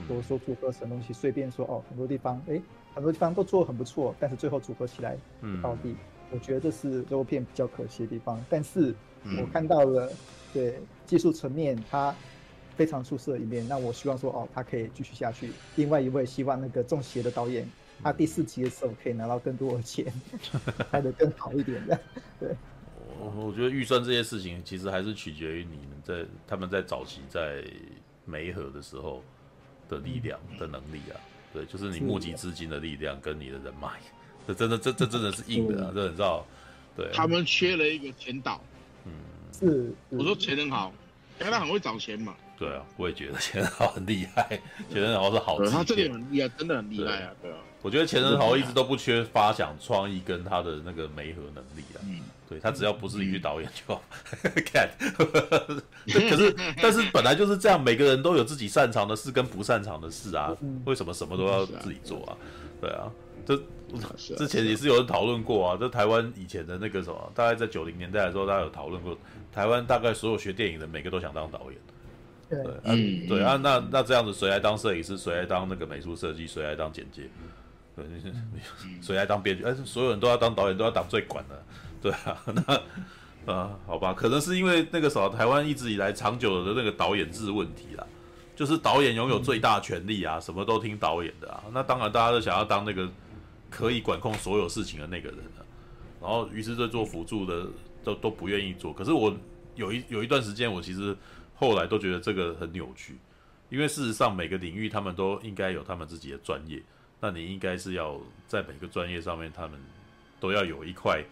[0.08, 2.58] 或者说组合成东西，随便说哦，很多地方哎，
[2.94, 5.18] 很多地方都做得很不错，但是最后组合起来
[5.62, 5.94] 到底，
[6.30, 8.42] 我觉得这是这部片比较可惜的地方。
[8.48, 8.94] 但是
[9.38, 10.10] 我看到了。
[10.54, 12.14] 对技术层面，他
[12.76, 13.66] 非常出色的一面。
[13.68, 15.50] 那我希望说，哦，他可以继续下去。
[15.74, 17.68] 另外一位希望那个中邪的导演，
[18.02, 20.06] 他第四集的时候可以拿到更多的钱，
[20.90, 22.00] 拍的更好一点的。
[22.38, 22.56] 对，
[23.18, 27.64] 我我觉得预算这些事情，其实还是取决于你们在他们在早期在
[28.24, 29.22] 媒合的时候
[29.88, 31.20] 的力量的能力啊。
[31.52, 33.90] 对，就是你募集资金的力量跟你的人脉，
[34.46, 36.46] 这真的这这真的是硬的啊，这你知道？
[36.96, 38.60] 对，他们缺了一个前导。
[39.58, 40.92] 是，我说钱很好，
[41.40, 42.34] 因为他很会找钱嘛。
[42.56, 44.60] 对啊，我也觉得钱好很厉害，
[44.92, 45.62] 钱很好是好。
[45.66, 47.58] 他这点很厉害，真的很厉害啊，对啊。
[47.82, 52.00] 我觉得钱仁豪一直都不缺发想创意跟他的那个媒合能力啊。
[52.02, 54.02] 嗯，对他只要不是一句导演就好。
[54.64, 54.88] 看，
[56.06, 60.56] 可是但是本来就是这样，每个人都有自己擅长的事跟不擅长的事啊。
[60.86, 62.36] 为什么什么都要自己做啊？
[62.80, 63.10] 对啊，
[63.46, 63.60] 这。
[64.36, 69.16] 之前也是有人讨论过啊，这台湾以前的那个什么，大概在九零年代的时候，大家有讨论过，
[69.52, 71.78] 台湾大概所有学电影的每个都想当导演。
[72.48, 77.30] 对，对，嗯，对啊，那那这样子谁来当摄影师，谁来当那个美术设计，谁来当剪接？
[77.94, 78.04] 对，
[79.00, 79.62] 谁来当编剧？
[79.62, 81.62] 哎，所有人都要当导演，都要当最管的。
[82.02, 82.42] 对啊，
[83.46, 88.04] 那啊，好吧，可能是因为那个什么，台湾一直以来长久的那个导演制问题啦。
[88.56, 91.62] 就是导演拥有最大权力啊，什么都听导演的啊。
[91.72, 93.08] 那当然，大家都想要当那个
[93.74, 95.66] 可以管控所有事情的那个人了。
[96.20, 97.66] 然后，于是这做辅助的
[98.04, 98.92] 都都不愿意做。
[98.92, 99.36] 可是我
[99.74, 101.16] 有一有一段时间，我其实
[101.56, 103.16] 后来都觉得这个很扭曲，
[103.68, 106.80] 因为事实上每个领域他们都应该有他们自己的专业。
[107.20, 109.78] 那你应该是要在每个专业上面，他们
[110.38, 111.22] 都要有一块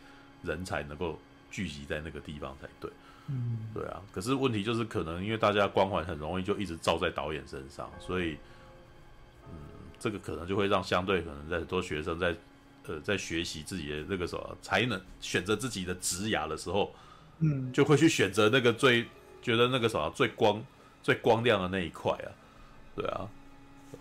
[0.43, 1.19] 人才能够
[1.51, 2.91] 聚集在那个地方才对。
[3.29, 4.03] 嗯，对啊。
[4.11, 8.39] 可是问题就是，可能因为大家光环很容易就一直照在导演身上，所以，嗯，
[10.03, 12.35] 这个可能就会让相对可能在很多学生在
[12.89, 16.93] 呃在学习自己的那个什么才能选择自己的职涯的时候，
[17.39, 19.07] 嗯，就会去选择那个最
[19.41, 20.61] 觉得那个什么最光
[21.03, 22.29] 最光亮的那一块啊，
[22.97, 23.29] 对啊，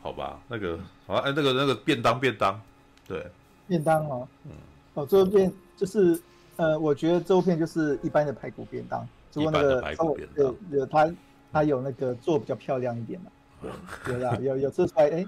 [0.02, 2.60] 好吧，那个好哎，那个那个便当便当，
[3.08, 3.26] 对，
[3.68, 4.52] 便当哦，嗯，
[4.96, 6.20] 哦，这边就是。
[6.58, 10.46] 呃，我觉得这部片就是一般的排骨便当，只不过那个排骨便当。
[10.46, 11.12] 有有它
[11.52, 13.32] 它有那个做比较漂亮一点嘛，
[14.06, 15.26] 对，有啦，有有做出来，哎，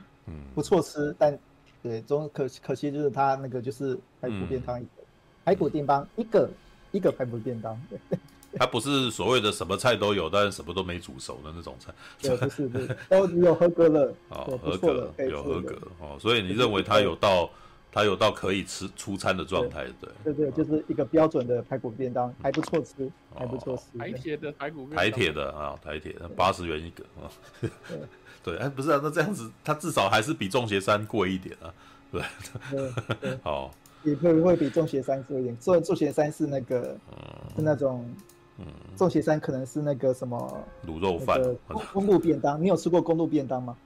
[0.56, 1.38] 不错吃，但
[1.82, 5.04] 对，总可可惜就是它那个就是排骨便当一个，
[5.44, 6.50] 排骨便当一个
[6.92, 8.00] 一个排骨便当，对，
[8.58, 17.50] 它不是所谓的什么菜都有，但是什么都没煮熟的那种菜，对，不是不是，都有合格了，哦，合格有合格哦，所以你认为它有到？
[17.96, 20.10] 它有到可以吃出餐的状态，对。
[20.24, 23.96] 对对，就是一个标准的排骨便当，还不错吃，还不错吃。
[24.00, 27.30] 台铁的排骨台铁的啊，台铁的八十元一个啊。
[28.44, 31.74] 对，哎，不是啊，那这样子，它至少还是比中邪三贵一点啊，
[32.12, 32.22] 对。
[33.42, 33.72] 好，
[34.04, 35.58] 也会会比中邪三贵一点。
[35.60, 36.96] 众众邪三是那个，
[37.56, 38.06] 是那种，
[38.58, 38.66] 嗯，
[38.98, 41.42] 众邪三可能是那个什么卤肉饭，
[41.94, 42.62] 公路便当。
[42.62, 43.78] 你有吃过公路便当吗？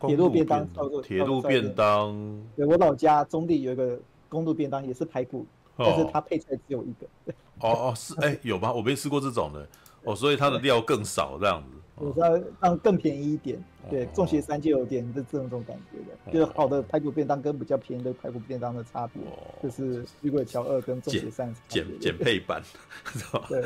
[0.00, 0.66] 铁路便当，
[1.02, 2.42] 铁路便当。
[2.56, 5.46] 对，我老家中地有一个公路便当，也是排骨，
[5.76, 7.06] 但是它配菜只有一个。
[7.60, 8.72] 哦哦，是哎，有吗？
[8.72, 9.68] 我没吃过这种的。
[10.02, 11.68] 哦，所以它的料更少，这样子。
[11.96, 13.62] 我要让更便宜一点。
[13.90, 19.20] 对，众邪三就有点这这种感觉的，就是好的排骨便当跟比较便宜的排骨便当的差别，
[19.62, 22.62] 就是女鬼桥二跟众邪三减减配版，
[23.48, 23.64] 对，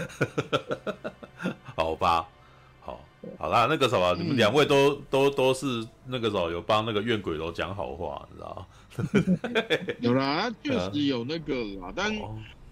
[1.77, 2.29] 好吧。
[3.39, 8.67] 好啦，那个什么，你们两位都都都是那个什么，有帮那个怨鬼楼讲好话，你知道？
[10.01, 12.15] 有啦，确实有那个啦，但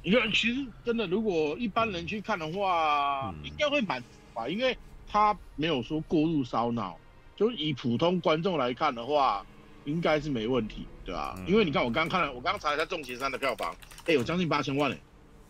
[0.00, 6.98] 你看，其实真的，如果一般人去看的话，应该会满足吧，因为他没有说过度烧脑，
[7.36, 9.44] 就以普通观众来看的话，
[9.84, 11.38] 应该是没问题，对吧？
[11.46, 13.74] 因为你看，我刚刚看了，我刚刚查了一下《重情三》的票房，
[14.06, 14.98] 哎，有将近八千万诶。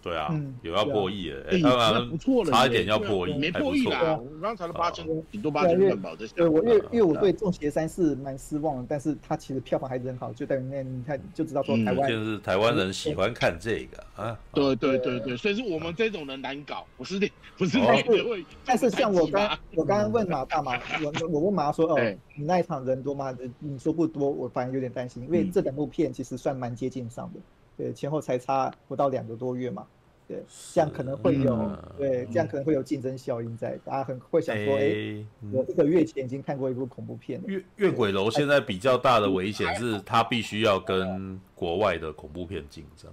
[0.05, 4.21] 对啊，有要破亿了，哎，那不错了，差一点要破亿，没破亿啦。
[4.21, 6.11] 我刚才的八千，顶多八千万吧。
[6.37, 14.39] 对，我因为因为我对《众邪三》是蛮失望的，但是它其实票房还是很好，就在那你看就知道说台湾就是台湾人喜欢看这个啊。
[14.53, 17.27] 对对对对，所以是我们这种人难搞，不是的，
[17.57, 18.45] 不是那个会。
[18.63, 21.99] 但是像我刚我刚刚问马大嘛，我我问马说哦，
[22.37, 23.35] 你那一场人多吗？
[23.59, 27.41] 你说不多，我反而有点担心，因为这两部片其实算蛮接近上的，
[27.77, 29.87] 对，前后才差不到两个多月嘛。
[30.27, 30.43] 对，
[30.73, 37.47] 这样可能会有，嗯、对，这样可能会有竞争效应在，大家很会想说，哎、欸，我一个月前已经看过一部恐怖片了。
[37.47, 43.11] 怨怨鬼楼现在比较大的危险是，它必须要跟国外的恐怖片竞争，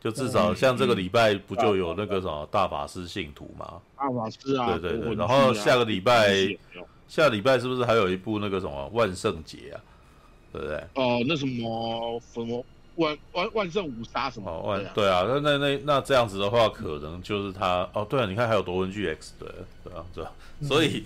[0.00, 3.80] 就至少像这个礼拜不就有那个什么大法师信徒吗？
[3.96, 6.28] 大法师啊，对对对，然后下个礼拜，
[7.06, 9.80] 下个礼拜是不是还有一部那个什么万圣节啊？
[10.52, 10.76] 对不对？
[10.94, 12.64] 哦，那什么什么。
[12.96, 14.50] 万万万圣五杀什么？
[14.50, 19.48] 哦，万对啊，那那那那这样子的话，可能就是他哦，对啊，你看还有夺魂锯 X，对
[19.84, 20.32] 对啊，对啊，
[20.62, 21.04] 所以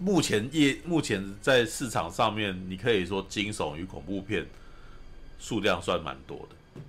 [0.00, 4.46] 目前业目前在市场上面，你可以说惊悚与恐怖片
[5.38, 6.80] 数量算蛮多的，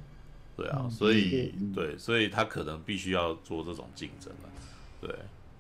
[0.58, 4.50] 对啊，所以对，所以他可能必须要做这种竞争了，
[5.02, 5.16] 对，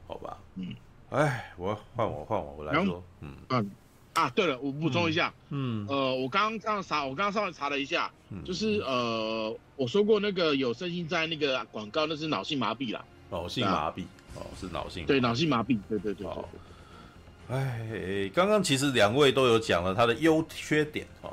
[0.07, 0.75] 好吧，嗯，
[1.11, 3.35] 哎，我换我换我我来说，嗯。
[3.49, 3.71] 嗯。
[4.13, 14.01] 啊，对了，我补充一下，嗯，嗯呃，我刚刚这样查，我刚刚稍微查了一下，嗯、就是呃，我说过那个有声音在那个广告，那是脑性麻痹啦，脑性麻痹，
[14.35, 17.55] 啊、哦，是脑性，对，脑性麻痹，对对对对。
[17.55, 21.31] 哎，刚刚其实两位都有讲了他的优缺点，哦，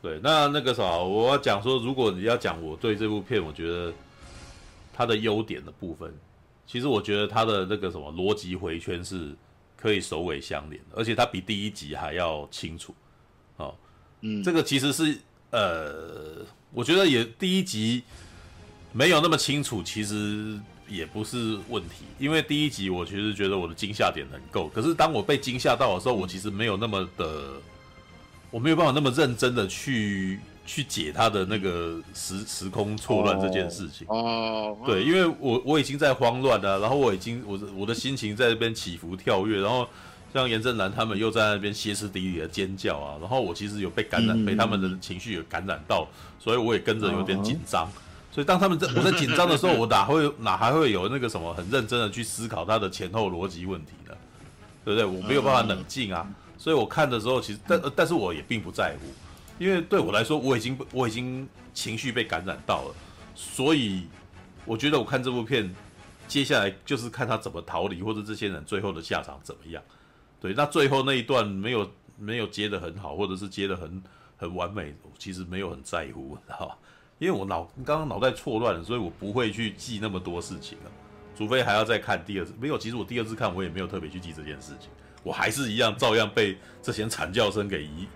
[0.00, 3.92] 对，那那个啥，我要讲说，如果你要讲我对这部片，我觉得
[4.92, 6.14] 它的优点的部分，
[6.66, 9.34] 其实我觉得它的那个什么逻辑回圈是。
[9.84, 12.94] 可以首尾相连，而且它比第一集还要清楚，
[13.58, 13.74] 哦，
[14.22, 15.14] 嗯，这个其实是
[15.50, 16.42] 呃，
[16.72, 18.02] 我觉得也第一集
[18.92, 20.58] 没有那么清楚，其实
[20.88, 27.52] 也不是问题，因为第一集我其实觉得我的惊吓点很够，可是当我被惊吓到的时候，我其实没有那么的，
[28.50, 30.40] 我没有办法那么认真的去。
[30.66, 39.86] 去解他的那个时时空错乱这件事情哦，对，因为我我已经在慌乱了，然后我已经我的我的心情在这边起伏跳跃，然后
[40.32, 46.08] 像严正南他们又在那边歇斯底里的尖叫啊，然后我其实有被感染，嗯、被他们的情绪有感染到，
[46.38, 47.86] 所以我也跟着有点紧张。
[47.94, 48.00] 嗯、
[48.32, 54.14] 所以当他们在我在紧张的时候，我哪会 哪还会有那个什么很认真的去思考他的前后逻辑问题呢？
[54.84, 55.04] 对不对？
[55.04, 56.26] 我没有办法冷静啊。
[56.56, 59.06] 所以我看的时候，其实但但是我也并不在乎，
[59.58, 62.94] 因为对我来说，我已经我已经情绪被感染到了，
[63.34, 64.06] 所以
[64.64, 65.72] 我觉得我看这部片，
[66.26, 69.82] 接下来就是看他怎么逃离，或者这些人最后的下场怎么样。
[70.40, 74.02] 对，那最后那一段没有没有接得很好，或者是接得很
[74.36, 76.78] 很完美，我其实没有很在乎，知道吧？
[77.18, 80.90] 因为我脑刚刚脑袋错乱了，所以我不会去记那么多事情了，
[81.38, 82.52] 除非还要再看第二次。
[82.60, 84.90] 没有，其实我第二次看我也没有特别去记这件事情，
[85.22, 88.08] 我还是一样照样被这些惨叫声给移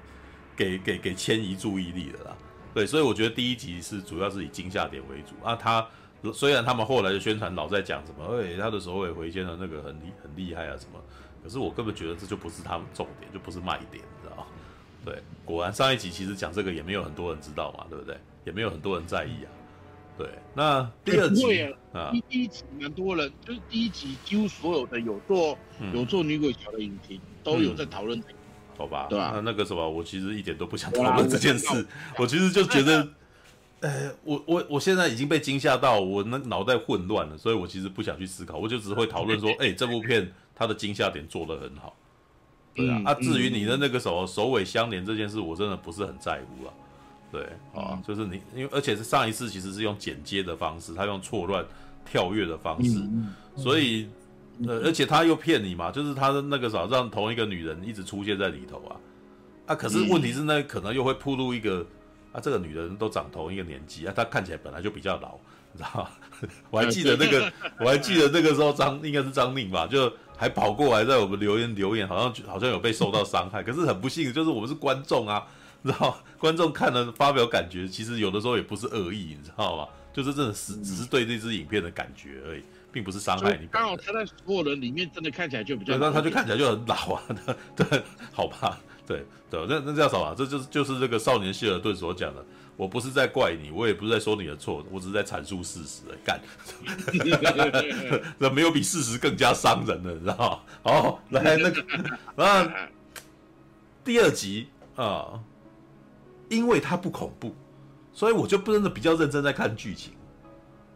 [0.59, 2.37] 给给给迁移注意力的啦。
[2.75, 5.55] 对，所以我觉得第一集是主要是以惊吓点为主啊。
[5.55, 5.87] 他
[6.35, 11.01] 虽然他们后来的宣传老在讲什么，哎，他的首尾回肩的那个很厉很厉害啊什么。
[11.43, 14.47] 可是我根本觉得这就不是他们重点，就不是卖点，你知道吗？
[15.05, 18.19] 对，果然上一集其实讲这个也没有很多人知道嘛，对不对？
[18.45, 19.49] 也没有很多人在意啊。
[20.19, 21.63] 对，那第二集
[21.93, 28.38] 啊，第一集蛮多人，就是第一集几乎所有的有做、嗯、有做女鬼桥的影评都有在讨论、这个嗯。
[28.79, 29.33] 好吧，对啊？
[29.35, 31.87] 那那个什么，我其实一点都不想讨论这件事，
[32.17, 33.07] 我其实就觉得，
[33.81, 40.33] 呃，我我我现在已经被惊吓到，我那脑袋混乱了，所以我其实不想去思考，我就只会讨论说， 哎、欸，这部片。
[40.61, 41.95] 它的惊吓点做得很好，
[42.75, 42.97] 对啊。
[42.99, 46.75] 嗯、啊，至于你的那个什么首尾相连这件事，我真的不是很在乎啊。
[47.31, 47.43] 对，
[47.73, 51.65] 啊，嗯、就是你，因为而且是上一次其实是用剪接的方式，他用错乱
[52.05, 53.01] 跳跃的方式，
[53.57, 54.09] 所以
[54.67, 58.97] 呃，而且他又骗你嘛，就是他的那个啥，让同一个女人一直出现在里头啊。
[59.67, 61.87] 啊，可是问题是那可能又会铺露一个
[62.33, 65.39] 啊，这个女人都长同一个年纪啊，她看起来本来就比较老，
[65.73, 66.09] 你知道吗？
[66.71, 70.13] 我还记得那个，我还记得那个时候张应该是张宁吧，就。
[70.41, 75.45] 还跑过来在我们留言留言，好像好像有被受到伤害，可是很不幸，就是我们是观众啊，
[75.83, 79.89] 你知道观众看了发表感觉，其实有的时候也不是恶意，你知道吗？
[80.13, 83.67] 就是真的是只是对这支影片的感觉而已，并不是伤害你。
[83.69, 87.23] 刚好他在所有人里面真的看起来就比较，那他就看起来就很老啊，
[87.77, 88.03] 对，
[88.33, 90.35] 好吧，对对，那那叫什么？
[90.37, 92.45] 这就是就是这个少年谢尔顿所讲的。
[92.77, 96.03] 我不是在怪你，我也不是在说你的错，我只是在阐述事实。
[96.25, 96.41] 干，
[98.39, 100.61] 那没有比事实更加伤人的，你知道吗？
[100.85, 101.85] 好，来那个，
[102.41, 102.73] 啊，
[104.05, 105.41] 第二集啊，
[106.49, 107.53] 因为它不恐怖，
[108.13, 110.13] 所以我就不真的比较认真在看剧情，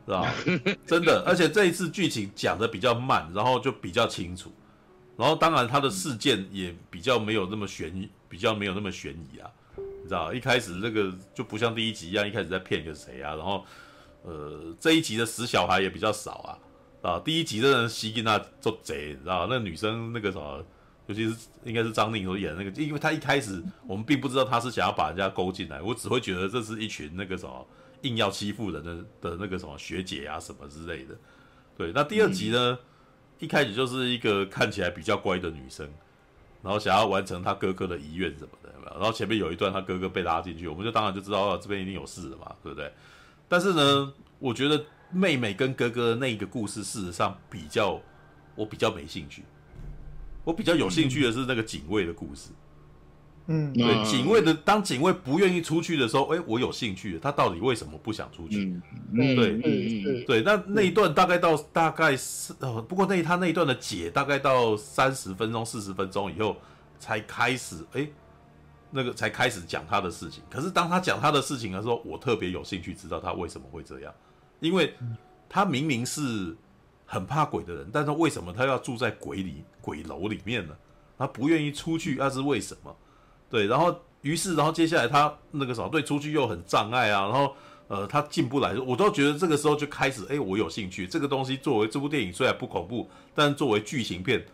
[0.06, 0.34] 是吧？
[0.86, 4.52] 真的，而且这一次剧情讲的比较慢，然后就比较清楚，
[5.16, 9.50] 然后当然他的事件也比较没有那么悬疑，比较没有那么悬疑啊。
[9.76, 13.36] 你知道，一开始这个就不像第一集一样，一开始在骗个谁啊？
[13.36, 13.64] 然后，
[14.24, 16.58] 呃，这一集的死小孩也比较少
[17.02, 20.64] 啊，啊，第一集的人西吉娜做贼，你知道，那女生那个什么，
[21.06, 27.64] 尤其是应该是张宁所演的那个，因为他一开始我们并不知道他是想要把人家勾进来，我只会觉得这是一群那个什么
[28.02, 31.16] 硬要欺负人的的那个什么学姐啊什么之类的。
[31.76, 32.78] 对，那第二集呢，
[33.38, 35.88] 一开始就是一个看起来比较乖的女生，
[36.62, 38.70] 然后想要完成她哥哥的遗愿什么的。
[38.84, 42.92] 然后前面有一段她哥哥被拉进去，我们就当然就知道这边一定有事了嘛，对不对？
[43.48, 47.98] 但是呢，我觉得妹妹跟哥哥那个故事，事实上比较
[48.54, 49.42] 我比较没兴趣。
[50.44, 52.50] 我比较有兴趣的是那个警卫的故事。
[53.46, 57.18] 嗯，对，警卫的当警卫不愿意出去的时候，哎，我有兴趣。
[57.18, 58.80] 他到底为什么不想出去？
[59.14, 60.42] 对，对，对。
[60.42, 66.56] 那那一段大概到大概是呃，不过那他那一段的解大概到三十分钟、四十分钟以后
[66.98, 68.08] 才开始，哎。
[68.94, 74.12] 那个才开始讲他的事情，可是当他讲他的事情的时候，我特别有兴趣知道他为什么会这样，
[74.60, 74.92] 因为
[75.48, 76.54] 他明明是
[77.06, 80.76] 很怕鬼的人，但是为什么他要住在鬼里鬼楼里面呢？
[81.16, 82.94] 他不愿意出去，那是为什么？
[83.52, 87.54] 对，然后于是，然后接下来他那个什么，对，出去又很障碍啊，然后
[87.86, 94.44] 呃，他进不来，我都觉得这个时候就开始，哎，我有兴趣，这个东西作为这部电影虽然不恐怖，但作为剧情片。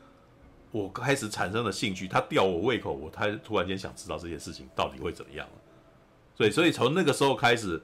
[0.71, 5.53] 我开始产生了兴趣，他吊我胃口，我他突然间想知道这件事情到底会怎么样了。
[6.37, 7.81] 所以，所以从那个时候开始，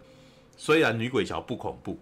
[0.55, 1.99] 虽然女鬼桥不恐怖，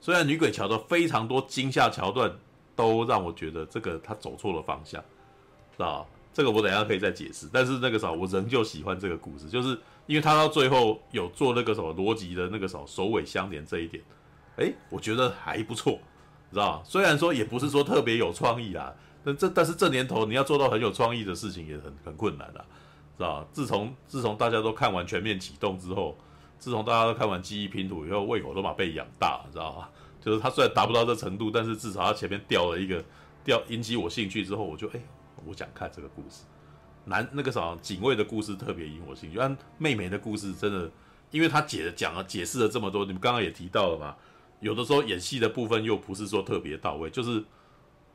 [0.00, 2.34] 虽然女鬼桥的非常多惊吓桥段
[2.74, 5.04] 都让我觉得这个他走错了方向，
[5.72, 7.48] 知道这个我等下可以再解释。
[7.52, 14.02] 但是那个时候我仍旧喜欢这个故事，就是因为他到最后有做那个什么逻辑的那个什么首尾相连这一点，
[14.56, 15.98] 诶，我觉得还不错，
[16.50, 18.94] 知道虽然说也不是说特别有创意啦。
[19.24, 22.64] 但这但是这年头你要做到很有创意的事情也很很困难了，
[23.16, 26.18] 知道吧自从自从大家都看完全面启动之后，
[26.58, 29.88] 自从大家都看完记忆拼图以后，胃口都把被养大，知道吗？
[30.20, 33.04] 就是他虽然达不到这程度，但是至少他前面掉了一个
[33.44, 35.00] 掉引起我兴趣之后，我就哎，
[35.46, 36.44] 我想看这个故事。
[37.04, 40.90] 男那个啥警卫的故事特别引我兴趣，但妹妹的故事真的，
[41.30, 44.16] 因为他解讲了解释了这么多，你们刚刚也提到了嘛，
[44.60, 47.42] 有的时候演戏的部分又不是说特别到位，就是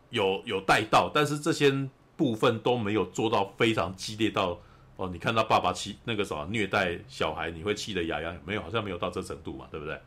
[0.10, 4.58] 有有带到，但是这些部分都没有做到非常激烈到
[4.96, 10.00] 哦，你看到爸爸气那个什么虐待小孩，你会气得牙痒，没有，好像没有到这程度嘛，对不对？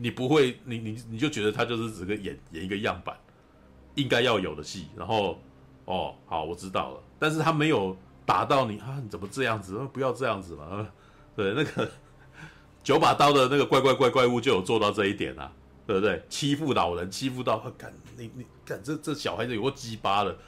[0.00, 3.16] 你不会，你你你就觉得他就是只个演演一个样板，
[3.96, 5.40] 应该要有的戏，然后
[5.90, 7.00] 哦，好，我知道了。
[7.18, 9.00] 但是他没有打到你啊！
[9.02, 9.76] 你怎么这样子？
[9.92, 10.88] 不要这样子嘛！
[11.34, 11.90] 对，那个
[12.84, 15.50] 九把刀的那个怪怪怪怪物就有做到这一点啊，
[15.88, 16.22] 对不对？
[16.28, 20.38] 欺负老人，欺负到干你你干这这小孩子有个鸡巴的，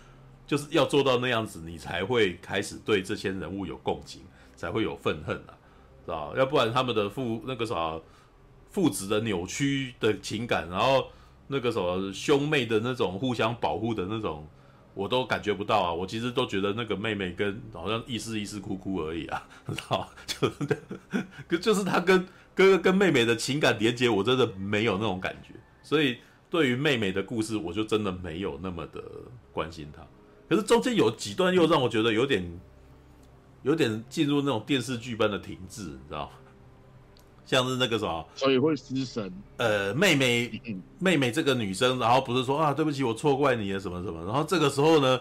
[0.47, 4.23] 就是要做到那样子，你才会开始对这些人物有共情，
[4.55, 5.59] 才会有愤恨啊，
[6.05, 6.31] 是吧？
[6.36, 7.98] 要不然他们的父那个啥
[8.70, 11.09] 父子的扭曲的情感，然后
[11.48, 14.47] 那个什么兄妹的那种互相保护的那种。
[14.94, 15.93] 我都感觉不到啊！
[15.93, 20.51] 我其实都觉得那个妹妹跟好像意思意思哭哭而已啊， 知道就
[21.48, 25.55] 可就是他跟哥哥跟妹妹的情感连接，我真的没有那种感觉。
[25.82, 26.19] 所以
[26.51, 29.02] 对于妹妹的故事，我就真的没有那么的
[29.52, 30.06] 关心她。
[30.48, 32.60] 可是中间有几段又让我觉得有点
[33.62, 36.32] 有点进入那种电视剧般的停滞，你知道吗？
[37.44, 39.32] 像是那个什么，所以会失神。
[39.56, 40.60] 呃，妹妹，
[40.98, 44.24] 妹妹这个女生，然后不是说啊，对不起，我错怪你了什么什么。
[44.24, 45.20] 然后这个时候呢，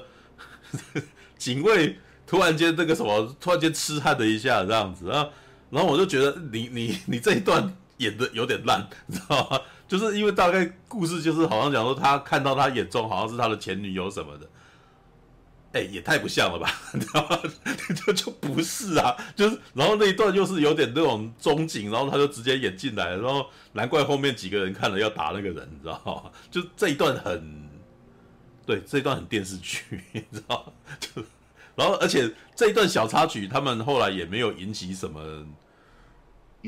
[1.38, 5.28] 警卫突然间那个什么，突然间痴汉的一下这样子啊，
[5.70, 9.60] 然后我就觉得你你你这一段演的有点烂， 你知道吗？
[9.88, 14.48] 就是因为大概故事就是好像讲说他看到他眼中好像是他的前女友什么的。
[15.74, 17.40] 哎、也太不像了吧， 你知道吗？
[18.06, 26.32] 就就不是啊，就是，然后那一段又是有点那种中景，然后他就直接演进来，然后难怪后面几个人看了要打那个人，你知道吗？
[26.52, 27.70] 就这一段很，
[28.66, 29.82] 对，这一段很电视剧，
[30.12, 30.74] 你知道？
[31.00, 31.24] 就，
[31.76, 35.46] 然后而且这一段小插曲，他们后来也没有引起什么。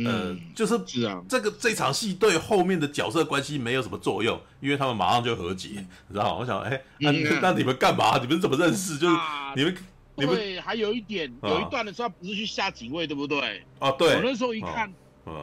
[0.06, 5.70] 呃，就是是啊，这个这场戏对后面的角色关系没有什么作用，因为他们马上就和解，
[6.08, 6.38] 你知道吗？
[6.40, 7.12] 我想，哎，那
[7.42, 8.18] 那你们干嘛？
[8.18, 8.98] 你们怎么认识？
[8.98, 9.16] 就是
[9.56, 9.76] 你们
[10.16, 13.64] 你们对，还有一点，有一段的时候不是去下警卫，对不对？
[13.80, 14.16] 啊，对。
[14.16, 14.92] 我那时候一看，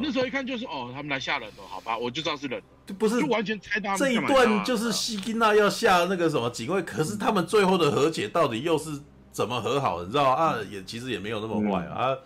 [0.01, 8.91] 那时候一看就是哦，他们来吓人了，好吧，我就知道是人，就不是就完全猜到这一段就是希金娜要下那个什么警卫，可是他们最后的和解到底又是
[9.31, 10.03] 怎么和好？
[10.03, 10.57] 你知道啊？
[10.71, 12.17] 也其实也没有那么坏啊，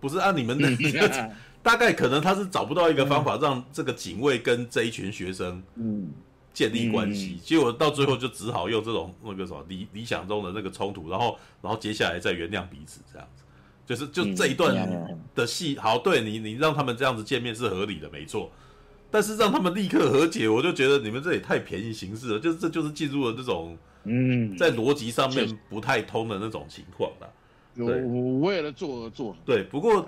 [0.00, 0.68] 不是按你们 的。
[1.62, 6.10] 大概可能他是找不到一个方法让这个警卫跟这一群学生嗯。
[6.52, 13.44] 建立关系，结果到最后就只好用这种那个什么理理想中的那个冲突，然后然后接下来再原谅彼此这样子，
[13.86, 14.74] 就是就这一段
[15.32, 18.50] 的戏，好，对你你让他们这样子见面是合理的没错，
[19.12, 24.56] 但是让他们立刻和解，我就觉得你们这也太便宜形式了，就是这就是进入了这种嗯。
[24.56, 27.32] 在逻辑上面不太通的那种情况了。
[27.76, 30.04] 对，我为了做而做，对，不过。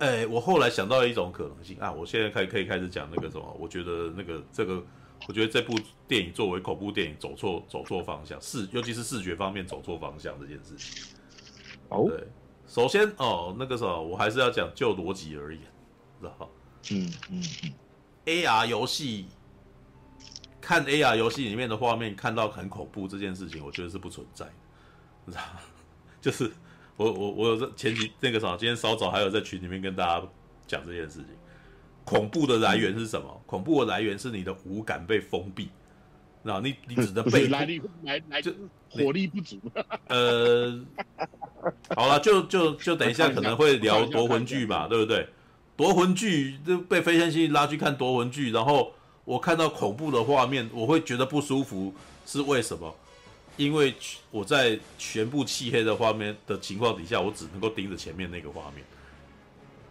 [0.00, 3.56] 哎，我后来想到一种可能性啊，我现在开可以开始讲那个什么？
[3.60, 4.82] 我觉得那个这个，
[5.28, 5.78] 我觉得这部
[6.08, 11.04] 电影作为恐怖电影走错走错方向，视尤其是视觉方面走错方向这件事情。
[11.90, 12.26] 哦，对，
[12.66, 15.62] 首先哦，那个什么，我还是要讲就逻辑而言，
[16.18, 16.48] 知道吧？
[16.92, 17.72] 嗯嗯嗯
[18.24, 19.26] ，AR 游戏
[20.62, 24.52] 看 AR 游戏里面的画面，看到很恐怖这件事情，我觉得是不存在的，
[25.26, 25.60] 你知道吗？
[26.22, 26.50] 就是。
[27.00, 30.26] 我我我有在前几那个啥，今天稍早还有在群里面跟大家
[30.66, 31.28] 讲这件事情。
[32.04, 33.26] 恐怖的来源是什么？
[33.30, 35.70] 嗯、恐怖的来源是你的五感被封闭，
[36.42, 38.52] 那你你只能被来力来来就
[38.90, 39.58] 火力不足。
[40.08, 40.78] 呃，
[41.96, 45.26] 好了，就就就等一下可能会聊夺魂剧嘛，对不对？
[45.78, 48.92] 夺魂剧就被飞天星拉去看夺魂剧，然后
[49.24, 51.94] 我看到恐怖的画面，我会觉得不舒服，
[52.26, 52.94] 是为什么？
[53.60, 53.94] 因为
[54.30, 58.82] 我在全部漆黑的画面的情况底下，我只能够盯着前面那个画面，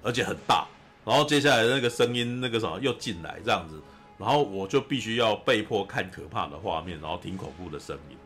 [0.01, 0.67] 而且很大。
[1.05, 3.79] 然后接下来那个声音那个什么又进来这样子，
[4.17, 8.17] 然后我就必须要被迫看可怕的画面，然后听恐怖的声音，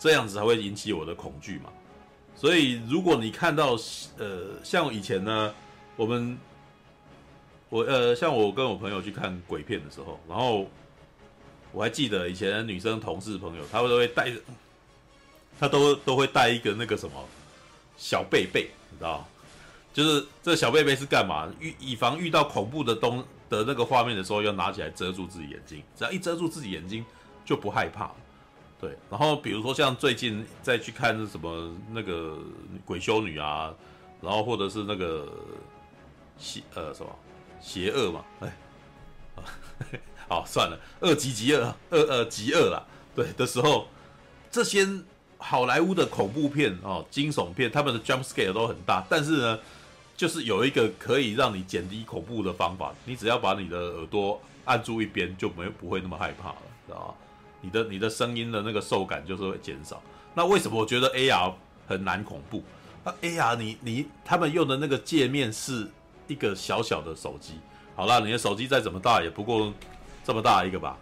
[0.00, 1.72] 这样子才会引起我的恐惧嘛。
[2.34, 3.76] 所以如果你看到
[4.18, 5.54] 呃像以前呢，
[5.96, 6.36] 我们
[7.68, 10.66] 我呃像我跟我朋友去看鬼片的时候，然后
[11.72, 14.40] 我还记得以前女生同事朋友，她们都会带着。
[15.62, 17.14] 他都都会带一个那个什么
[17.96, 19.24] 小贝贝，你知道？
[19.94, 21.48] 就是这小贝贝是干嘛？
[21.60, 25.80] 遇以防遇到恐怖的东的那个画面的时候，要拿起来遮住自己眼睛。
[25.96, 27.06] 只要一遮住自己眼睛，
[27.44, 28.10] 就不害怕。
[28.80, 28.98] 对。
[29.08, 32.36] 然后比如说像最近再去看什么那个
[32.84, 33.72] 鬼修女啊，
[34.20, 35.28] 然后或者是那个
[36.38, 37.18] 邪呃什么
[37.60, 38.52] 邪恶嘛，哎，
[40.28, 42.82] 好算了，恶极极恶恶呃极恶啦，
[43.14, 43.86] 对的时候，
[44.50, 44.84] 这些。
[45.42, 49.58] 好莱坞的恐怖片哦，惊悚片，他们的 jump scare 都很大，但是呢，
[50.16, 56.56] 就是有一个可以让你减低恐怖的方法，你只要把你的耳朵按住一边，就没不会那么害怕了，
[56.86, 57.14] 知道？
[57.60, 60.00] 你的你的声音的那个受感就是会减少。
[60.34, 61.52] 那为什么我觉得 AR
[61.86, 62.62] 很难恐怖？
[63.04, 65.90] 那 AR 你你他们用的那个界面是
[66.28, 67.54] 一个小小的手机，
[67.96, 69.72] 好啦，你的手机再怎么大也不过
[70.24, 70.96] 这么大一个吧，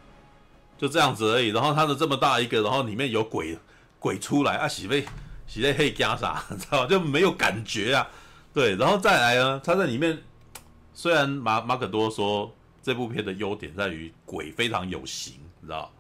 [0.79, 1.49] 就这样子而已。
[1.49, 3.57] 然后它的这么大一个，然后里面有鬼
[4.01, 5.07] 鬼出来啊，喜被
[5.47, 6.89] 喜被黑加啥， 知道吗？
[6.89, 8.09] 就没有感觉啊。
[8.53, 10.19] 对，然后再来呢，他在里面
[10.93, 12.53] 虽然马马可多说
[12.83, 15.93] 这部片的优点在于鬼非常有型，你知道？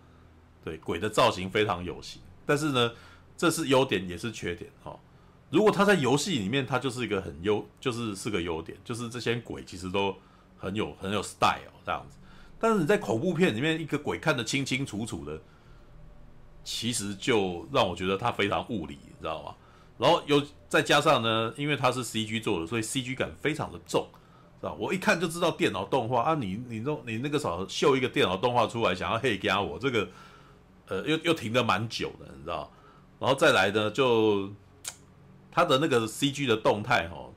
[0.64, 2.90] 对，鬼的造型非常有型，但是呢，
[3.36, 4.98] 这是优点也是缺点哈。
[5.50, 10.16] 如果他在游戏里面，他就是一个很优，就是是个优点，就是这些鬼其实都
[10.58, 12.16] 很有很有 style 这样子。
[12.58, 15.40] 但是你在恐怖片里面，一个鬼看得清清楚楚的，
[16.64, 19.54] 其实就让我觉得他非常物理，你知道吗？
[19.98, 24.08] 然后又再加上呢，因为它是 CG 做的，所以 CG 感非常的重，
[24.60, 24.72] 是吧？
[24.78, 30.08] 我一看就知道电脑动画啊，你你弄你那个啥秀一个电脑动画出来，想要黑加我这个。
[30.86, 32.68] 呃，又又停的蛮久的，你知道，
[33.20, 34.50] 然后再来呢，就
[35.48, 37.32] 他的那个 CG 的动态哦，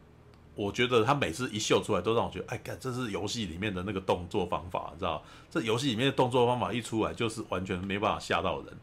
[0.55, 8.75] 我觉得他每次一秀出来，都让我觉得，哎，干，这是游戏里面的那个动作方法，你知道，这游戏里面的动作方法一出来，就是完全没办法吓到人，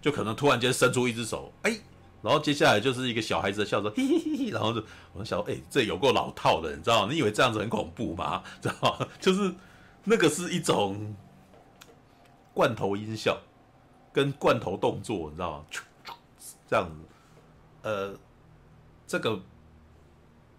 [0.00, 1.78] 就可能突然间伸出一只手，哎，
[2.22, 8.42] 然后接下来就是一个小孩子的笑声， 嘿嘿嘿嘿，然后就我想，哎，这有够老套的，你知道，你以为这样子很恐怖吗？
[8.60, 9.54] 知道，就是
[10.04, 11.14] 那个是一种
[12.54, 13.40] 罐头音效。
[14.12, 15.64] 跟罐头动作，你知道吗？
[16.66, 16.96] 这样子，
[17.82, 18.12] 呃，
[19.06, 19.40] 这个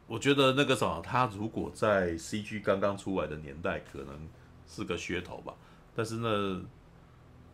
[0.07, 4.30] 我觉得那个什么，他如果在 CG 刚刚出来的年代，可能
[4.65, 5.53] 是个噱头吧。
[5.93, 6.61] 但是呢，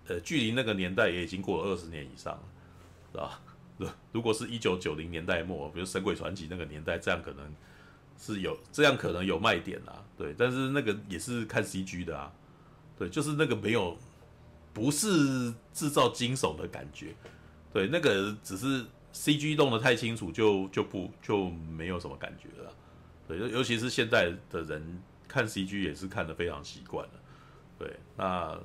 [0.08, 2.44] 呃，距离那个年代也已经过了二十年以上了，
[3.12, 3.42] 是吧？
[3.78, 7.54] 如如果是一九九零年代末，比如《神鬼传奇》那个年代，这样可能
[8.18, 10.04] 是有，这样可能有卖点啦。
[10.18, 12.32] 对，但是那个也是看 CG 的啊。
[12.98, 13.98] 对，就是那个没有。
[14.74, 17.12] 不是制造惊悚的感觉，
[17.74, 22.72] 对，那个只是 CG 弄得太清楚就，就不就没有什么感觉了。
[23.28, 27.14] 对，尤其是现在的人看 CG 也是看得非常习惯了。
[27.80, 28.56] 对，那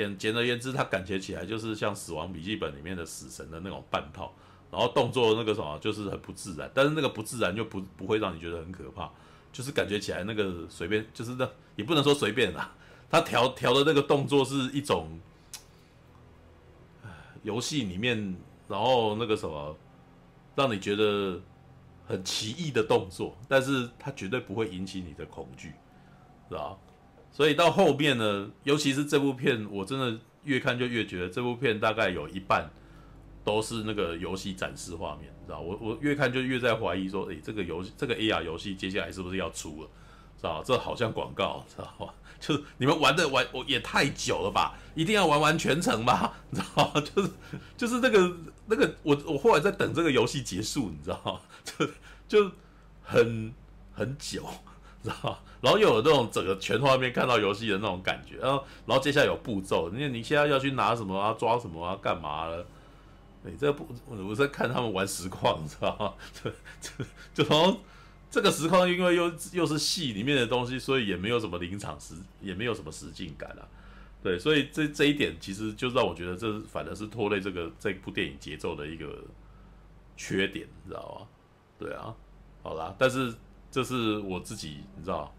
[0.00, 4.32] 简简而言之，它感觉起来就是像《死亡笔记本》里面的死神的那种半套，
[4.70, 9.10] 然后动作那个什么就是很不自然，但是那个不自然就不不会让你觉得很可怕，
[9.52, 11.46] 就是感觉起来那个随便，就是那
[11.76, 12.72] 也不能说随便啦。
[13.10, 15.20] 他调调的那个动作是一种
[17.42, 18.36] 游戏里面，
[18.68, 19.76] 然后那个什么，
[20.54, 21.40] 让你觉得
[22.06, 25.72] 很奇异的动作，但是他绝对不会引起你的恐惧，
[26.48, 26.76] 是吧？
[27.32, 32.68] 所以到后面呢，尤其是这部片，我真的越看就越觉得这部片大概有一半
[33.44, 35.60] 都是那个游戏展示画面，你知道？
[35.60, 39.88] 我我越看就越在怀疑说，诶，这个游戏这个 AR 游戏接下来是不是要出了，
[40.36, 40.62] 知道？
[40.64, 42.14] 这好像广告，知道吧？
[42.40, 44.74] 就是你们玩的玩我也太久了吧？
[44.94, 46.32] 一定要玩完全程吗？
[46.50, 47.00] 你 知道吗？
[47.14, 47.30] 就是
[47.76, 48.36] 就是那个
[48.66, 51.40] 那个我我后来在等这个游戏结束，你知道吗？
[51.64, 51.86] 就
[52.26, 52.52] 就
[53.02, 53.52] 很
[53.92, 54.46] 很久，
[55.02, 55.38] 知道？
[55.60, 61.34] 然后又有那种整个全画面看到游戏的那种感觉，然后然后接下来有步骤，你你现在要去拿什么啊？
[61.38, 61.98] 抓什么啊？
[62.02, 62.66] 干嘛了？
[63.44, 66.14] 你这不我在看他们玩实况，你知道吗？
[66.42, 66.50] 就
[66.80, 67.04] 就
[67.34, 67.78] 就从。
[68.32, 73.66] 这个实况因为又又是戏里面的东西，所以也没有什么临场实，也没有什么实境感啊。
[74.22, 79.18] 对，所以这这一点其实就让我觉得这反而是拖累这个这部电影节奏的一个
[80.16, 81.26] 缺点，你知道吗？
[81.76, 82.14] 对啊，
[82.62, 83.34] 好啦，但是
[83.70, 85.32] 这是我自己，你知道，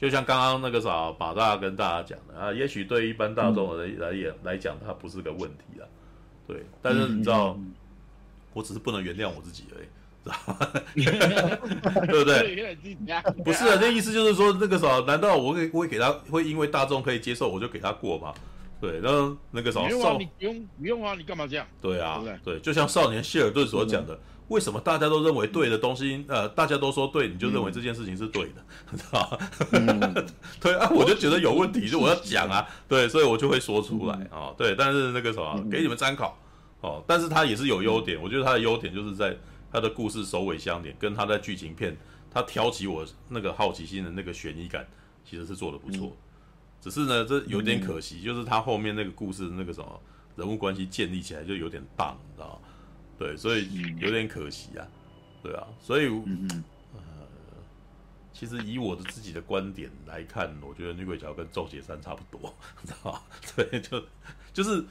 [0.00, 5.86] 就像刚刚那个啥马大跟大家讲的啊，也许对一般大众的人来也来讲，它不是个问题啦。
[6.46, 7.58] 对，但是你知道，
[8.52, 9.86] 我只是不能原谅我自己而已。
[10.22, 10.36] 知道
[12.06, 12.76] 对不对？
[13.42, 18.34] 不是啊，那意思就是说，那个啥，难道我会会给他，会因为大众可以接受，我就给他过吗？
[18.82, 21.66] 对，然后那个什么，不用啊，你不用不用啊，你干嘛这样？
[21.80, 24.18] 对啊，对，就像少年谢尔顿所讲的，
[24.50, 30.14] 为什么大家都认为对的东西，呃，大家都说对，你就认为这件事情是对的，知道吗？
[30.60, 36.38] 对啊，我就觉得有问题，就我要讲啊，对，所以我就会说出来啊，对，但是那个什么，给你们参考
[36.82, 39.36] 哦，但是它也是有优点，我觉得它的优点就是在。
[39.72, 41.96] 它的故事首尾相连，跟它在剧情片，
[42.28, 44.84] 它挑起我那个好奇心的那个悬疑感，
[45.24, 46.10] 其实是做的不错。
[46.80, 50.00] 只是呢，这有点可惜，就是他后面那个故事那个什么
[50.34, 52.68] 人物关系建立起来就有点荡，你知道吗？
[53.20, 53.68] 对，所以
[53.98, 54.88] 有点可惜啊。
[55.42, 57.00] 对啊，所以呃，
[58.32, 63.22] 其实以我的自己的观点来看，我觉得女鬼桥跟咒血山差不多，你 知道吧？
[63.54, 64.02] 对，就
[64.54, 64.82] 就是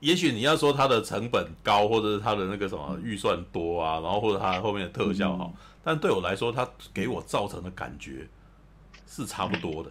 [0.00, 8.28] 也许你要说它的成本高，或者是它的那个什么预算多啊，然后或者它后面的特效好，但对我来说，它给我造成的感觉
[9.06, 9.90] 是差不多的，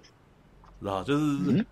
[0.82, 1.66] 知道就是，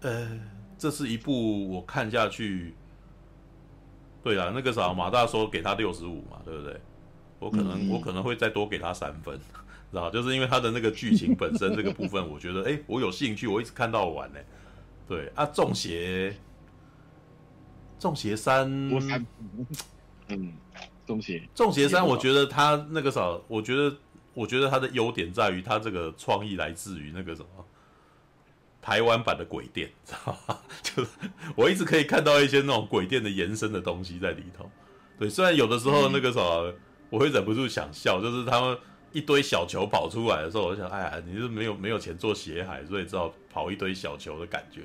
[0.00, 0.40] 呃，
[0.78, 2.74] 这是一部我看下去，
[4.24, 6.80] 对啊，那个啥马大说给他六十五嘛，对不对？
[7.38, 9.38] 我可能我可能会再多给他三分，
[9.92, 14.38] 知道就是因为他的那个剧情本身这个部分， 我觉得哎，我有兴趣，我一直看到完呢。
[15.06, 16.34] 对啊，中邪。
[17.96, 18.68] 中邪三，
[20.28, 20.52] 嗯，
[21.06, 23.96] 中邪，中邪三，我觉得他那个啥，我觉得，
[24.34, 27.64] 我觉得他的优点在于他这个创意来自于那个什么，
[28.84, 30.58] 台湾版的鬼店，知道吗？
[30.82, 31.10] 就是
[31.56, 34.70] 我一直可以看到一些那种鬼店的延伸的东西在里头。
[35.18, 36.70] 对，虽然有的时候那个什么，
[37.08, 38.76] 我会忍不住想笑，就是他们
[39.12, 44.82] 一堆小球跑出来的时候，我就想，哎呀，你是没有没有钱做血海，所以只好跑一堆小球的感觉。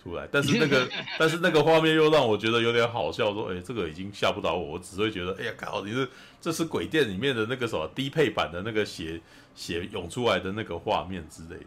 [0.00, 0.88] 出来， 但是那个，
[1.18, 6.08] 但是那个画面又让我觉得有点好笑，说，哎、欸，这个已经吓不倒我，我只会觉得，哎呀，靠，你是
[6.40, 9.20] 这是鬼店里面的那个什么低配版的那个血
[9.54, 11.66] 血涌出来的那个画面之类的，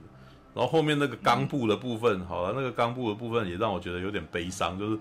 [0.56, 5.00] 然后后面那个钢布的部分，好了，那个钢布的部分也让我觉得有点悲伤，就是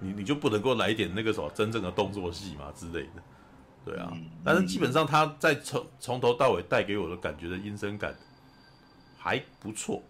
[0.00, 3.22] 你你就不能够来一点那个什么真正的动作戏嘛之类的，
[3.84, 4.12] 对啊，
[4.44, 8.14] 但是基本上他在从从头到尾带给我的感觉的阴森感
[9.18, 10.00] 还不错。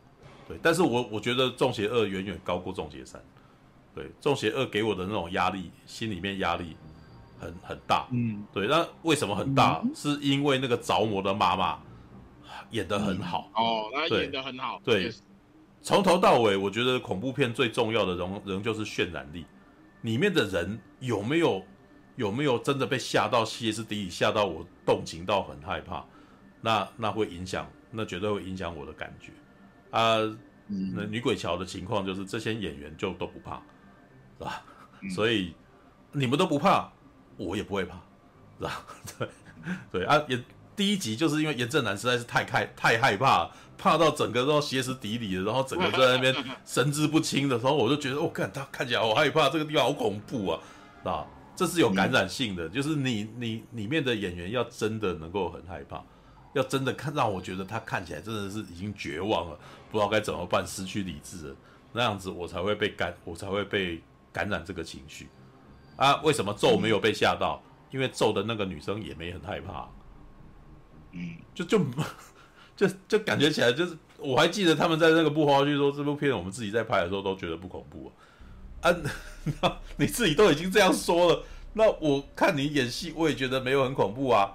[0.48, 3.20] 对，但是我我觉得《中邪二》远远高过《中邪三》。
[3.94, 6.76] 对，《中邪二》给我的那种压力，心里面压力
[7.40, 8.06] 很很大。
[8.12, 9.80] 嗯，对，那为什么很大？
[9.82, 11.78] 嗯、是因为那个着魔的妈妈
[12.70, 13.50] 演得很好。
[13.56, 14.80] 嗯、哦，那演得很好。
[14.84, 15.12] 对，
[15.82, 19.44] 从头到尾，我觉得恐怖片最重要的仍仍旧是渲染力。
[20.02, 21.64] 里面的人有没有
[22.16, 26.04] 有没有真的被吓到歇斯底里，吓到我动情到很害怕？
[26.60, 29.32] 那那会影响，那绝对会影响我的感觉。
[29.90, 30.16] 啊，
[30.66, 33.62] 那女鬼桥的情况就是这些演员就都不怕，
[34.38, 34.62] 是吧？
[35.00, 35.54] 嗯、所以
[36.12, 36.90] 你们都不怕，
[37.36, 37.94] 我也不会怕，
[38.58, 38.86] 是吧？
[39.18, 39.28] 对
[39.92, 40.36] 对啊，也
[40.76, 46.34] 第一集就是因为严正南实在是太害太害怕，怕到整个都歇斯底里的，然后整个在那边
[46.66, 50.60] 神志不清的时候，我就觉得，我、哦、看他看起来好害怕，这个地方好恐怖啊，
[50.98, 51.26] 是吧？
[51.56, 56.02] 这是有感染性的，就是你你里面的演员要真的能够很害怕。
[56.52, 59.58] 要真的看让我觉得他看起来真的是已经绝望了，
[59.90, 61.56] 不知道该怎么办，失去理智了，
[61.92, 65.28] 那样子我才会被感，我才会被感染这个情绪
[65.96, 66.20] 啊。
[66.22, 67.62] 为什么咒没有被吓到？
[67.90, 69.88] 因为咒的那个女生也没很害怕，
[71.16, 71.78] 嗯，就 就
[72.76, 78.12] 就就感觉起来就是，我还记得他们在那个幕后剧说这部片我们自己在拍的时候都觉得不恐怖
[78.82, 78.94] 啊，
[79.60, 84.54] 啊， 你自己都已经这样说了，那我看你演戏我也觉得没有很恐怖啊。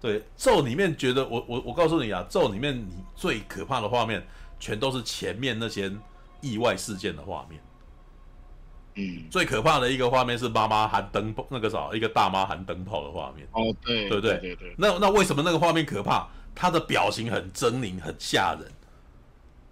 [0.00, 4.26] 对咒里面觉得我我我告诉你啊，咒里面你最可怕的画面，
[4.58, 5.92] 全都是前面那些
[6.40, 7.60] 意外事件的画面。
[8.94, 13.46] 嗯，最可怕的一个画面是妈妈喊灯泡，那个啥，一个大妈喊灯泡的画面。
[13.52, 14.38] 哦，对，对不对？
[14.38, 14.74] 对对对。
[14.76, 16.28] 那那为什么那个画面可怕？
[16.54, 18.70] 他的表情很狰狞，很吓人，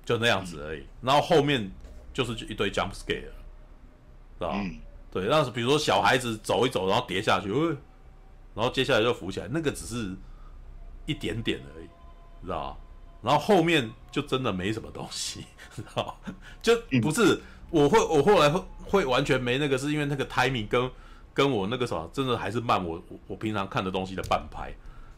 [0.05, 0.81] 就那样子而已。
[0.81, 1.71] 嗯、然后后面
[2.15, 3.31] 就是一堆 jump scare，
[4.39, 4.53] 是吧？
[4.55, 4.77] 嗯、
[5.13, 7.49] 对，那是比如说小孩子走一走，然后跌下去。
[8.55, 10.17] 然后接下来就浮起来，那个只是
[11.07, 11.87] 一点点而已，
[12.45, 12.77] 知道吧？
[13.23, 16.35] 然后后面就真的没什么东西， 知道吧？
[16.61, 17.41] 就不是
[17.71, 20.91] 我会，我后来会会完全没那个，是因为那个 timing 跟
[21.35, 24.71] 跟我那个什么，真的还是慢我我平常看的东西的半拍，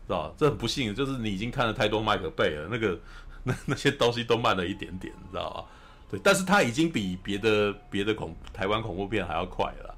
[0.06, 0.34] 知道吧？
[0.36, 2.98] 这很不幸，就是你已经看了太多麦可贝了，那个
[3.44, 5.64] 那那些东西都慢了一点点，知道吧？
[6.10, 9.94] 对，但是它已经比别的别的恐台湾恐怖片还要快了，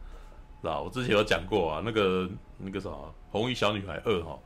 [0.61, 0.81] 知道吧？
[0.83, 3.15] 我之前有讲过啊，那个那个什么。
[3.33, 4.39] 红衣小女孩二哈，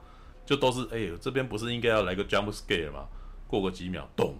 [0.44, 3.04] 就都是哎呦，这边不是应该要来个 jump scare 吗？
[3.48, 4.32] 过个几秒，咚！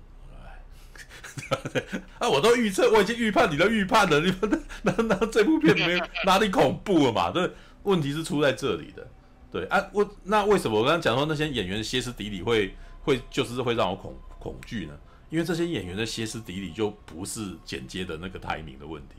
[1.74, 7.30] 哎， 啊，我都预测，我已经预判你的预判了，你们那那，那这部片没有哪里恐怖了嘛？
[7.30, 7.50] 对，
[7.82, 9.06] 问题是出在这里的。
[9.50, 14.94] 对啊，我那为什么我刚刚讲说那些演员歇斯底里会会就是会让我恐恐惧呢？
[15.30, 19.16] 因为这些演员的歇斯底里就不是剪接的那个 timing 的问题，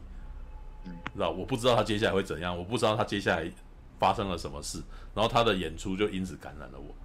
[0.86, 1.30] 嗯，知道？
[1.32, 3.52] 我不知道他接下来会怎样，我不知道他接下来。
[4.00, 4.78] 发生了什么事，
[5.16, 6.96] 然后他的演出就因此感染了我。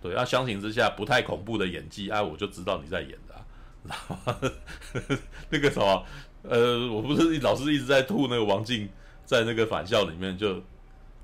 [0.00, 3.31] 对，那相形之下不太恐怖的演技，哎、啊，我就知道你在演的、
[3.84, 4.16] 然 后
[5.50, 6.04] 那个什么，
[6.42, 8.88] 呃，我不是老师一直在吐那个王静
[9.24, 10.62] 在那个返校里面，就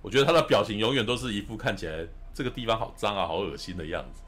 [0.03, 4.23] 我觉得他的表情永远都是一副看起来这个地方好脏啊、好恶心的样子，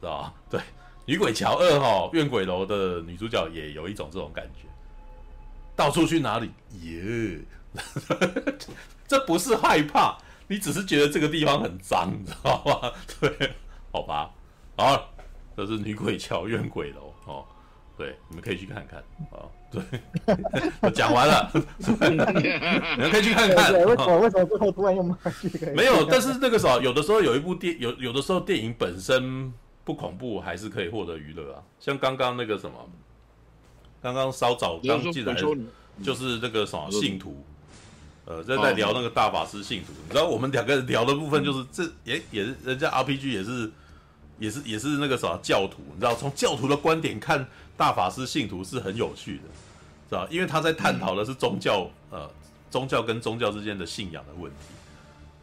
[0.00, 0.34] 知道吧？
[0.50, 0.60] 对，
[1.04, 4.68] 《女鬼桥二》哈，怨鬼楼的女主角也有一种这种感觉，
[5.76, 6.50] 到处去哪里
[6.82, 7.40] 耶。
[9.06, 10.16] 这不是害怕，
[10.48, 12.92] 你只是觉得这个地方很脏，你知道吗？
[13.20, 13.52] 对，
[13.92, 14.30] 好吧，
[14.76, 15.12] 好，
[15.56, 17.05] 这是女鬼桥怨鬼楼。
[17.96, 18.98] 对，你们可以去看看
[19.30, 19.48] 啊。
[19.68, 19.82] 对，
[20.80, 23.72] 我讲完了， 你们可以去看看。
[23.72, 25.72] 对，为什么为什么最后突然又骂这个？
[25.72, 29.52] 没有，但是那个时候有的时候有一部电有有的时候电影本身
[29.82, 31.62] 不恐怖，还是可以获得娱乐啊。
[31.80, 32.76] 像刚刚那个什么，
[34.00, 35.34] 刚刚稍早刚进来
[36.02, 37.44] 就是那个什么信徒，
[38.24, 39.92] 呃，在在聊那个大法师信徒。
[40.06, 43.70] 你知道我们两个人聊的部分就是这也也是人家 RPG 也是
[44.38, 47.46] 也是也是那个什么教徒，你知道从教徒的观点看。
[47.76, 49.44] 大法师信徒是很有趣的，
[50.08, 50.26] 是吧？
[50.30, 52.30] 因为他在探讨的是宗教，嗯、呃，
[52.70, 54.58] 宗教跟宗教之间的信仰的问题，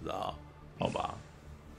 [0.04, 0.36] 知道？
[0.80, 1.16] 好吧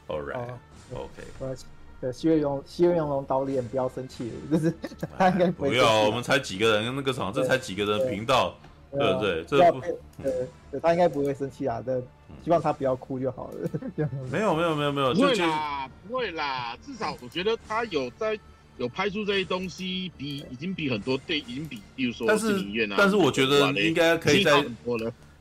[0.07, 1.57] ，All right，OK。
[2.01, 4.73] 对，西月勇，西月勇龙导演不要生气， 就是
[5.19, 6.03] 他应该不，不要。
[6.03, 8.55] 我们才几个人，那个什么，这才几个人频道，
[8.93, 9.45] 对不对？
[9.45, 9.81] 这不，
[10.23, 11.81] 对，对他应该不会生气啊。
[11.81, 12.01] 对，
[12.45, 13.69] 希望他不要哭就好了。
[14.31, 16.77] 没有，没有，没有，没有，不会啦，不会啦。
[16.85, 18.39] 至少我觉得他有在。
[18.77, 22.97] 有拍出这些东西，比已经比很多电影比，比如说电影院啊。
[22.99, 24.65] 但是我觉得应该可以在，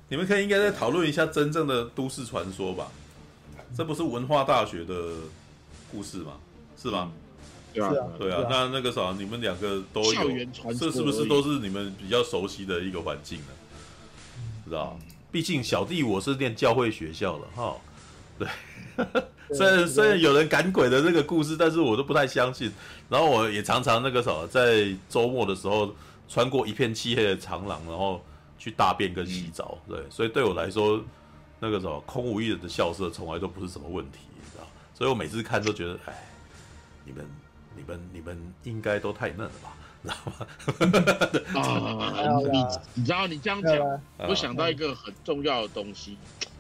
[0.07, 2.91] 你们可以应该再讨论一下真正的都市传说吧。
[3.75, 5.15] 这不是文化大学的
[5.91, 6.33] 故事吗？
[6.79, 7.11] 是吗？
[7.73, 8.45] 对啊，对啊。
[8.47, 10.29] 那那个啥，你们两个都有，
[10.77, 13.45] 这是不是都是你们比较熟悉的一个环境呢？
[14.65, 14.99] 知道？
[15.31, 17.75] 毕竟小弟我是念教会学校的哈。
[18.37, 18.47] 对。
[19.53, 22.71] 虽然虽然有人赶鬼的这个故事，但是我都不太相信。
[23.13, 25.93] 然后我也常常那个什么，在周末的时候
[26.27, 28.19] 穿过一片漆黑的长廊，然后
[28.57, 29.77] 去大便跟洗澡。
[29.87, 30.99] 对，所以对我来说，
[31.59, 34.63] 那个什么空无一人的校舍从来都不是什么问题，你知道？
[34.95, 36.25] 所以我每次看都觉得，哎，
[37.05, 37.23] 你们
[37.75, 39.77] 你们你们应该都太嫩了吧？
[40.03, 40.09] 知
[41.53, 42.05] 道吗？
[42.17, 42.65] 啊，你
[42.95, 46.17] 你知道你这样讲，我想到一个很重要的东西。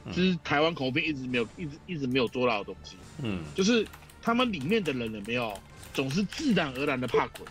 [0.07, 3.87] 就是台湾恐怖片一直没有一直一直没有做到的东西，嗯，就是
[4.21, 5.51] 他们里面的人有没有
[5.93, 7.45] 总是自然而然的怕鬼，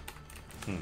[0.66, 0.76] 嗯，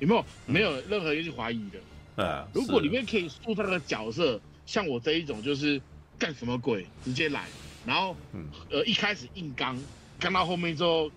[0.00, 0.24] 有没有？
[0.46, 1.78] 没有任何一句怀疑的？
[2.16, 5.80] 嗯、如果里面可以塑造的角色，像我这一种就是
[6.18, 7.46] 干什么鬼直接来，
[7.86, 9.78] 然后、嗯、呃一开始硬刚，
[10.20, 11.10] 刚到后面之后，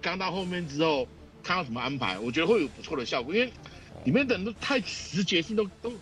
[0.00, 1.06] 刚到后面之后
[1.42, 3.52] 看到什么安排，我觉得会有不错的效果，因为
[4.04, 5.92] 里面的人都太直觉性都都。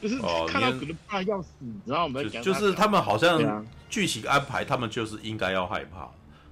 [0.00, 0.16] 就是
[0.46, 2.22] 看到可能怕要死，你知道吗？
[2.40, 6.08] 就是他们好像剧情安排，他们就是应该要害怕，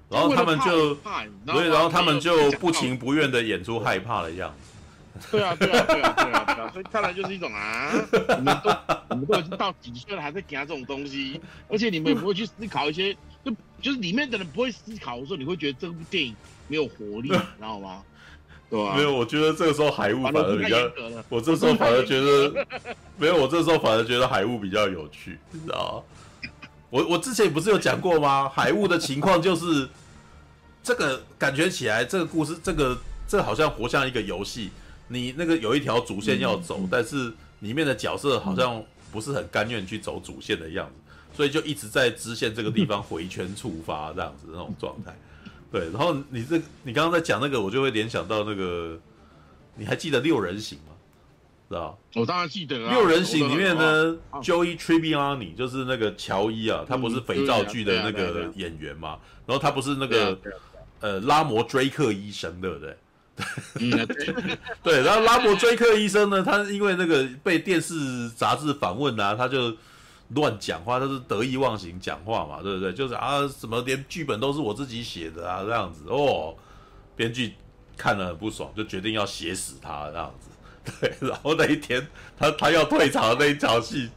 [0.09, 0.95] 然后他们就，
[1.47, 5.29] 所以然后他们就不情不愿的演出害怕的样子。
[5.31, 7.91] 对啊，对啊，对啊，对啊，对啊，所以看来就是一种啊，
[8.37, 8.71] 你们都
[9.11, 13.51] 你们都已经到几岁了，还在给他这种东西，而且你们也不会去思考一些，就
[13.81, 16.37] 就是里面的人不会思考的时候，你会觉得这部电影
[16.69, 18.03] 没有活力，你知道吗？
[18.69, 20.77] 对啊，没有，我觉得这个时候海雾反而比较，
[21.31, 22.67] 我这时候反而觉得
[23.17, 26.23] 没有，我这时候反而觉得海雾比较有趣，你知道吗？
[26.91, 28.49] 我我之前不是有讲过吗？
[28.49, 29.89] 海雾的情况就是
[30.83, 34.71] 这个感觉起来，这个故事，这个这个、好像活像一个游戏，
[35.09, 45.15] 你那个有一条主线要走，但是里面的角色好像不是很甘愿去走主线的样子，所以就一直在支线这个地方回圈触发这样子那种状态。
[45.73, 48.97] 对，然后你这你刚刚在讲那个，我就会联想到那个，
[49.75, 50.95] 你还记得六人行吗？
[51.69, 51.99] 知道？
[52.15, 52.93] 我当然记得啊。
[52.93, 59.19] 六人行里面呢，Joey Tribbiani 就是那个乔伊啊，他不是肥皂剧的那个演员嘛？
[59.47, 60.39] 然后他不是那个
[61.01, 62.97] 呃拉摩追克医生，对不对？
[64.83, 69.77] 对，然后拉摩追克医生呢，他因为那个被电视杂志访问啊，他就。
[70.31, 72.93] 乱讲话，他是得意忘形讲话嘛，对不对？
[72.93, 76.53] 就是啊，什么连剧本都是我自己写的啊，这样子哦。
[77.15, 77.55] 编剧
[77.97, 80.51] 看了很不爽，就决定要写死他这样子。
[81.01, 82.07] 对，然后那一天
[82.39, 84.09] 他他要退场的那一场戏，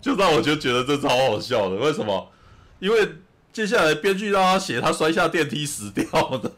[0.00, 1.76] 就让我就觉得这超好笑的。
[1.76, 2.32] 为什么？
[2.80, 3.08] 因为
[3.52, 6.04] 接下来编剧让他写他摔下电梯死掉
[6.38, 6.52] 的，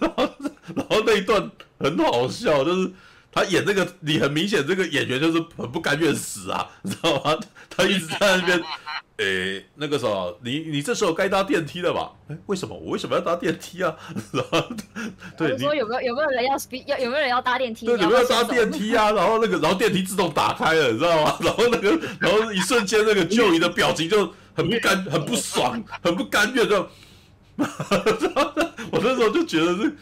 [0.00, 0.30] 然后
[0.74, 2.90] 然后那一段很好笑，就是。
[3.34, 7.36] 他演这个，你很明显这个演员就是很不甘愿死啊， 你知道吗？
[7.68, 8.62] 他一直在那边，
[9.18, 12.12] 诶、欸，那个时候，你你这时候该搭电梯了吧？
[12.28, 13.94] 诶，为什么我为什么要搭电梯啊？
[14.32, 14.68] 然后，
[15.36, 16.56] 对，你说有没有有没有人要
[16.86, 17.86] 要有没有人要搭电梯？
[17.86, 19.10] 对，有没有要搭电梯啊？
[19.10, 21.36] 然后那个，然后电梯自动打开了，你知道吗？
[21.42, 26.88] 然后那个，然后一瞬间那个 Joey 的表情就很不甘、很不爽、很不甘愿，就，
[27.56, 29.92] 我那时候就觉得是，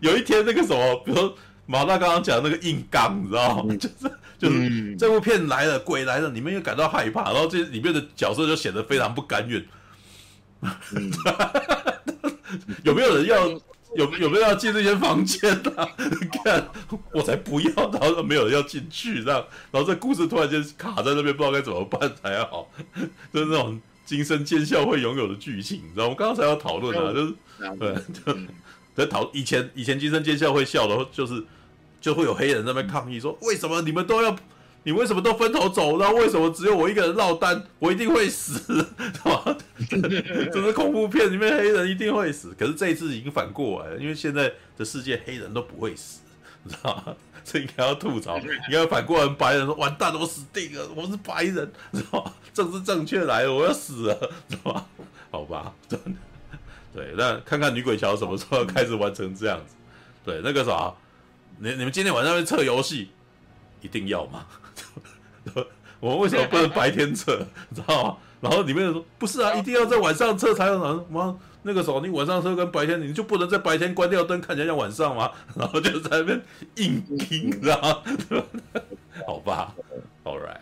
[0.00, 1.34] 有一天那个什么，比如说。
[1.70, 3.76] 马大刚刚讲的那个硬刚，你知道吗？
[3.76, 9.62] 就是就是这部片来了，鬼来了，你们又感到害怕，然后这里面的角色就显得非常不甘愿。
[12.84, 13.46] 有没有人要
[13.94, 15.86] 有有没有要进这间房间啊？
[16.42, 16.66] 看
[17.12, 22.66] 我才不要，然后没有人要进去，这样，然后这故事突然间卡在那边，不知道该怎么办才好。
[23.30, 26.08] 就是那种惊声尖笑会拥有的剧情，你知道吗？
[26.08, 27.34] 我刚刚才要讨论啊，就是
[27.78, 28.34] 对，就
[28.94, 31.44] 在讨以前以前惊声尖笑会笑的，就是。
[32.00, 34.36] 就会有黑人在那边抗议说：“为什么你们都要？
[34.84, 35.98] 你为什么都分头走？
[35.98, 37.62] 然后为什么只有我一个人落单？
[37.78, 39.56] 我一定会死，是吧？
[39.90, 42.54] 这是恐怖片里面黑人一定会死。
[42.58, 46.20] 可是这一次已经反过来了，因为现在的世界黑人都不会死，
[46.62, 47.14] 你知道吗？
[47.44, 52.32] 这应该要吐槽，应该要反过来白人说：完蛋了，我死定了，我是白人，知道吗？
[52.54, 54.86] 政治正确来了，我要死了，知道吗？
[55.30, 56.12] 好吧，真的。
[56.94, 59.74] 对，那看看女鬼桥什么时候开始完成这样子。
[60.24, 60.94] 对，那个啥。
[61.58, 63.10] 你你们今天晚上会测游戏，
[63.80, 64.46] 一定要吗？
[66.00, 67.44] 我们为什么不能白天测？
[67.68, 68.16] 你知道吗？
[68.40, 71.36] 然后里面人说不是啊，一定要在晚上测才有能吗？
[71.62, 75.32] 那个时候你晚上测跟白天，你就不能在白天关掉灯，看起来像晚上吗？
[75.56, 76.40] 然后就在那边
[76.76, 78.42] 硬拼，知道吗？
[79.26, 79.74] 好吧
[80.22, 80.60] ，All right，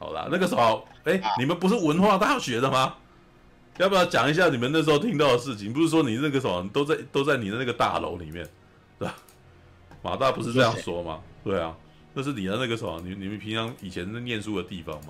[0.00, 2.94] 好啦，那个时候，哎，你们不是文化大学的吗？
[3.78, 5.72] 要不要讲一下你们那时候听到的事情？
[5.72, 8.44] 不是说你那个什么都在都在你的那个大楼里面，
[8.98, 9.14] 对吧？
[10.06, 11.20] 马大不是这样说吗？
[11.42, 11.76] 对啊，
[12.14, 13.02] 那是你的那个什么？
[13.04, 15.08] 你你们平常以前在念书的地方吗？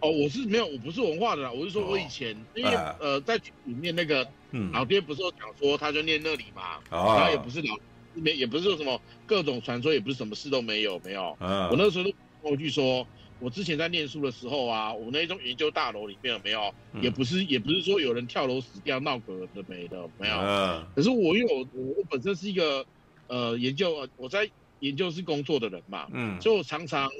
[0.00, 1.50] 哦，我是没有，我不是文化的啦。
[1.50, 4.28] 我是说我以前，哦、因为、哎、呃，在里面那个
[4.70, 6.78] 老爹不是有讲说，他就念那里嘛。
[6.90, 7.74] 然后也不是老
[8.12, 11.34] 没，也不是说什么各种传说，也不是什么事都没有，没有。
[11.40, 12.12] 嗯，我那时候都
[12.42, 13.06] 过去说，
[13.40, 20.36] 我之前在念书的时候啊，我那栋研究大楼里面有没有，嗯、也不是也不是说有人跳楼死掉闹鬼的没的没有。
[20.36, 21.66] 嗯，可是我因为我
[21.96, 22.84] 我本身是一个。
[23.26, 27.10] 呃，研究我在研究室工作的人嘛，嗯，就常常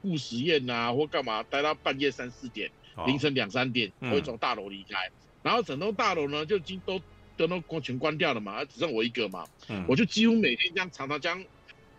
[0.00, 5.12] 顾实验啊，或干嘛，待到半夜三四点，哦、凌晨两三点，会从大楼离开，嗯、
[5.42, 7.00] 然后整栋大楼呢就经都
[7.36, 11.44] 灯都光全关掉了嘛，只剩我一个嘛，嗯，我就几乎每天这样常常这样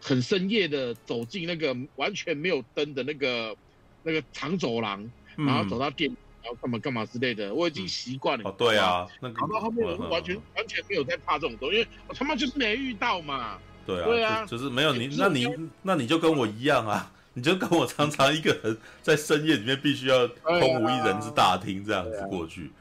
[0.01, 3.55] 很深夜的走进那个完全没有灯的那个
[4.03, 5.03] 那个长走廊，
[5.38, 6.09] 嗯、然后走到电。
[6.09, 6.17] 然
[6.49, 8.49] 后干嘛干嘛之类的，我已经习惯了。
[8.49, 9.36] 哦，对啊，那个。
[9.36, 13.57] 搞到后面我完全完全没有在怕这种东西，因为我他妈就是没遇到嘛。
[13.86, 14.06] 对啊。
[14.06, 14.45] 对啊。
[14.45, 15.48] 就是没有你，那你
[15.82, 22.72] 那你就跟我一样啊，你就跟我常常一个人在深夜里面必须要空无一人之大厅这样子过去。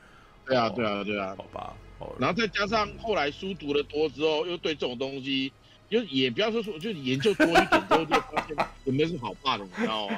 [0.47, 1.35] 对啊，对啊，对啊。
[1.37, 1.75] 好吧。
[2.19, 5.53] 然后再加上后来书读的多之后，又对这种东西。
[5.93, 10.16] 就也不要说说，就研究多一点之后，就发现有没有什么好怕的，你知道吗？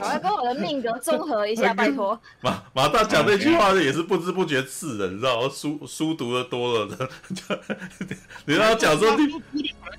[0.00, 2.16] 我要跟我的命格综合一下， 拜托。
[2.40, 5.48] 马马大讲那句话也是不知不觉刺人，你知道吗？
[5.52, 7.10] 书书读的多了的，
[8.46, 9.26] 你让他讲说你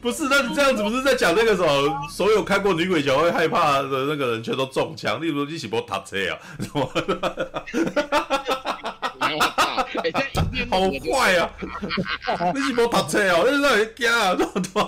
[0.02, 2.08] 不是，那你这样子不是在讲那个什么？
[2.10, 6.90] 所有看过女鬼桥会害怕的那个人全都中枪，例如一起波塔车啊，什么？
[10.70, 11.52] 好快啊！
[12.54, 14.84] 你是没读册哦，你让人惊啊，这么多，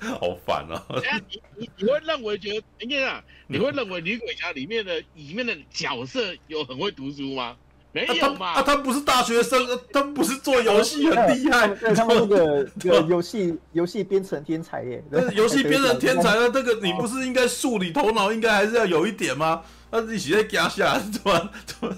[0.20, 0.82] 好烦啊！
[1.28, 7.56] 你你你会认为觉得，你看啊，你会认为女鬼侠里面的里面的角色有很会读书吗？
[7.94, 8.52] 没有嘛？
[8.52, 15.04] 啊，他不是大学生，他不是做游戏很厉害，他们那个个游戏游戏编程天才耶，
[15.34, 19.62] 游戏编程天才那，这个你不是应该数理头脑应该还是要有一点吗？
[19.92, 21.94] 他自己在家下，怎么怎么？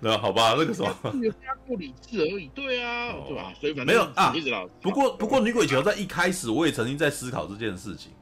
[0.00, 2.48] 那好吧，那个什么，他不理智而已。
[2.54, 3.52] 对啊，哦、对吧？
[3.60, 4.32] 所以反正没有啊。
[4.80, 8.12] 不过不过，女鬼桥在一开始，我也曾经在思考这件事情，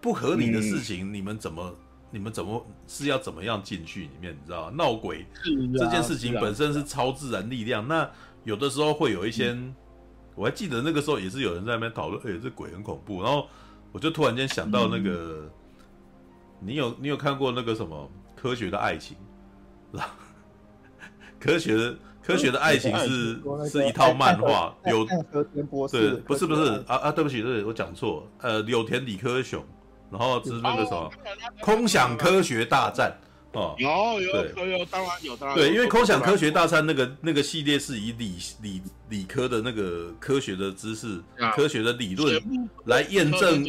[0.00, 1.76] 不合理的事情，你们怎么、嗯、
[2.12, 4.32] 你们怎么是要怎么样进去里面？
[4.32, 4.72] 你知道吗？
[4.76, 5.34] 闹鬼、啊、
[5.76, 7.82] 这件事情本身是超自然力量。
[7.82, 8.10] 啊啊、那
[8.44, 9.74] 有的时候会有一些，嗯、
[10.36, 13.20] 我还记得那个时候也是有人在那边讨论，哎、欸，这鬼很恐怖。
[13.20, 13.48] 然后
[13.90, 15.50] 我就突然间想到那个，嗯、
[16.60, 18.08] 你有你有看过那个什么？
[18.42, 19.16] 科学的爱情，
[19.92, 20.14] 是吧？
[21.38, 29.62] 科学的科学的爱情是是一套漫画，柳对，不是不是啊啊，对不起，对，我讲错，呃，柳田理科雄，
[30.10, 31.10] 然后是那个什么，
[31.60, 33.14] 空想科学大战
[33.52, 33.88] 哦，有
[34.20, 35.58] 有有有，当然有，当然。
[35.58, 41.20] 对，因为空想科学大餐那个那个系列是以理理理科的那个科学的知识、
[41.54, 42.40] 科学的理论
[42.84, 43.66] 来验证。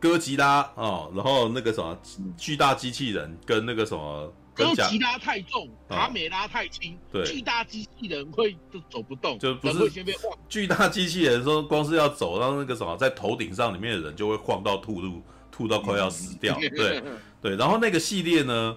[0.00, 1.96] 哥吉拉哦，然后那个什么
[2.36, 9.90] 巨大机器人跟那个什么哥吉拉太重，卡美拉太轻，对，巨大机器人会就走不动，就不是
[10.48, 17.02] 巨大机器人说光是要走，到那个什么在头顶上里面的人就会晃到吐露，吐到快要死掉， 对
[17.42, 17.56] 对。
[17.56, 18.76] 然后那个系列呢，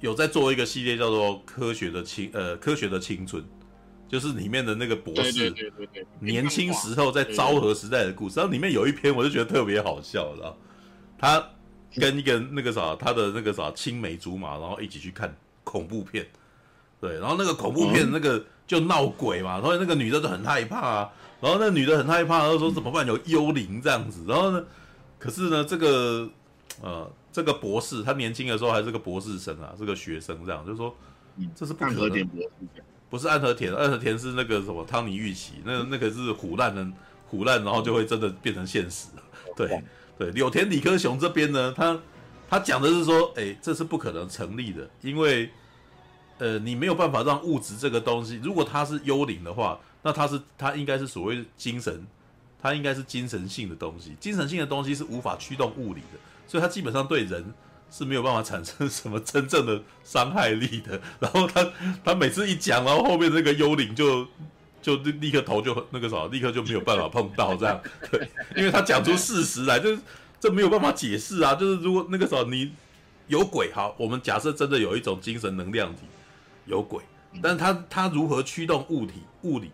[0.00, 3.44] 有在做一个系列叫做科学的青呃科学的青春。
[4.08, 5.52] 就是里面的那个博士，
[6.20, 8.38] 年轻时候在昭和时代的故事。
[8.38, 10.56] 然后里面有一篇，我就觉得特别好笑，然后？
[11.18, 11.44] 他
[11.96, 16.24] 跟一个那个啥，他的那个啥青梅竹马，然后一起去看恐怖片。
[17.00, 21.12] 对，然后那个恐怖片那个就闹鬼嘛，然后那个女的就很害怕啊。
[21.40, 23.04] 然后那女的很害怕，然后说怎么办？
[23.04, 24.24] 有幽灵这样子。
[24.28, 24.64] 然后呢，
[25.18, 26.30] 可是呢，这个
[26.80, 30.96] 呃，这个博士他年轻的时候还是个博士生啊，是个学生这样，就是说
[31.54, 32.28] 这是不可能。
[33.10, 36.90] 不是安和田，安和田是那个什么汤尼玉琪，那那个是唬烂人，
[37.30, 39.08] 唬烂，然后就会真的变成现实。
[39.54, 39.82] 对
[40.18, 42.00] 对，柳田理科雄这边呢，他
[42.48, 45.50] 他讲的是说，哎，这是不可能成立的，因为
[46.38, 52.06] 呃，你没有办法让物质这个东西，如果它是幽灵的话，那它是它应该是所谓精神，
[52.58, 57.54] 它应该是精神性的东西，精神性的东西是无法驱动物理的，所以它基本上对人。
[57.88, 61.00] 是没有办法产生什么真正的伤害力的。
[61.20, 61.64] 然后他
[62.04, 64.26] 他每次一讲，然后后面那个幽灵就
[64.82, 67.80] 就立刻头就那个什么，立刻就没有办法碰到这样。
[68.10, 70.02] 对， 因为他讲出事实来，就是
[70.40, 71.54] 这没有办法解释啊。
[71.54, 72.72] 就是如果那个时候你
[73.28, 76.02] 有鬼，好，我们假设真的有一种精神能量体
[76.66, 77.00] 有鬼，
[77.40, 79.70] 但是他他如何驱动物体物理？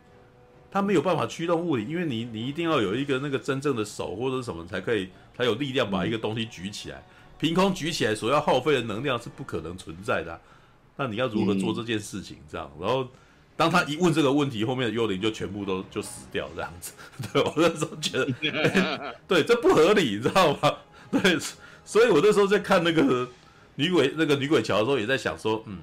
[0.70, 7.02] 他没有办法驱动物理，因为你你一定要有一个那个真正的手或者什么才可以才有力量把一个东西举起来。
[7.38, 10.40] 凭空举起来所要耗费的能量是不可能存在的，啊，
[10.96, 12.36] 那你要如何做这件事情？
[12.48, 13.09] 这样，然后
[13.56, 16.92] 当他一问这个问题，后面的幽灵就全部都就死掉这样子。
[17.32, 20.72] 对，我那时候觉得，欸，对，这不合理，你知道吗？
[21.10, 21.36] 对，
[21.84, 23.28] 所以我那时候在看那个
[23.74, 25.78] 女鬼那个女鬼桥的时候，也在想说，嗯，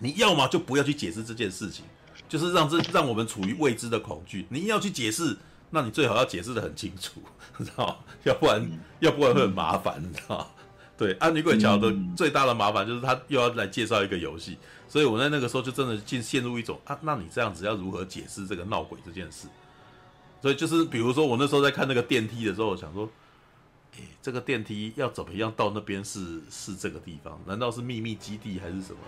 [0.00, 1.86] 你要么就不要去解释这件事情，
[2.28, 4.44] 就是让这让我们处于未知的恐惧。
[4.50, 5.38] 你要去解释。
[5.70, 7.20] 那你最好要解释得很清楚，
[7.56, 10.50] 你 知道，要不然要不然会很麻烦，你知道？
[10.98, 19.48] 对，啊，女鬼桥的最大的麻烦就是他又要来介绍一个游戏，所以我在那个时候就真的进陷入一种啊，那你这样子要如何解释这个闹鬼这件事？
[20.42, 23.08] 所以就是比如说我那时候在看那个电梯的时候，我想说，
[23.96, 27.40] 诶，这个电梯要怎么样到那边是是这个地方？
[27.46, 28.98] 难道是秘密基地还是什么？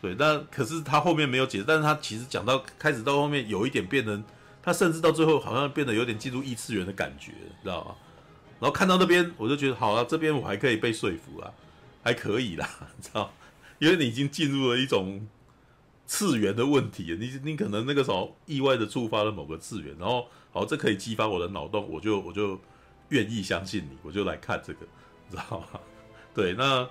[0.00, 4.24] 对，但可是他后面没有解释，但是他其实讲到开始到后面有一点变成。
[4.62, 7.32] 他甚至到最后好像变得有点进入异次元的感觉，
[7.62, 7.94] 知道吗？
[8.60, 11.50] 然后看到那边，我就觉得好了，这边我还可以被说服啊，
[12.02, 12.68] 还可以啦，
[13.00, 13.32] 知道？
[13.78, 15.26] 因为你已经进入了一种
[16.06, 22.60] 次元的问题，你你可能那个时候意外的触发了某个次元，然后好，这可以激发我的脑洞，我就我就
[23.08, 24.80] 愿意相信你，我就来看这个，
[25.30, 25.80] 知道吗？
[26.34, 26.86] 对，那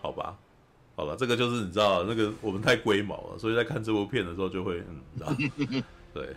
[0.00, 0.36] 好吧，
[0.96, 5.32] 好了，这个就是你知道，那个我们太龟毛了，所以在看这部片的时候就会，嗯，知道？
[6.12, 6.34] 对。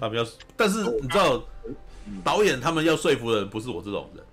[0.00, 1.42] 他们要，但是你知道，
[2.22, 4.24] 导演他们要说服的人不是我这种人，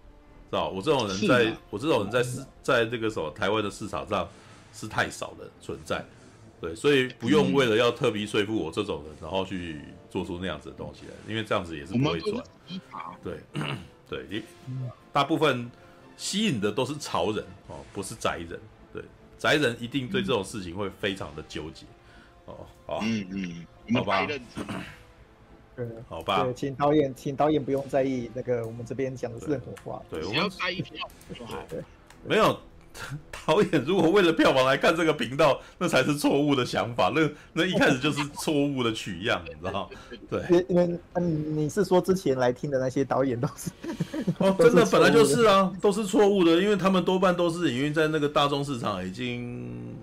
[0.50, 0.70] 知道？
[0.70, 4.28] 我这种人在，我这种人在市，在这个什么台湾的市场上
[4.74, 6.06] 是太少的存在，
[6.62, 12.44] 对，所以不用为了要特别说服我这种人，然后去做出那样子的东西来，因为这样子也是不会赚。
[13.24, 13.40] 对，
[14.10, 14.44] 对， 你
[15.12, 15.70] 大部分
[16.18, 18.60] 吸引的都是潮人哦，不是宅人。
[18.94, 19.04] 对，
[19.38, 21.86] 宅人一定对这种事情会非常的纠结。
[22.46, 24.28] 哦，好，嗯嗯，好吧。
[25.76, 26.44] 对，好吧。
[26.44, 30.02] 对，请导演，请导演不用在意那个我们这边讲的是任何话。
[30.10, 31.64] 对，我们要在意票就好。
[31.70, 31.80] 对，
[32.28, 32.58] 没有
[33.46, 37.12] 导演，如果为了票房来看这个频道，那才是错误的想法。
[37.16, 39.90] 那那一开始就是错误的取样，你知道
[40.30, 43.72] 对，因为嗯，你是说之前来听的那些导演都是？
[44.38, 49.96] 哦， 真的本来就是啊，都是错误的，因为他们多半都是因为在那个大众市场已经。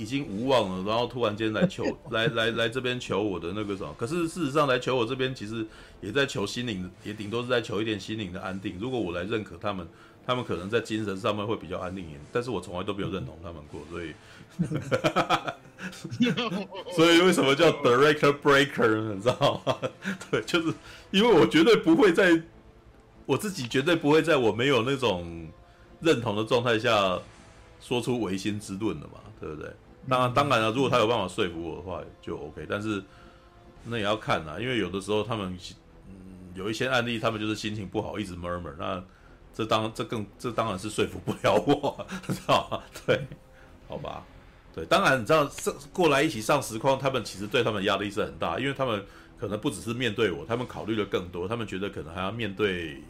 [0.00, 3.94] 已经无望了，然后突然间来求 来来来这边求我的那个什么？
[3.98, 5.66] 可是事实上来求我这边，其实
[6.00, 8.78] 也在求心灵，也顶多是在求一点心灵的安定。
[8.80, 9.86] 如果我来认可他们，
[10.26, 12.20] 他们可能在精神上面会比较安定一点。
[12.32, 14.14] 但是我从来都没有认同他们过，所以，
[16.96, 19.12] 所以为什么叫 director breaker？
[19.14, 19.76] 你知道吗？
[20.30, 20.72] 对，就是
[21.10, 22.42] 因为我绝对不会在，
[23.26, 25.46] 我自己绝对不会在我没有那种
[26.00, 27.18] 认同的状态下
[27.80, 29.70] 说出违心之论的嘛，对不对？
[30.08, 32.66] 当然，当然了，如果他有办法说服我的话，就 OK。
[32.68, 33.02] 但是
[33.84, 35.56] 那也要看呐，因为有的时候他们，
[36.08, 36.14] 嗯，
[36.54, 39.02] 有一些案例，他们就是心情不好，一直 murmur，那
[39.52, 42.80] 这当这更这当然是说服不了我， 知道吗？
[43.06, 43.26] 对，
[43.88, 44.24] 好吧，
[44.74, 49.04] 对，当然你知道，这过来一起上实况，他们其实对他们压力是很大，因为他们
[49.38, 53.02] 可能不只是面对我，他们考虑的更多，他们觉得可能还要面对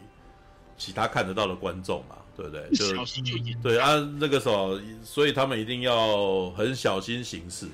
[0.77, 2.15] 其他看得到的观众嘛。
[2.35, 2.69] 对不对？
[2.71, 2.85] 就
[3.61, 7.67] 对啊，那个时候，所以他们一定要很小心行事。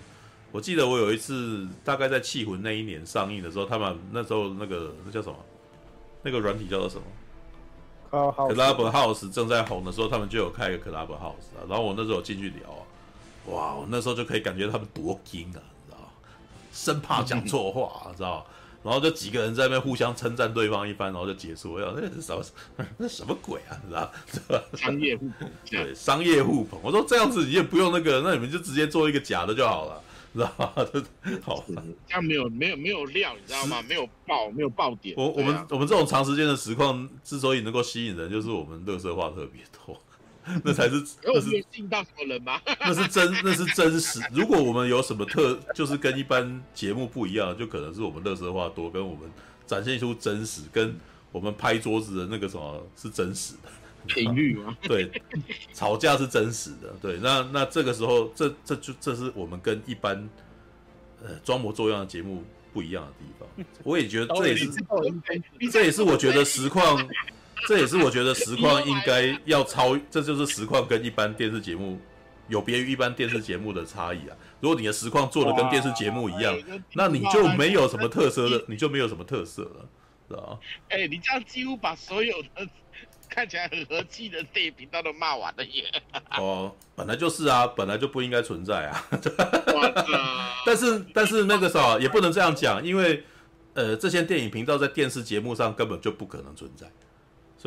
[0.51, 5.35] 我记得我有一次，大概在《气魂》那一年上映的时候，他们那时候那个那叫什么？
[6.23, 7.03] 那个软体叫做什么
[8.09, 11.63] ？Clubhouse 正在红的时候，他们就有开一个 Clubhouse 啊。
[11.69, 12.81] 然后我那时候进去聊啊，
[13.47, 15.97] 哇，我那时候就可以感觉他们多惊啊，你知道？
[16.73, 18.45] 生怕讲错话，知道？
[18.87, 21.73] 然后就几个人在那边互相称赞对方一番，然后就结束。
[21.73, 22.41] 我想那是什么？
[22.97, 23.75] 那什么鬼啊？
[23.83, 23.95] 你知
[24.47, 24.63] 道？
[24.77, 26.79] 商业互捧，对，商业互捧。
[26.81, 30.01] 我说这样子你也不用那个，那你们就直接做一个假的就好了，
[30.33, 30.71] 知道吗？
[31.43, 31.65] 好，
[32.07, 33.83] 这样没有没有没有料，你知道吗？
[33.89, 35.13] 没有爆，没有爆点。
[35.17, 40.01] 我我们我们这种长时间的实况之所以能够吸引人，就是我们乐色话特别多。
[40.63, 42.61] 那才是， 那是信到什么人吗？
[42.79, 44.19] 那是真，那是真实。
[44.31, 49.29] 如果我们有什么特，就是跟一般节目不一样，就可能是我们乐色话多，跟我们
[49.65, 50.95] 展现出真实，跟
[51.31, 53.69] 我们拍桌子的那个什么是真实的。
[54.07, 54.77] 频率吗？
[54.83, 55.11] 对，
[55.73, 56.95] 吵架是真实的。
[57.01, 60.29] 对，那那这个时候，这这就这是我们跟一般
[61.21, 62.41] 呃装模作样的节目
[62.71, 63.65] 不一样的地方。
[63.83, 64.69] 我也觉得这也是，
[65.69, 67.05] 这也是我觉得实况，
[67.65, 71.99] 这也是我觉得实况应该要超，这就是实况跟一般电视节目
[72.49, 74.35] 有别于一般电视节目的差异啊。
[74.59, 76.57] 如果你的实况做的跟电视节目一样，
[76.93, 79.89] 那你就没有什么特色了，你就没有什么特色了，
[80.27, 80.59] 知道吗？
[80.89, 82.67] 哎，你这样几乎把所有的。
[83.29, 85.83] 看起来很和气的电影频道都骂完了耶！
[86.39, 89.05] 哦，本来就是啊，本来就不应该存在啊。
[90.65, 93.21] 但是但是那个啥也不能这样讲，因为
[93.73, 96.89] 呃，这些电影频道在电视节目上根本就不可能存在，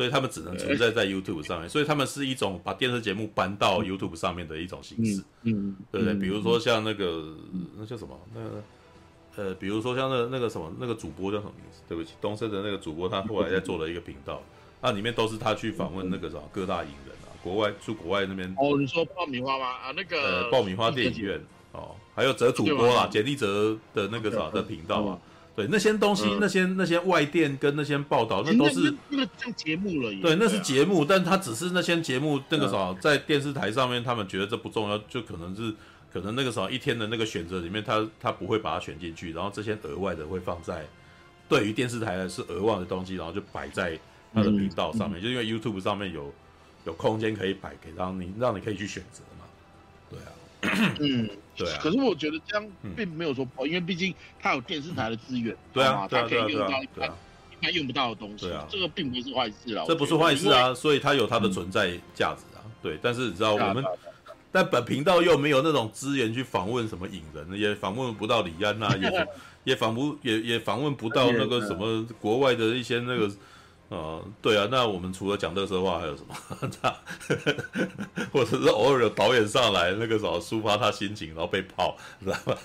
[0.01, 1.69] 所以他们只能存在在 YouTube 上面。
[1.69, 6.15] 所以他们是一种把电视节目搬到 YouTube 上面的一种形式，嗯，对不对？
[6.15, 7.35] 比如说像那个
[7.77, 8.19] 那叫什么？
[8.33, 8.63] 那个
[9.35, 11.81] 呃，比如说像那那个什么那个主播叫什么名字？
[11.87, 14.41] 对不起，东森的那个主播，他后来在做了一个频道。
[14.81, 19.65] 那里面都是他去访问那个什么各大影人啊，国外去国外那边哦，你说爆米花吗？
[19.65, 21.39] 啊，那个呃，爆米花电影院
[21.73, 25.19] 哦，还有哲主播啦，简立哲的那个啥的频道啊，
[25.61, 35.73] 对，那些东西，那些那些外电跟那些报道，那都是那个叫节目了，对，那是节目，但他只是那些节目那个啥，在电视台上面，他们觉得这不重要，就可能是
[36.11, 40.85] 可能那个啥一天的那个选择里面，他他不会把它选进去，然后这些额外的会放在
[41.47, 43.99] 对于电视台的是额外的东西，然后就摆在。
[44.33, 46.33] 他的频道上面，嗯、就因为 YouTube 上面有
[46.85, 49.45] 有空间可以摆给让你让你可以去选择嘛，
[50.09, 51.79] 对啊，嗯，对啊。
[51.81, 57.09] 可是我觉得这样并没有说不好，因为毕竟他有电视台的资源，对啊，他可以用到一般
[57.51, 62.97] 一般用不到的东西，对啊，这个并不是坏事啊，这不是坏事啊，所以它有它的存在价值啊，对。
[63.01, 63.83] 但是你知道我们，
[64.51, 69.27] 但本频道又没有那种资源去访问什么影人，也访问不到李安呐，也
[69.63, 73.31] 也访不也也访问不到那个什么国外的一些那个。
[73.91, 76.33] 哦，对啊，那我们除了讲垃圾话，还有什么？
[78.31, 82.57] 或者是偶尔有导演上来那个什么抒发他心情，然后被泡， 知道吗？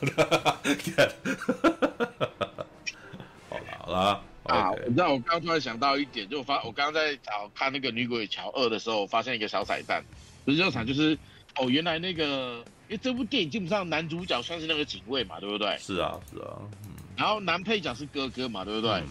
[3.51, 4.71] 好了好了啊！
[4.87, 10.05] 你知道我刚刚突然想到一点，就我发我刚刚在找看那个《女鬼桥二》的时候，发现一个小彩蛋，
[10.45, 11.19] 不是这场就是
[11.57, 15.77] 哦，原来那个因为这部电影基本上男主角算是那个警卫嘛，对不对？
[15.79, 16.55] 是啊是啊，
[16.85, 16.93] 嗯。
[17.17, 18.93] 然后男配角是哥哥嘛，对不对？
[18.93, 19.09] 嗯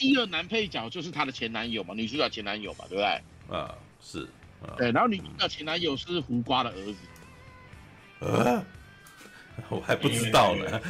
[0.00, 3.54] 第二男配角就是她的前男友嘛，女主角前男友嘛，对不对？
[3.54, 4.22] 啊，是，
[4.62, 4.90] 啊、对。
[4.90, 6.96] 然后女主角前男友是胡瓜的儿子。
[8.20, 8.64] 呃，
[9.68, 10.80] 我还不知道呢。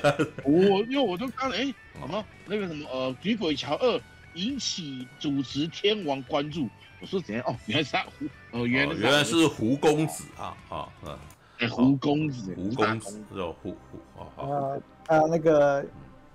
[0.44, 1.66] 我因为我就刚哎，
[2.00, 3.98] 什么那个什么呃，《女鬼桥二》
[4.32, 6.66] 引起主持天王关注。
[7.02, 7.44] 我说怎样？
[7.46, 8.26] 哦，原来是胡，
[8.58, 11.18] 哦，原来原来是胡公子啊啊嗯，
[11.58, 15.84] 哎，胡公子，胡公子，哦，胡胡啊啊那个。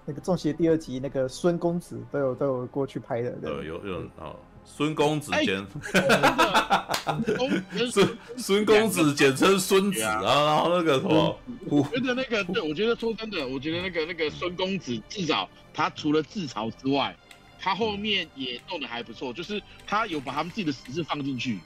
[0.10, 5.64] 那个《中邪》第二集，那个孙公子都有都有过去拍的，对，有有哦，孙公子简，
[7.92, 11.38] 孙孙公子简称孙子啊，然后那个什么，
[11.70, 17.16] 我觉得那个，对我觉得说真的，我觉得那个那个孙公子至少他除了自嘲之外，
[17.60, 21.60] 他后面也弄得还不错，就是他有把他们自己的实质放进去，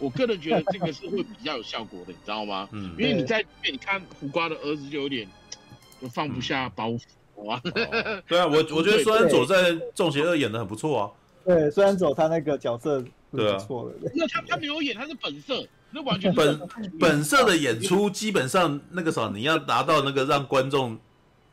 [0.00, 2.68] 我个人觉得这个是会比较有效果的，你知道吗？
[2.72, 5.28] 嗯，因为你在你看胡瓜的儿子就有点
[6.02, 7.02] 就放不下包袱。
[8.28, 11.10] 对啊， 我我觉得孙安佐在《重邪二》演的很不错啊。
[11.44, 13.92] 对，孙安佐他那个角色对啊错了。
[14.14, 16.60] 那他他没有演，他是本色，那完全本
[16.98, 20.98] 本色的演出，基本上那个啥，你要达到那个让观众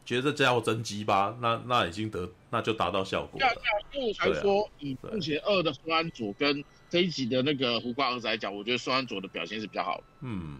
[0.05, 3.45] 觉得这家伙真鸡巴，那那已经得那就达到效果了。
[3.45, 3.53] 对啊，
[3.91, 10.03] 所以我才说以《中邪二》的孙安佐跟这一集的那个胡瓜儿子来讲，我觉得孙安佐的表现是比较好的。
[10.21, 10.57] 嗯，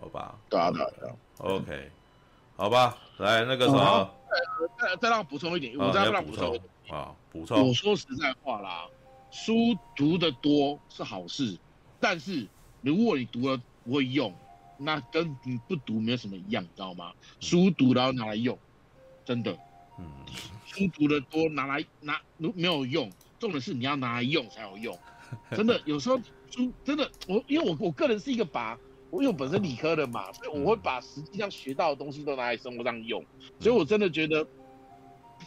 [0.00, 0.34] 好吧。
[0.50, 1.14] 对啊，对啊，对啊。
[1.38, 1.90] OK，
[2.56, 4.10] 好吧，来那个什么。
[4.78, 6.58] 再再让我补充一点，我再让补充
[6.88, 7.68] 啊，补充。
[7.68, 8.86] 我说实在话啦，
[9.30, 9.54] 书
[9.96, 11.58] 读得多是好事，
[12.00, 12.46] 但是
[12.82, 14.34] 如果你读了不会用，
[14.78, 17.12] 那跟你不读没有什么一样，你知道吗？
[17.40, 18.58] 书读然后拿来用，
[19.24, 19.56] 真的，
[19.98, 20.06] 嗯，
[20.66, 24.98] 书读得多拿来拿如没有用，重点是你要拿来用才有用，
[25.50, 26.18] 真的，有时候
[26.50, 28.78] 书真的，我因为我我个人是一个把。
[29.22, 33.24] 因为我本身理科的嘛，所以我会把实际上学到的东西都拿来生活上用，
[33.60, 34.46] 所以我真的觉得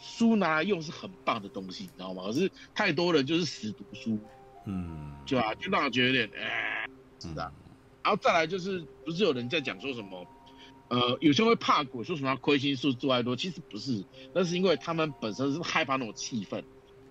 [0.00, 2.24] 书拿来用是很棒的东西，你知道吗？
[2.26, 4.18] 可是太多人就是死读书，
[4.64, 6.86] 嗯，就啊，就让我觉得有点哎，
[7.20, 7.52] 是的。
[8.02, 10.26] 然后再来就是，不是有人在讲说什么，
[10.88, 16.62] 呃，有些人会怕鬼，说什么亏心术做太多，其实不是，那是因为他们本身是害怕那种气氛。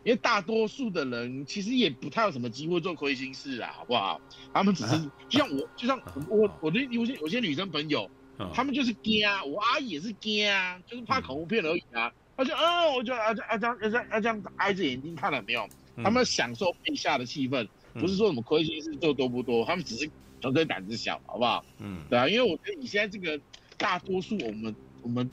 [0.07, 4.21] 因为大多数的人其实也不太有什么机会做亏心事啊，好不好？
[4.53, 4.97] 他们只是
[5.27, 8.09] 就像我，就像我，我的有些有些女生朋友，
[8.53, 12.09] 他们就是惊啊，我阿姨也是惊啊，就是怕恐怖片而已啊。
[12.37, 15.67] 而且，嗯，我就啊这啊这样啊这样啊这样挨着眼睛看了没有？
[16.01, 20.09] 他们享受被吓的气氛，不是说什么亏心事做多不多，他们只是
[20.39, 21.65] 纯粹胆子小，好不好？
[21.79, 23.37] 嗯，对啊，因为我觉得你现在这个
[23.75, 25.29] 大多数我们我们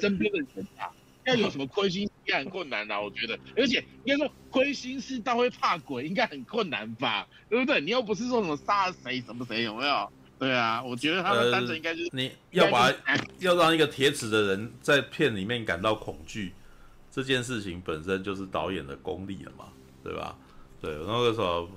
[0.00, 0.90] 身边的人啊，
[1.26, 7.26] 要有什么亏心事应该很困难的，我觉得，而且应该说亏心事到会怕鬼，应该很困难吧？
[7.48, 7.80] 对不对？
[7.80, 10.10] 你又不是说什么杀了谁什么谁，有没有？
[10.38, 12.92] 对啊，我觉得他们单纯应该就是、呃、你要把
[13.38, 16.52] 要让一个铁齿的人在片里面感到恐惧，
[17.10, 19.66] 这件事情本身就是导演的功力了嘛，
[20.02, 20.36] 对吧？
[20.80, 21.70] 对，那个时候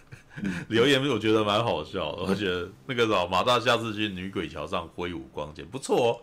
[0.68, 6.20] 留言我觉得蛮好笑的，我觉得那个时候马大下次去女鬼桥上挥舞光剑不错哦，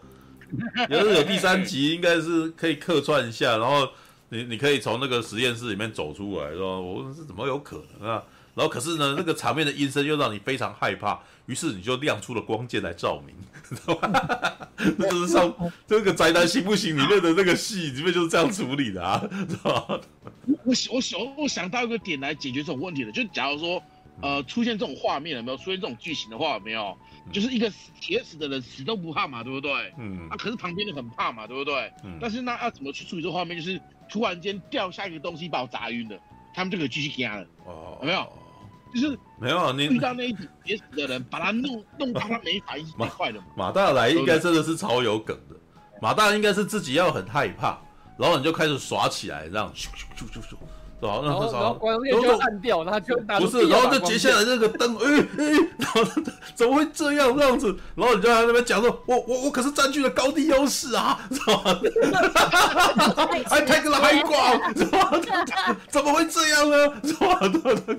[0.89, 3.87] 要是有第三集应该是可以客串一下，然后
[4.29, 8.23] 你你可以从那个实验室里面走出来，说我是怎么有可能啊？
[8.55, 13.35] 然后可是呢，那个场面的阴森又让你非常害怕，于是你就亮出了光剑来照明，
[13.67, 14.69] 知道吧？
[14.77, 15.51] 这就是上
[15.87, 19.19] 这个宅男行不行里面的那个戏里面就是这样处理的啊，
[19.49, 19.99] 知道吧？
[20.45, 23.81] 我我想我想到一个点来解决这种问题的，就假如说
[24.21, 26.97] 呃出现这种画面有没有出现这种剧情的话有没有？
[27.31, 27.71] 就是一个
[28.01, 29.71] 铁死的人死都不怕嘛，对不对？
[29.97, 30.27] 嗯。
[30.29, 31.91] 啊，可是旁边的很怕嘛，对不对？
[32.03, 32.17] 嗯。
[32.21, 33.57] 但是那要怎么去处理这个画面？
[33.57, 36.19] 就是突然间掉下一个东西把我砸晕了，
[36.53, 37.47] 他们就可以继续加了。
[37.65, 37.97] 哦。
[38.01, 38.31] 有没有？
[38.93, 43.43] 就是没有你遇到那一只别死的人，把他弄弄到他没反应，太快了。
[43.57, 45.55] 马大来应该真的是超有梗的，
[45.99, 47.81] 马大应该是自己要很害怕，
[48.19, 50.55] 然后你就开始耍起来，这样咻咻咻咻咻。
[51.03, 56.03] 然后然后然后光线就暗掉，然后就不是，然后就接下来那个灯，哎哎，然后
[56.55, 57.75] 怎么会这样这样子？
[57.95, 61.79] 然后你就在那边讲说，我我我可是占据了高低优势啊，是吧？
[63.49, 65.11] 还开个海广，是吧？
[65.89, 66.87] 怎么会这样呢？
[67.03, 67.39] 知道吗？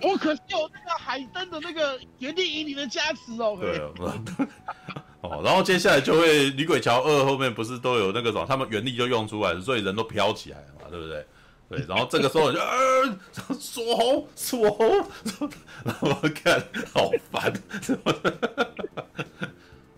[0.03, 3.57] 我可是有那个海灯的那个原地引领的加持哦。
[3.61, 3.81] 对
[5.21, 11.27] 哦，然后接下来就会女鬼桥二后面不是都有那个什么，他们原力就用出来，所以人都飘起来了嘛，对不对？
[11.75, 13.19] 对，然后这个时候你就呃
[13.59, 14.85] 锁喉锁喉，
[15.85, 17.53] 然后我看好烦，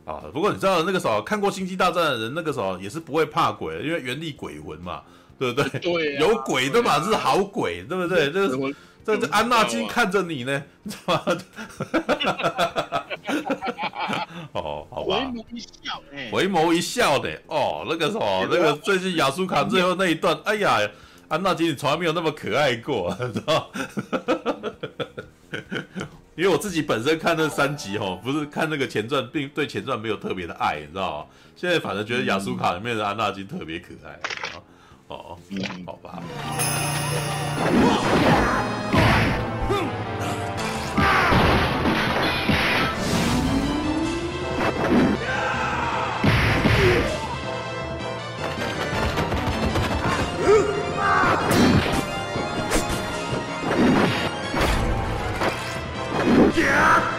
[0.06, 0.22] 啊！
[0.32, 5.02] 不过你知道那个时候看过《星际大战》的人，那个时候也是不会怕鬼，因为原力鬼魂嘛，
[5.38, 5.80] 对不对？
[5.80, 8.30] 对、啊，有鬼的嘛，是好鬼，对不对？
[8.30, 8.72] 这个
[9.04, 11.22] 这这安纳金看着你呢，是吧？
[14.52, 15.16] 哦，好吧。
[15.16, 20.80] 回眸一笑，哎，回眸一笑的哦，那个时候那个最近雅苏卡最后那一段，哎呀。
[21.28, 23.70] 安娜金，你从来没有那么可爱过， 知道？
[26.36, 31.28] 因为我自己本身看那三集哦，不是看那个前传，并对前传没有特别的爱，你知道？
[31.56, 34.20] 现在反正觉得亚苏卡里面的安娜金特别可爱。
[35.08, 35.38] 哦，
[35.86, 36.22] 好吧。
[56.56, 57.15] 点。